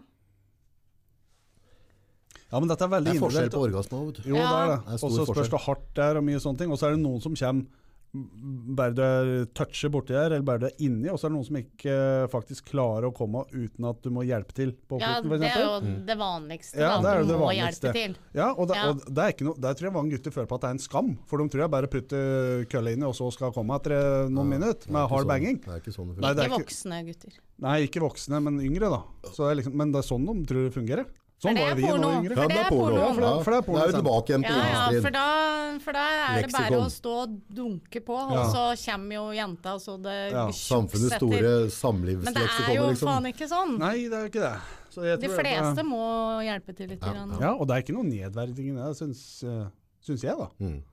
[2.49, 3.99] Ja, men dette er veldig det er forskjell på orgasme.
[4.07, 4.29] vet du.
[4.31, 4.77] Jo, det er det.
[4.85, 6.71] Det er Og så spørs det hardt det er og mye sånne ting.
[6.73, 7.65] Og så er det noen som kommer
[8.13, 11.35] bare du er toucher borti der, eller bare du er inni, og så er det
[11.37, 14.97] noen som ikke eh, faktisk klarer å komme uten at du må hjelpe til på
[14.99, 15.75] Ja, det er jo
[16.07, 16.79] det vanligste.
[16.81, 17.91] Ja, da, det er du det må vanligste.
[17.93, 18.15] hjelpe til.
[18.33, 18.87] Ja, og, det, Ja.
[18.89, 20.77] og det er ikke noe, der tror jeg mange gutter føler på at det er
[20.79, 21.11] en skam.
[21.29, 23.95] For de tror jeg bare putter kølla inni, og så skal komme etter
[24.25, 25.61] noen noen minutter er med hard sånn- banging.
[25.61, 26.35] Det er ikke sånn det Nei, funker.
[26.35, 27.39] det er Ikke ikke- voksne gutter.
[27.59, 29.03] Nei, ikke voksne, men yngre, da.
[29.29, 31.05] Så det er liksom, men det er sånn de tror det fungerer.
[31.39, 32.35] Sånn var vi da yngre.
[32.35, 32.95] For det er porno.
[32.99, 35.01] Ja, for det- for det er porno, Da er vi tilbake igjen til Ja, ja,
[35.01, 36.03] for da, for da
[36.35, 38.41] er det bare å stå og dunke på, Ja.
[38.41, 42.25] og så kommer jo jenta, så det Ja, Samfunnets Samfunnets samlivsleksikoner, liksom.
[42.25, 43.07] Men det er jo liksom.
[43.07, 43.77] faen ikke sånn.
[43.79, 44.59] Nei, det er jo ikke det.
[44.91, 46.03] Så jeg De tror det fleste må
[46.43, 47.01] hjelpe til litt.
[47.01, 47.39] Ja, grann.
[47.39, 49.69] Ja, og det er ikke noe nedverdigende, det syns, eh,
[50.03, 50.47] syns jeg, da.
[50.59, 50.83] Mm.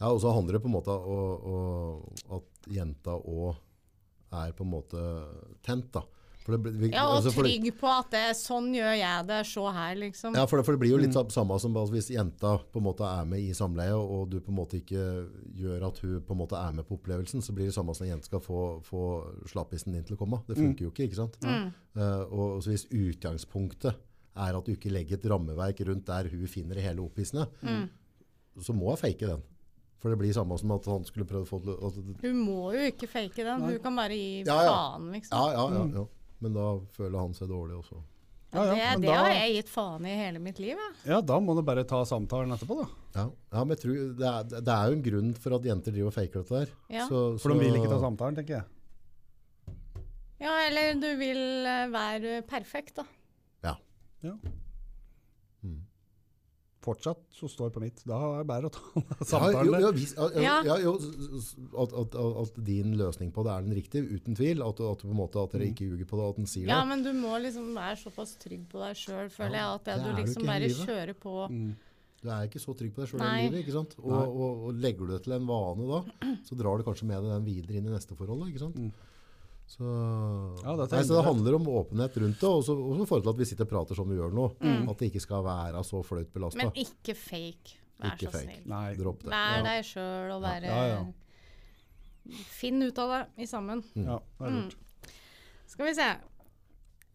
[0.00, 3.56] Ja, og så handler det på en måte om at jenta òg
[4.32, 5.24] er på en måte
[5.64, 6.02] tent, da.
[6.44, 9.26] For det, vi, Ja, og altså, for det- trygg på at det, sånn gjør jeg
[9.30, 10.34] det, se her, liksom.
[10.36, 11.30] Ja, for det, for det blir jo litt mm.
[11.32, 14.52] samme som altså, hvis jenta på en måte er med i samleie, og du på
[14.52, 15.04] en måte ikke
[15.56, 18.04] gjør at hun på en måte er med på opplevelsen, så blir det samme som
[18.04, 19.00] en jente skal få, få
[19.48, 20.42] slappisen din til å komme.
[20.46, 21.38] Det funker jo ikke, ikke sant?
[21.40, 21.72] Mm.
[21.96, 23.94] Uh, og så hvis utgangspunktet
[24.36, 27.88] er at du ikke legger et rammeverk rundt der hun finner det hele opphissende, Mm.
[28.60, 29.42] så må hun fake den.
[30.02, 32.90] For det blir samme som at han skulle prøve å få til Hun må jo
[32.90, 34.74] ikke fake den, hun kan bare gi Ja, ja.
[34.74, 35.32] faen, liksom.
[35.32, 36.04] Ja, ja, ja, ja.
[36.44, 36.66] Men da
[36.96, 38.00] føler han seg dårlig også.
[38.54, 40.92] Ja, Ja, ja, det det da- har jeg gitt faen i hele mitt liv, jeg.
[41.10, 42.86] Ja, da må du bare ta samtalen etterpå, da.
[43.16, 43.24] Ja,
[43.56, 46.12] ja men jeg tror det er, det er jo en grunn for at jenter driver
[46.12, 46.74] og faker dette der.
[47.00, 47.08] Ja.
[47.08, 48.64] Så, For de vil ikke ta samtalen, tenker jeg.
[50.44, 53.04] Ja, eller du vil eh, være perfekt, da.
[53.64, 53.74] Ja.
[54.22, 54.34] Ja.
[56.84, 56.88] Mm.
[56.88, 58.02] Fortsatt så står på mitt.
[58.04, 59.64] Da er det bare å ta Ja, samtalen.
[59.66, 59.80] jo, der.
[59.86, 60.56] jo, vis- ja, ja, Ja.
[60.68, 60.92] ja, jo,
[61.80, 62.14] at, at,
[62.44, 64.60] at, din løsning på det er den riktige, uten tvil.
[64.66, 66.74] At, at, på en måte, at dere ikke ljuger på det, at den sier det.
[66.74, 69.80] Ja, men du må liksom være såpass trygg på deg sjøl, føler jeg.
[69.80, 70.84] At det, det du liksom du bare livet.
[70.92, 71.34] kjører på.
[71.50, 71.72] Mm.
[72.24, 73.58] Du er ikke så trygg på deg sjøl i livet.
[73.64, 73.96] ikke sant?
[74.00, 75.98] Og, og, og legger du det til en vane da,
[76.44, 78.46] så drar du kanskje med deg den videre inn i neste forhold.
[78.48, 78.76] ikke sant?
[78.80, 78.92] Mm.
[79.66, 79.82] Så,
[80.62, 83.30] Ja, er nei, så det handler om åpenhet rundt det, og så i forhold til
[83.32, 84.44] at vi sitter og prater som vi gjør nå.
[84.60, 84.88] Mm.
[84.92, 86.58] At det ikke skal være så flaut belasta.
[86.60, 87.78] Men ikke fake.
[87.98, 88.44] Vær Ikke så fake.
[88.44, 88.66] snill.
[88.68, 88.94] Nei.
[88.98, 89.30] Dropp det.
[89.32, 89.62] Vær Ja.
[89.62, 91.04] deg sjøl og bare Ja, ja.
[92.48, 93.82] Finn ut av det i sammen.
[93.94, 94.62] Ja, det er Mm.
[94.64, 94.76] lurt.
[95.66, 96.10] Skal vi se.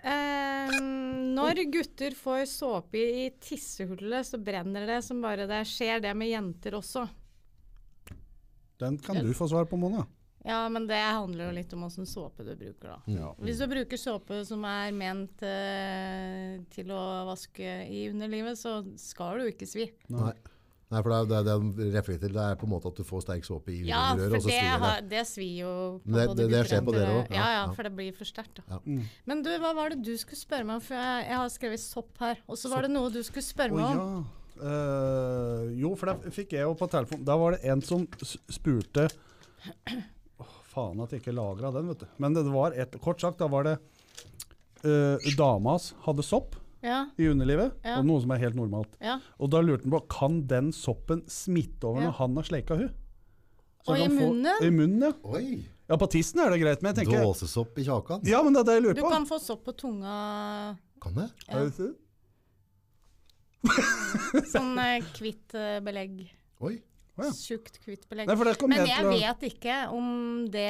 [0.02, 5.66] Eh, når gutter får såpe i tissehullet, så brenner det som bare det.
[5.68, 7.08] Skjer det med jenter også?
[8.80, 10.06] Den kan du få svar på, Mona.
[10.50, 13.00] Ja, men det handler jo litt om åssen såpe du bruker, da.
[13.14, 13.32] Ja.
[13.46, 19.44] Hvis du bruker såpe som er ment eh, til å vaske i underlivet, så skal
[19.44, 19.92] du ikke svi.
[20.10, 20.34] Nei.
[20.90, 22.32] Nei, for det er det, er det til.
[22.34, 24.40] Det er på en måte at du får sterk såpe i Ja, og så det,
[24.42, 24.80] svir det.
[24.82, 27.30] har, det svir jo på Men det- det- det skjer på dere òg?
[27.30, 28.62] Ja, Ja, for det blir for sterkt.
[28.68, 28.80] Ja.
[28.88, 29.04] Mm.
[29.30, 30.82] Men du, hva var det du skulle spørre meg om?
[30.82, 32.42] For jeg, jeg har skrevet sopp her.
[32.50, 34.26] Og så var det noe du skulle spørre meg om.
[34.26, 34.66] ja.
[34.66, 37.24] uh, jo, for det fikk jeg jo på telefonen.
[37.24, 38.08] Da var det en som
[38.50, 39.12] spurte
[40.80, 42.08] Faen at jeg ikke lagra den, vet du.
[42.24, 43.76] Men det var et, kort sagt, da var det
[44.86, 47.98] uh, Damas hadde sopp Ja, i underlivet, Ja.
[48.00, 48.94] og noe som er helt normalt.
[49.04, 49.18] ja.
[49.40, 52.08] Og da lurte han på kan den soppen smitte over Ja.
[52.08, 52.90] når han har sleika hun.
[53.84, 54.48] Så Og i munnen?
[54.60, 54.66] få-?
[54.66, 55.12] I munnen, ja.
[55.24, 55.66] Oi!
[55.90, 58.22] Ja, på tissen er det greit, men jeg tenker Dåsesopp i kjakan?
[58.28, 59.10] Ja, men det er det jeg Du lurer på.
[59.12, 60.78] kan få sopp på tunga.
[61.02, 61.30] Kan det?
[61.50, 61.64] Ja.
[61.66, 61.96] Er?
[64.50, 66.22] Sånn eh, kvitt eh, belegg.
[66.64, 66.78] Oi.
[67.24, 67.32] Ja.
[67.36, 68.28] Tjukt, hvitt belegg.
[68.28, 70.70] Nei, for det kom Men jeg jeg å- vet ikke om det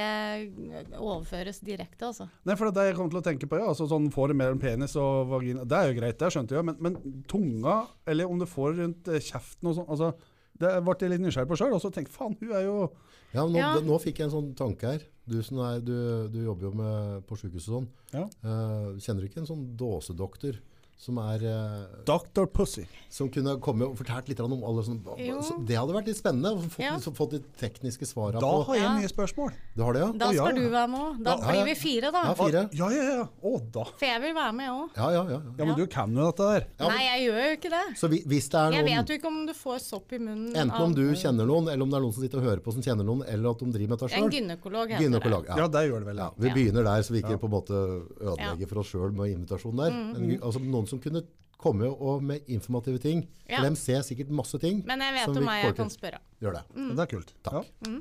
[0.98, 2.30] overføres direkte, altså.
[2.48, 3.68] Nei, for det er jeg kom til å tenke på, ja.
[3.72, 5.66] Altså, sånn får det mellom penis og vagina.
[5.68, 6.66] Det er jo greit, det skjønte jeg.
[6.66, 7.78] Men, men tunga,
[8.08, 10.14] eller om du får rundt eh, kjeften og sånn altså,
[10.60, 11.72] Det ble jeg litt nysgjerrig på sjøl.
[11.78, 12.92] Og så tenkte faen, hun er jo
[13.32, 13.76] Ja, nå, Ja.
[13.78, 15.00] det- nå fikk jeg en sånn tanke her.
[15.30, 17.88] Du, som er, du, du jobber jo med, på sykehus og sånn.
[18.12, 18.24] Ja.
[18.44, 20.58] Uh, kjenner du ikke en sånn dåsedoktor
[21.00, 22.44] som, er, eh, Dr.
[22.52, 22.84] Pussy.
[23.10, 25.38] som kunne komme og fortalt litt om alle sånne Jo.
[25.42, 26.92] så Det hadde vært litt spennende å få Ja.
[26.98, 28.66] liksom fått de tekniske svarene Da på.
[28.66, 28.98] har jeg Ja.
[29.00, 29.54] nye spørsmål.
[29.78, 30.12] Du har det, ja?
[30.12, 30.52] Da skal ja.
[30.62, 31.24] du være med òg.
[31.24, 31.52] Da Ja, ja.
[31.64, 32.24] blir vi fire, da.
[32.28, 32.70] Ja, fire.
[32.74, 33.28] Ja, ja, ja.
[33.44, 33.84] Å, da.
[33.86, 34.90] For jeg vil være med òg.
[34.98, 35.30] Ja, ja, ja.
[35.30, 35.42] ja.
[35.58, 36.68] Ja, men du kan jo dette der.
[36.80, 37.98] Ja, Nei, jeg gjør jo ikke det.
[37.98, 40.54] Så vi, hvis det er Jeg vet jo ikke om du får sopp i munnen
[40.54, 42.74] Enten om du kjenner noen, eller om det er noen som sitter og hører på
[42.74, 45.46] som kjenner noen, eller at de driver med dette En gynekolog heter Gynekolog.
[45.48, 45.56] det.
[45.58, 46.32] Ja, det gjør det vel.
[46.38, 46.54] Vi Ja.
[46.54, 47.38] begynner der, så vi ikke Ja.
[47.38, 49.92] på en måte ødelegger for oss sjøl med invitasjon der.
[49.92, 51.24] Mm, Men, altså, noen som kunne
[51.60, 53.26] komme og med informative ting.
[53.50, 53.58] Ja.
[53.60, 54.84] For dem ser sikkert masse ting.
[54.88, 56.20] Men jeg vet som om hva jeg kan spørre.
[56.44, 56.64] Gjør det.
[56.76, 56.92] Mm.
[56.96, 57.34] Det er kult.
[57.44, 57.72] Takk.
[57.88, 57.98] Ja.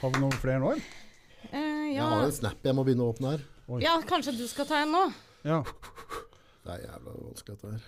[0.00, 0.94] Har vi noen flere nå, eller?
[1.52, 1.66] ja.
[1.96, 3.44] Jeg har en snap jeg må begynne å åpne her.
[3.66, 3.80] Oi.
[3.82, 5.02] ja, kanskje du skal ta en nå?
[5.46, 5.60] Ja.
[6.66, 7.84] Det er jævla vanskelig dette her.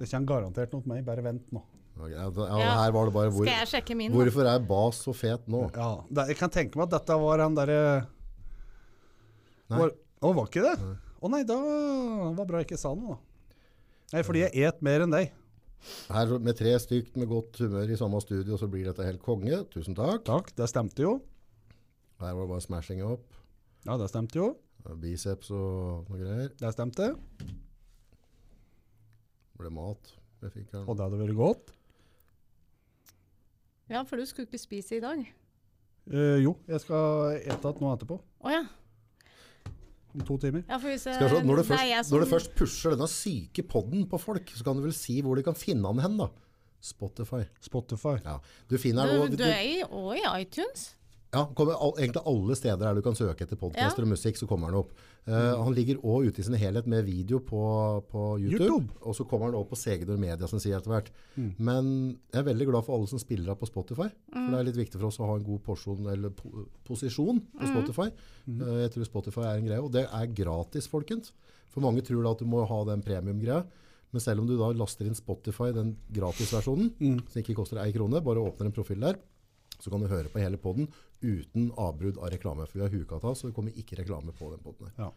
[0.00, 1.04] Det kommer garantert noe til meg.
[1.06, 1.62] Bare vent nå.
[1.94, 2.70] Okay, ja, da- ja, Ja.
[2.82, 4.12] Her var det bare hvor, Skal jeg sjekke min?
[4.12, 5.60] Hvorfor er Bas så fet nå?
[5.76, 8.06] Ja, det, Jeg kan tenke meg at dette var han derre
[9.70, 9.78] Nei.
[9.78, 9.94] Var-
[10.24, 10.74] Å, var ikke det?
[11.22, 11.56] Å nei, da
[12.34, 13.18] var bra jeg ikke sa noe, da.
[14.14, 15.32] Nei, fordi jeg et mer enn deg.
[16.06, 19.56] Her med tre stygt med godt humør i samme studio, så blir dette helt konge.
[19.72, 20.22] Tusen takk.
[20.28, 21.16] Takk, det stemte jo.
[22.22, 23.26] Her var det bare smashing opp.
[23.82, 24.52] Ja, det stemte jo.
[25.02, 26.52] Biceps og noe greier.
[26.60, 27.10] Det stemte.
[29.50, 30.14] Det ble mat.
[30.44, 30.86] Jeg fikk her.
[30.86, 31.74] Og det hadde vært godt.
[33.90, 35.26] Ja, for du skulle ikke spise i dag.
[36.06, 38.22] Uh, jo, jeg skal ete igjen nå etterpå.
[38.46, 38.62] Å ja.
[40.14, 40.62] Om to timer.
[40.68, 43.62] Ja, for hvis se, når, du det først, jeg når du først pusher denne syke
[43.66, 46.28] podden på folk, så kan du vel si hvor de kan finne den hen, da?
[46.84, 47.42] Spotify.
[47.64, 48.16] Spotify.
[48.24, 48.36] Ja.
[48.70, 50.94] Du finner den du, du du- er i, og i iTunes.
[51.34, 54.06] Ja, kommer all, egentlig alle steder der du kan søke etter podcaster Ja.
[54.06, 54.92] og musikk, så kommer han opp.
[55.26, 57.60] Uh, han ligger også ute i sin helhet med video på,
[58.12, 58.98] på YouTube, YouTube.
[59.02, 61.08] og så kommer han opp på Segedor Media som sier etter hvert.
[61.36, 61.50] Mm.
[61.58, 61.88] Men
[62.30, 64.78] jeg er veldig glad for alle som spiller av på Spotify, for det er litt
[64.82, 68.10] viktig for oss å ha en god porsjon, eller po posisjon på Spotify.
[68.46, 68.60] Mm.
[68.60, 71.32] Uh, jeg tror Spotify er en greie, og det er gratis, folkens.
[71.74, 73.64] For mange tror da at du må ha den premium-greia,
[74.14, 77.16] men selv om du da laster inn Spotify, den gratisversjonen, Mm.
[77.28, 79.16] som ikke koster ei krone, bare åpner en profil der,
[79.80, 80.86] så kan du høre på hele podden
[81.24, 82.66] uten avbrudd av reklame.
[82.68, 85.06] For vi har huka av, så det kommer ikke reklame på den poden her.
[85.06, 85.10] Ja.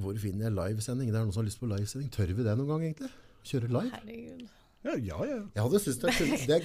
[0.00, 1.10] Hvor finner jeg livesending?
[1.12, 2.10] Det er noen som har lyst på livesending.
[2.14, 3.10] Tør vi det noen gang, egentlig?
[3.46, 3.90] Kjøre live?
[3.94, 4.44] Herregud.
[4.84, 5.36] Ja, ja, ja.
[5.54, 6.56] Jeg hadde syntes det, det,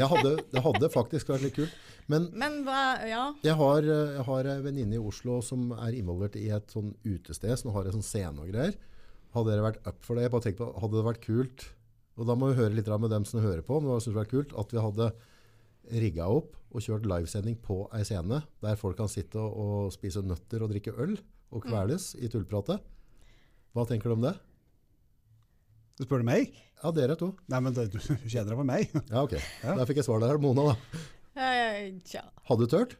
[0.00, 1.76] det, hadde, det hadde faktisk vært litt kult.
[2.10, 3.20] Men Men hva Ja.
[3.44, 7.54] jeg har, jeg har en venninne i Oslo som er involvert i et sånn utested,
[7.60, 8.74] som har en sånn scene og greier.
[9.36, 10.24] Hadde dere vært up for det?
[10.26, 11.66] Jeg bare tenkte på, hadde det vært kult,
[12.16, 14.54] og da må vi høre litt med dem som hører på, men det var kult,
[14.56, 15.10] at vi hadde
[15.92, 19.56] rigga opp og kjørt livesending på ei scene, der folk kan sitte og,
[19.86, 21.16] og spise nøtter og drikke øl,
[21.54, 22.82] og kveles i tullpratet.
[23.76, 24.34] Hva tenker du om det?
[25.96, 26.56] Du spør du meg?
[26.82, 27.30] Ja, dere to.
[27.52, 28.90] Nei, men det, du kjenner deg på meg.
[29.12, 29.36] Ja, ok.
[29.62, 30.40] Der fikk jeg svar der.
[30.42, 31.04] Mona, da.
[31.36, 32.24] Eh, Tja.
[32.48, 32.96] Hadde du tørt?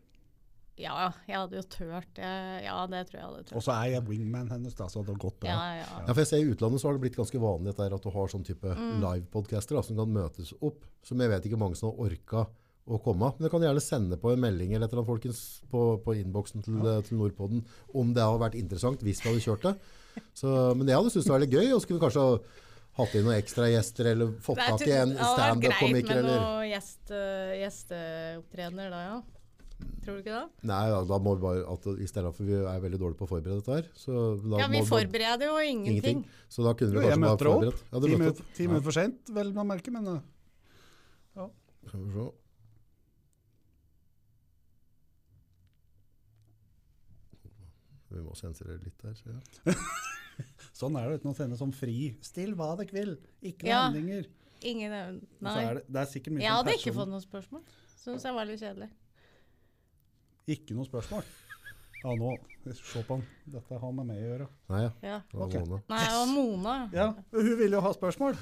[0.76, 2.18] Ja, jeg hadde jo tørt.
[2.20, 3.56] Ja, det tror jeg hadde tørt.
[3.56, 5.54] Og så er jeg wingman hennes, da, så det hadde gått bra.
[5.54, 5.86] Ja, ja.
[6.02, 8.28] Ja, for jeg ser I utlandet så har det blitt ganske vanlig at du har
[8.32, 9.00] sånn type Mm.
[9.00, 10.84] live-podcaster som kan møtes opp.
[11.02, 12.46] Som jeg vet ikke mange som har orka
[12.86, 13.32] å komme.
[13.38, 15.40] Men du kan gjerne sende på en melding eller et eller annet, folkens,
[15.72, 16.76] på, på innboksen til,
[17.08, 19.74] til Nordpodden om det har vært interessant hvis vi hadde kjørt det.
[20.36, 21.72] Så, men jeg hadde syntes det var veldig gøy.
[21.74, 22.36] Og vi kanskje ha
[22.96, 26.28] hatt inn noen ekstra gjester eller fått tak i en det hadde vært greit med
[26.28, 29.18] noen eh, gjesteopptredener da, ja.
[30.04, 30.66] Tror du ikke det?
[30.70, 33.26] Nei, da, da må vi bare at I stedet for vi er veldig dårlige på
[33.26, 33.88] å forberede dette her.
[33.98, 34.12] Så
[34.44, 36.24] da Ja, vi må- forbereder jo ingenting.
[36.48, 37.60] Så da kunne vi kanskje bare møter opp.
[37.60, 37.82] forberedt.
[37.92, 41.48] Ja, Ti minutter, ti minutter for sent, vel man merker, men ja.
[41.86, 42.30] Skal vi se.
[48.08, 49.74] Vi må sensurere litt her, Så ja.
[50.78, 52.12] sånn er det uten å sende sånn fri.
[52.24, 53.80] Still hva dere vil, ikke noen Ja.
[53.88, 54.28] handlinger.
[54.66, 55.10] Ingen eh,
[55.44, 55.52] Nei.
[55.52, 57.66] Så er det, det er mye Jeg hadde hadde ikke fått noen spørsmål.
[58.00, 58.88] Syns jeg var litt kjedelig.
[60.46, 61.24] Ikke noe spørsmål.
[62.04, 62.36] Ja, nå,
[62.70, 63.24] se på han.
[63.50, 64.46] Dette har med meg å gjøre.
[64.70, 64.90] Nei, ja.
[65.02, 65.16] Ja.
[65.26, 65.64] Det var okay.
[65.64, 65.80] Mona.
[65.90, 66.74] Nei, det var Mona.
[66.94, 68.38] Ja, hun ville jo ha spørsmål.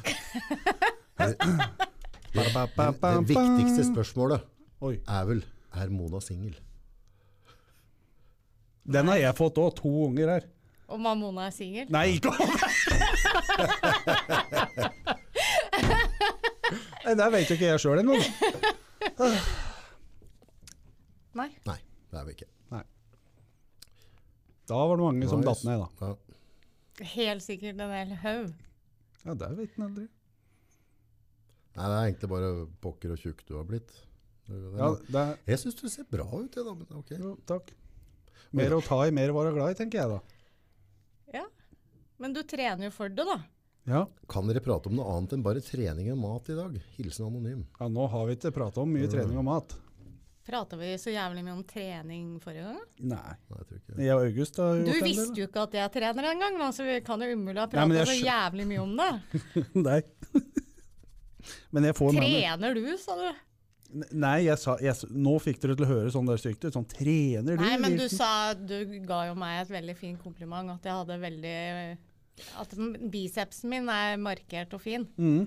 [1.15, 1.31] Det,
[2.35, 4.43] det viktigste spørsmålet
[4.83, 5.45] Oi, er vel
[5.79, 6.57] er Mona singel?
[8.85, 10.45] den har jeg fått òg, to unger her.
[10.93, 11.87] Om at Mona er singel.
[11.89, 12.31] Nei, ikke
[17.05, 18.19] Nei, Det vet jo ikke jeg sjøl ennå.
[21.35, 21.49] Nei.
[21.67, 21.79] Nei,
[22.15, 22.51] det er vi ikke.
[24.65, 26.09] Da var det mange som datt ned, da.
[26.09, 27.09] Ja.
[27.15, 28.53] Helt sikkert en hel haug.
[29.25, 30.05] Ja, Det vet en aldri.
[31.75, 32.51] Nei, det er egentlig bare
[32.85, 33.91] pokker og tjukk du har blitt.
[34.47, 36.75] Det Ja, det er, Jeg syns du ser bra ut, jeg, da.
[36.75, 37.11] Men ok.
[37.19, 37.73] jo, takk.
[38.55, 40.21] Mer å ta i, mer å være glad i, tenker jeg da.
[41.35, 41.45] Ja.
[42.23, 43.41] Men du trener jo for det, da.
[43.85, 46.77] Ja, Kan dere prate om noe annet enn bare trening og mat i dag?
[46.97, 47.67] Hilsen anonym.
[47.81, 49.75] ja Nå har vi ikke prata om mye trening og mat.
[50.45, 52.81] Prata vi så jævlig mye om trening forrige gang?
[53.01, 53.17] Nei.
[53.17, 55.79] Nei, jeg tror ikke Jeg og August har Du gjort Du visste jo ikke at
[55.79, 59.11] jeg trener engang, så vi kan jo umulig ha prata så jævlig mye om det.
[59.87, 59.99] Nei.
[61.75, 63.27] Men jeg får med Trener du, sa du?
[64.11, 66.73] Nei, jeg sa, jeg, nå fikk dere til å høre sånn der stygt ut.
[66.75, 67.63] Sånn trener du?
[67.63, 68.75] Nei, men du sa Du
[69.07, 71.59] ga jo meg et veldig fint kompliment, at jeg hadde veldig
[72.59, 72.75] At
[73.13, 75.07] bicepsen min er markert og fin.
[75.17, 75.47] Mhm.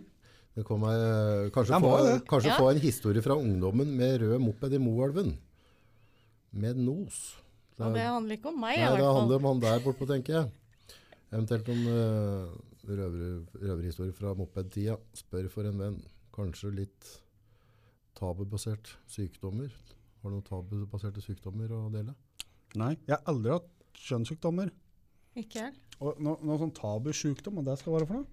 [0.58, 2.14] Det kom ei, kanskje få, det.
[2.26, 2.58] kanskje Ja.
[2.58, 5.36] få en historie fra ungdommen med rød moped i Moelven.
[6.52, 7.36] Med nos.
[7.78, 10.08] Det Og det er- handler ikke om meg, Nei, det handler om han der bortpå,
[10.08, 10.52] tenker jeg.
[11.32, 12.50] Eventuelt noen uh,
[12.88, 14.98] røver, røverhistorier fra mopedtida.
[15.14, 16.02] Spør for en venn.
[16.34, 17.22] Kanskje litt
[18.16, 19.70] tabubasert sykdommer.
[20.24, 22.16] Har du noen tabubaserte sykdommer å dele?
[22.76, 24.72] Nei, jeg har aldri hatt kjønnssykdommer.
[25.38, 25.70] Ikke.
[26.02, 28.26] Og no, noe sånn tabusjukdom, og det skal være for noe?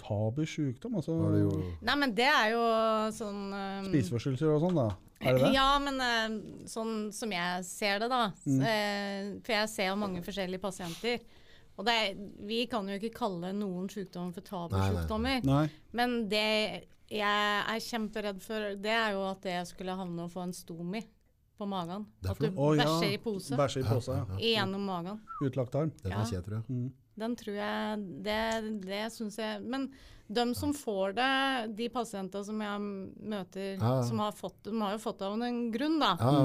[0.00, 1.52] Tabusjukdom, altså jo
[1.84, 2.62] Nei, men det er jo
[3.14, 4.88] sånn um, spiseforstyrrelser og sånn, da?
[5.22, 5.52] Er det det?
[5.54, 6.38] Ja, men uh,
[6.70, 8.24] sånn som jeg ser det, da.
[8.46, 8.62] Mm.
[8.62, 11.22] Uh, for jeg ser jo mange forskjellige pasienter.
[11.78, 15.46] Og det er, vi kan jo ikke kalle noen sykdommer for tabusjukdommer.
[15.96, 16.48] Men det
[17.12, 21.02] jeg er kjemperedd for, det er jo at jeg skulle havne og få en stomi
[21.58, 22.06] på magen.
[22.22, 22.84] At Derfor- du Å, ja.
[22.84, 24.38] bæsjer i pose Bæsjer i pose, ja.
[24.40, 25.20] gjennom magen.
[25.42, 25.92] Utlagt tarm.
[26.02, 26.64] Det kan skje, tror jeg.
[26.68, 26.92] Mm.
[27.18, 28.40] Den tror jeg Det,
[28.86, 29.90] det syns jeg Men
[30.32, 31.30] de som får det,
[31.76, 32.84] de pasientene som jeg
[33.34, 36.12] møter Ja, som har fått De har jo fått det av en grunn, da.
[36.20, 36.38] Ja.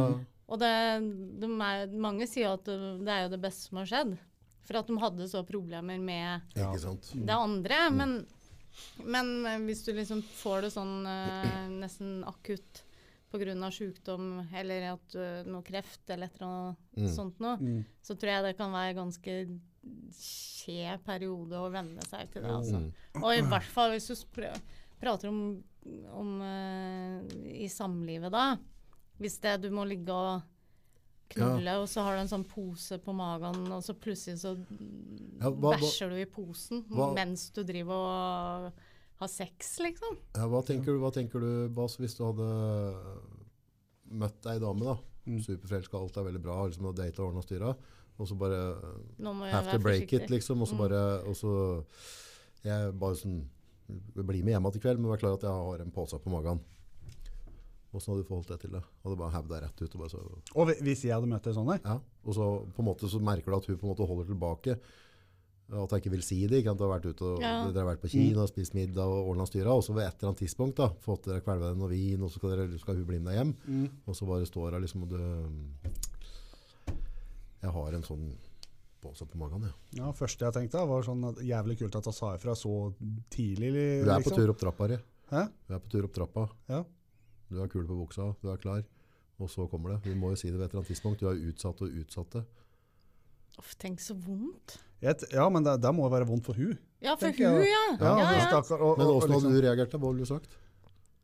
[0.48, 0.72] Og det,
[1.44, 4.14] de er, mange sier at det, er jo det beste som har skjedd.
[4.68, 6.70] For at de hadde så problemer med Ja.
[6.76, 7.80] Det andre.
[7.92, 8.14] Men,
[9.04, 12.84] men eh, hvis du liksom får det sånn uh, nesten akutt
[13.32, 13.72] pga.
[13.76, 17.12] sykdom eller at uh, noe kreft eller et eller annet Mm.
[17.14, 17.84] sånt noe, Mm.
[18.02, 19.34] så tror jeg det kan være ganske
[20.18, 22.52] skjev periode å venne seg til det.
[22.52, 22.82] Altså.
[22.84, 23.24] Mm.
[23.24, 24.50] Og i hvert fall hvis du spr
[24.98, 25.42] prater om,
[26.18, 27.20] om uh,
[27.54, 28.58] i samlivet, da.
[29.22, 30.42] Hvis det du må ligge og
[31.34, 35.52] knulle, og så har du en sånn pose på magen, og så plutselig så Ja,
[35.52, 38.86] hva- bæsjer du i posen hva- mens du driver og
[39.22, 40.18] har sex, liksom.
[40.38, 42.48] Ja, hva, tenker du, hva tenker du, Bas, hvis du hadde
[44.18, 44.98] møtt ei dame, da?
[45.28, 45.42] Mm.
[45.44, 47.74] Superforelska, alt er veldig bra, liksom og data ordna styra,
[48.18, 48.60] og så bare
[49.52, 50.24] have to break forsiktig.
[50.24, 51.52] it, liksom, og så bare og så
[52.66, 53.44] Jeg bare sånn
[53.88, 56.30] Bli med hjem igjen i kveld, men vær klar at jeg har en pose på
[56.34, 56.60] magen.
[57.96, 58.82] Åssen hadde du forholdt deg til det?
[59.06, 59.94] Hadde bare hevet deg rett ut?
[59.96, 60.24] Og bare så,
[60.60, 61.80] Og hvis jeg hadde møtt deg sånn der?
[61.86, 61.96] ja.
[62.28, 64.76] Og så på en måte så merker du at hun på en måte holder tilbake.
[65.72, 66.60] At jeg ikke vil si det.
[66.66, 66.72] Ikke?
[66.76, 67.54] At du har vært ute og, Ja.
[67.72, 69.72] Dere har vært på Kina og spist middag og ordna styra.
[69.80, 72.42] Og så ved et eller annet tidspunkt da, fått dere kvelva noe vin, og så
[72.42, 73.56] skal, dere, skal hun bli med deg hjem.
[73.68, 73.88] Mm.
[74.06, 75.18] Og så bare står hun liksom og du
[77.64, 78.28] Jeg har en sånn
[79.02, 80.00] pose på magen, jeg.
[80.00, 82.74] Ja, første jeg tenkte var sånn at jævlig kult at hun sa ifra så
[83.34, 83.72] tidlig.
[83.76, 84.06] Liksom.
[84.06, 84.38] Du er på liksom.
[84.42, 84.98] tur opp trappa, Ari.
[85.32, 85.42] Hæ?
[85.68, 86.46] Du er på tur opp trappa.
[86.72, 86.84] Ja.
[87.50, 88.84] Du har kule på buksa, du er klar.
[89.40, 90.00] Og så kommer det.
[90.10, 91.22] Vi må jo si det ved et eller annet tidspunkt.
[91.22, 92.44] Du er utsatt og utsatt det.
[93.62, 94.78] Uff, tenk så vondt.
[95.02, 96.74] Et, ja, men det, det må være vondt for hun.
[97.06, 97.70] Ja, for hun, jeg.
[97.70, 97.84] ja.
[98.02, 98.48] Ja, Ja, ja.
[98.50, 99.92] Stakker, Og- Men åssen hadde liksom- du reagert?
[99.92, 99.98] da?
[100.02, 100.50] Hva ville du sagt?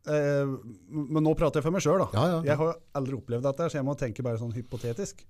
[0.05, 0.45] Eh,
[0.89, 2.09] men nå prater jeg for meg sjøl, da.
[2.13, 2.41] Ja, ja.
[2.43, 5.23] Jeg har aldri opplevd dette, så jeg må tenke bare sånn hypotetisk.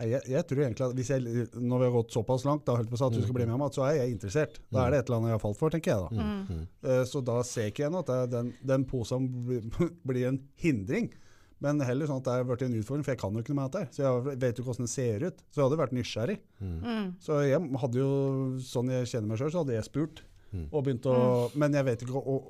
[0.00, 2.78] Nei, jeg, jeg tror egentlig at hvis jeg, Når vi har gått såpass langt, da
[2.78, 4.60] holdt på at du skal bli med meg, så er jeg interessert.
[4.72, 6.28] Da er det et eller annet jeg har falt for, tenker jeg da.
[6.48, 6.62] Mm.
[6.88, 9.66] Eh, så da ser ikke jeg noe at det, den, den posen blir,
[10.08, 11.10] blir en hindring.
[11.60, 13.60] Men heller sånn at det har blitt en utfordring, for jeg kan jo ikke noe
[13.60, 13.92] med dette.
[13.92, 15.42] Så jeg vet jo hvordan det ser ut.
[15.50, 16.38] Så jeg hadde vært nysgjerrig.
[16.64, 17.10] Mm.
[17.20, 18.12] Så jeg hadde jo,
[18.64, 20.22] sånn jeg kjenner meg sjøl, så hadde jeg spurt.
[20.50, 20.64] Mm.
[20.72, 21.18] Og begynt å,
[21.60, 22.48] Men jeg vet ikke og,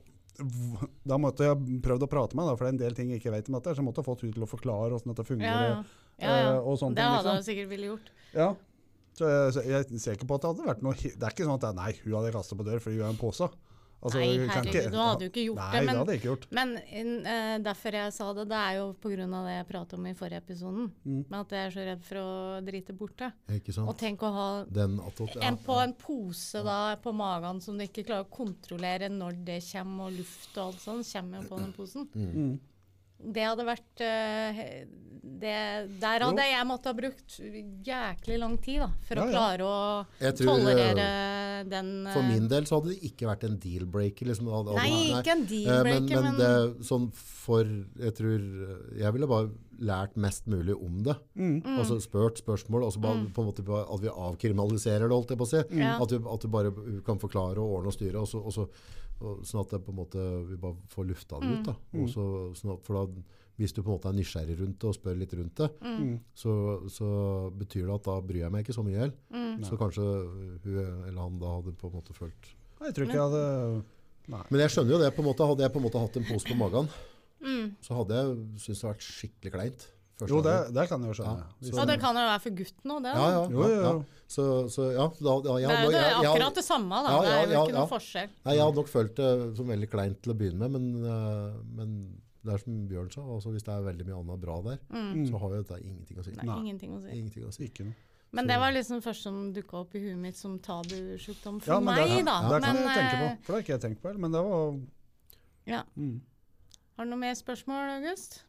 [1.10, 3.22] Da måtte jeg prøvd å prate med henne, for det er en del ting jeg
[3.22, 3.74] ikke vet om dette.
[3.74, 5.70] Så jeg måtte fått henne til å forklare åssen dette fungerer.
[5.70, 5.78] ja.
[6.20, 6.50] ja, ja.
[6.54, 7.40] eh, og sånne Det ting, hadde liksom.
[7.40, 8.12] hun sikkert ville gjort.
[8.36, 8.48] Ja.
[9.18, 11.44] Så jeg, så jeg ser ikke på at det hadde vært noe Det er ikke
[11.48, 13.48] sånn at er, nei, hun hadde kasta på dør fordi hun er en pose.
[14.00, 16.20] Altså, Nei, herregud, herregud, du hadde jo ikke gjort nei, det, men- det hadde jeg
[16.20, 16.44] ikke gjort.
[16.56, 16.70] Men
[17.26, 19.26] uh, derfor jeg sa det, det er jo pga.
[19.28, 20.86] det jeg pratet om i forrige episoden.
[21.04, 21.18] Mm.
[21.28, 22.30] Med at jeg er så redd for å
[22.64, 22.96] drite.
[23.58, 23.90] Ikke sant?
[23.92, 25.44] Og tenk å ha Den attåt, ja.
[25.50, 29.60] en på en pose da på magen som du ikke klarer å kontrollere når det
[29.68, 32.08] kommer, og luft og alt sånt kommer jo på den posen.
[32.14, 32.58] Mm.
[33.20, 34.60] Det hadde vært eh,
[35.20, 35.54] det,
[36.00, 37.34] Der hadde jeg måttet ha brukt
[37.84, 39.32] jæklig lang tid da, for Ja, å ja.
[39.36, 41.08] klare å tolerere
[41.68, 44.30] den eh, For min del så hadde det ikke vært en deal-breaker.
[44.30, 44.48] Liksom.
[44.54, 48.46] Hadde- Nei, ikke en Eh, deal-breaker, men, men men, det, sånn for Jeg tror
[48.96, 51.14] Jeg ville bare lært mest mulig om det.
[51.40, 51.62] Mm.
[51.78, 55.40] Altså spurt spørsmål, og så bare, på en måte at vi avkriminaliserer det, holdt jeg
[55.40, 55.62] på å si.
[55.72, 55.84] Mm.
[56.02, 56.72] At, du, at du bare
[57.06, 58.66] kan forklare og ordne og styre, og så, og så,
[59.20, 61.68] sånn at det på en måte, vi bare får lufta det ut.
[61.70, 61.74] Da.
[62.04, 62.24] Også,
[62.58, 63.22] sånn at, for da,
[63.60, 66.14] hvis du på en måte er nysgjerrig rundt det og spør litt rundt det, Mm.
[66.34, 66.54] så,
[66.88, 67.08] så
[67.52, 69.16] betyr det at da bryr jeg meg ikke så mye heller.
[69.34, 69.64] mm.
[69.68, 70.06] Så kanskje
[70.64, 73.84] hun eller han da hadde på en måte følt Nei, Jeg tror ikke jeg hadde
[74.30, 74.42] Nei.
[74.50, 75.10] Men jeg skjønner jo det.
[75.16, 76.88] på en måte Hadde jeg på en måte hatt en pose på magen,
[77.44, 77.66] mm.
[77.84, 79.86] så hadde jeg syntes det hadde vært skikkelig kleint.
[80.28, 81.44] Jo, det, det kan jeg jo skjønne.
[81.64, 83.12] Ja, Og det kan jo være for gutten òg, det.
[83.16, 84.04] ja, ja, Jo, jo, ja, jo.
[84.30, 87.10] Så, så ja, da, ja jeg, Det er jo akkurat det samme, da.
[87.10, 87.78] Ja, det er jo ja, ikke ja.
[87.80, 88.28] noe forskjell.
[88.44, 91.56] Nei, jeg hadde nok følt det som veldig kleint til å begynne med, men, eh,
[91.80, 91.94] men
[92.44, 95.26] det er som Bjørn sa, altså hvis det er veldig mye annet bra der, Mm.
[95.28, 96.30] så har jo dette ingenting å si.
[96.36, 96.58] Nei, Nei.
[96.62, 97.10] ingenting å si.
[97.18, 97.64] Ingenting å si.
[97.68, 97.94] Ikke noe.
[98.32, 101.80] Men det var liksom først som dukka opp i huet mitt som tabusjukdom for Ja,
[101.80, 102.36] men meg, det, da.
[102.48, 103.24] det kan Men, jeg tenke på.
[103.26, 104.20] eh, For det har ikke jeg tenkt på heller.
[104.20, 104.78] Men det var
[105.66, 105.82] Ja.
[105.98, 106.20] mm.
[106.96, 108.44] Har du noe mer spørsmål, August?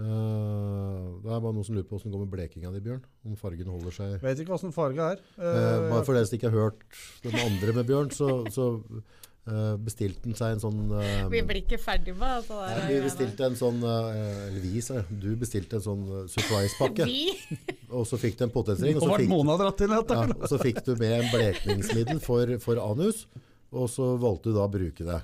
[0.00, 3.02] Eh, det er bare noen som lurer på det går med blekinga di, Bjørn.
[3.28, 4.14] Om fargen holder seg.
[4.22, 5.24] Vet ikke åssen farge er.
[5.36, 6.86] Uh, uh, bare for dere som ikke har hørt
[7.26, 10.80] den andre med Bjørn, så, så eh, bestilte han seg en sånn
[11.32, 12.80] Vi blir ikke ferdig med det, der.
[12.80, 15.20] Nei, Vi bestilte en sånn Eller vi, sa jeg.
[15.26, 17.08] Du bestilte en sånn surprise-pakke.
[18.00, 18.96] Og så fikk du en potetring.
[18.96, 22.56] Og så fikk, Mona dratt inn ja, og så fikk du med en blekningsmiddel for,
[22.64, 23.26] for anus.
[23.72, 25.20] Og så valgte du da å bruke det.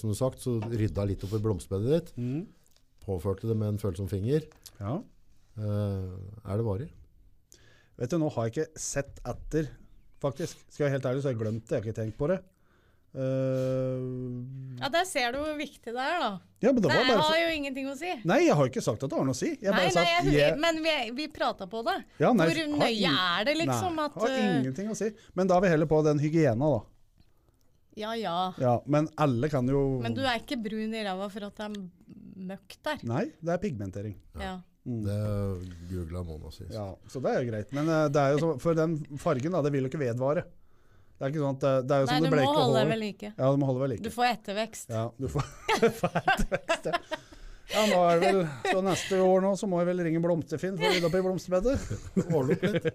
[0.00, 2.16] Som du sagt, så rydda litt opp i blomsterbedet ditt.
[2.16, 2.46] Mm.
[3.06, 4.46] Påførte det med en følsom finger.
[4.80, 4.96] Ja.
[5.56, 6.10] Eh,
[6.44, 6.90] er det varig?
[7.96, 9.70] Vet du, nå har jeg ikke sett etter,
[10.20, 10.58] faktisk.
[10.68, 11.72] Skal jeg være helt ærlig, så har jeg glemt det.
[11.72, 12.42] Jeg har ikke tenkt på det.
[13.16, 14.42] Uh,
[14.76, 16.30] Ja, der ser du hvor viktig det er, da.
[16.60, 18.10] ja, men det Det var bare har jo ingenting å si.
[18.28, 19.54] Nei, jeg har ikke sagt at det har noe å si.
[19.54, 21.94] Jeg Nei, bare nei, jeg, jeg, men vi, vi prata på det.
[22.20, 23.16] ja, nei, Hvor nøye in...
[23.16, 25.08] er det liksom nei, at har eh, ingenting å si.
[25.32, 26.82] Men da er vi heller på den hygiena, da.
[27.96, 28.36] Ja ja.
[28.60, 31.64] Ja, men alle kan jo Men du er ikke brun i ræva for at det
[31.70, 31.78] er
[32.36, 33.02] møkk der.
[33.08, 34.16] Nei, det er pigmentering.
[34.40, 34.56] Ja.
[34.86, 35.16] Det
[35.90, 36.70] googla Mona sist.
[36.74, 37.72] Ja, så det er jo greit.
[37.74, 40.44] Men eh, det er jo så, for den fargen, da, det vil jo ikke vedvare.
[41.16, 42.76] Det er ikke sånn at det, det er jo Nei, som du det må holde
[42.76, 43.30] deg ved like.
[43.32, 44.04] Ja, du må holde ved like.
[44.04, 44.92] Du får ettervekst.
[44.92, 45.48] Ja, du får,
[45.80, 47.00] ettervekst, ja.
[47.72, 50.76] ja, nå er det vel Så neste år nå så må jeg vel ringe Blomsterfinn
[50.78, 51.76] for å rydde opp i blomsterbedet.
[52.26, 52.90] Ordne opp litt.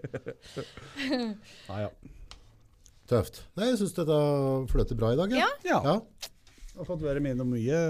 [1.71, 1.91] Ja, ja.
[3.11, 3.41] Tøft.
[3.59, 4.17] Nei, jeg syns dette
[4.71, 5.33] fløter bra i dag.
[5.35, 5.49] Ja.
[5.67, 5.81] ja.
[5.83, 6.29] ja.
[6.71, 7.81] Jeg har fått være med innom mye,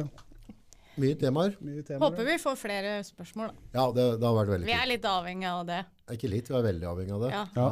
[0.99, 1.53] Mye temaer.
[1.63, 2.01] mye temaer.
[2.03, 3.47] Håper vi får flere spørsmål.
[3.53, 3.79] da.
[3.79, 5.79] Ja, det, det har vært veldig Vi er litt avhengig av det.
[6.11, 7.31] Ikke litt, vi er veldig avhengig av det.
[7.31, 7.45] Ja.
[7.55, 7.69] Ja.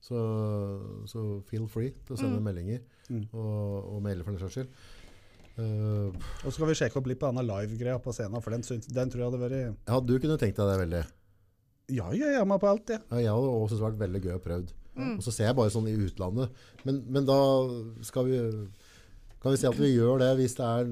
[0.00, 0.16] Så,
[1.10, 2.44] så feel free til å sende Mm.
[2.46, 2.80] meldinger,
[3.10, 3.24] Mm.
[3.34, 4.68] og, og maile for den saks skyld.
[5.58, 6.08] Uh,
[6.44, 9.10] Og så skal vi sjekke opp litt på denne live-greia på scenen, for den, den
[9.10, 11.02] tror jeg hadde vært ja, du kunne tenkt deg det veldig.
[11.90, 13.02] Ja, ja, jeg er med på alt, jeg.
[13.10, 14.76] Ja, jeg hadde også syntes det vært veldig gøy å prøve.
[14.94, 15.16] Mm.
[15.18, 16.54] Og så ser jeg bare sånn i utlandet.
[16.86, 17.36] Men, men da
[18.06, 18.38] skal vi
[19.40, 20.88] kan vi si at vi gjør det hvis det er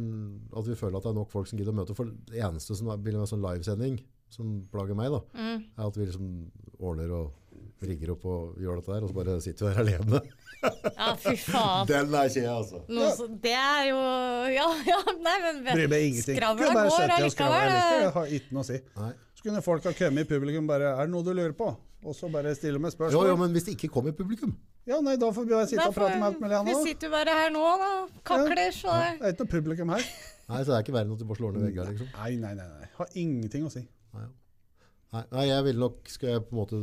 [0.59, 1.95] at vi føler at det er nok folk som gidder å møte.
[1.99, 3.99] For det eneste som blir med sånn livesending,
[4.33, 5.65] som plager meg, da, Mm.
[5.79, 6.51] er at vi liksom
[6.81, 7.33] ordner og
[7.83, 10.21] rigger opp og gjør dette der, og så bare sitter vi der alene.
[10.99, 11.87] Ja, fy faen.
[11.87, 12.81] Den er kje, altså.
[12.91, 13.99] Noe så, det er jo
[14.57, 16.35] Ja, ja, nei, men Bryr meg ingenting.
[16.41, 17.77] Skravla Kunne bare går allikevel.
[18.03, 18.81] Jeg har ikke noe å si.
[18.99, 19.13] Nei.
[19.39, 21.69] Så kunne folk ha kommet i publikum bare Er det noe du lurer på?
[22.07, 23.29] Og så bare stille med spørsmål.
[23.33, 24.53] jo, men hvis det ikke kommer publikum
[24.87, 27.39] Ja, nei, da får vi bare sitte og prate med mulig Vi sitter jo bare
[27.41, 27.93] her nå, da.
[28.25, 29.15] Kakler, så da.
[29.19, 30.05] Det er ikke noe publikum her.
[30.49, 32.13] Nei, så det er ikke verre enn at du bare slår ned vegger, liksom.
[32.15, 32.69] Nei, nei, nei.
[32.77, 32.91] nei.
[32.97, 33.83] Har ingenting å si.
[34.17, 34.29] Nei.
[35.09, 36.79] Nei, jeg vil nok, skal jeg på en måte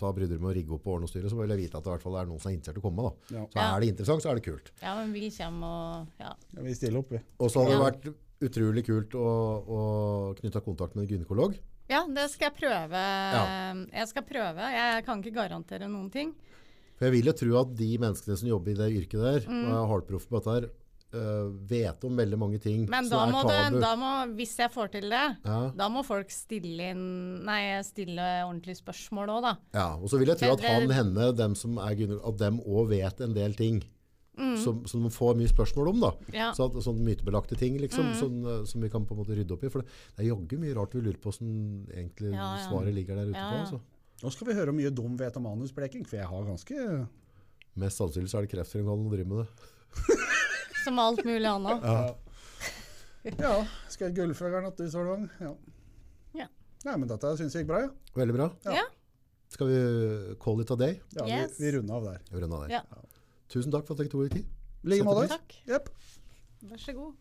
[0.00, 1.84] ta brydder med å rigge opp og ordne og styre, så vil jeg vite at
[1.86, 3.04] det i hvert fall er noen som er interessert i å komme.
[3.06, 3.36] da.
[3.36, 3.44] Ja.
[3.52, 4.72] Så er det interessant, så er det kult.
[4.82, 6.32] Ja, men vi kommer og Ja.
[6.56, 7.20] Ja, vi stiller opp, vi.
[7.38, 8.08] Og så hadde det vært
[8.42, 9.28] utrolig kult å,
[9.62, 9.80] å
[10.40, 11.54] knytte kontakt med en gynekolog.
[11.90, 13.00] Ja, det skal jeg prøve.
[13.34, 13.74] Ja.
[13.92, 14.68] Jeg skal prøve.
[14.72, 16.34] Jeg kan ikke garantere noen ting.
[16.98, 19.64] For jeg vil jo tro at de menneskene som jobber i det yrket der, Mm.
[19.66, 20.68] og er hardproff på dette her,
[21.12, 24.92] øh, vet om veldig mange ting Men da må, det, da må, hvis jeg får
[24.92, 29.56] til det, Ja, da må folk stille inn Nei, stille ordentlige spørsmål òg, da.
[29.74, 32.88] ja, og så vil jeg tro at han, henne, dem som er at dem òg
[32.88, 33.82] vet en del ting.
[34.38, 34.54] Mm.
[34.56, 35.98] Som, som man får mye spørsmål om.
[36.00, 36.10] da.
[36.32, 36.46] Ja.
[36.56, 38.14] Så at, sånne mytebelagte ting liksom, Mm.
[38.18, 39.68] som, øh, som vi kan på en måte rydde opp i.
[39.68, 42.62] For det, det er jaggu mye rart vi lurer på hvordan egentlig Ja, ja.
[42.70, 43.58] svaret ligger der ute Ja, på.
[43.66, 43.80] Altså.
[44.22, 47.08] Nå skal vi høre hvor mye dum vet om manuspleking, for jeg har ganske
[47.76, 50.16] Mest sannsynlig så er det kreftfremkallende å drive med det.
[50.84, 51.84] Som alt mulig annet.
[51.84, 52.14] Ja.
[53.38, 53.52] Ja,
[53.88, 55.28] skal jeg gullfuglen at du Solvang?
[55.40, 55.52] Ja.
[56.34, 56.46] Ja.
[56.84, 57.90] Nei, men dette syns jeg gikk bra, ja.
[58.18, 58.48] Veldig bra.
[58.66, 58.72] Ja.
[58.80, 58.84] Ja.
[59.52, 61.00] Skal vi call it a day?
[61.16, 61.58] ja Yes.
[61.60, 62.20] vi, vi runder av der.
[62.32, 62.76] Vi runder av der.
[62.80, 63.02] Ja.
[63.52, 64.46] Tusen takk for at dere tok dere tid.
[64.82, 65.28] I like måte.
[65.28, 65.90] Takk.
[66.62, 67.12] Vær så god.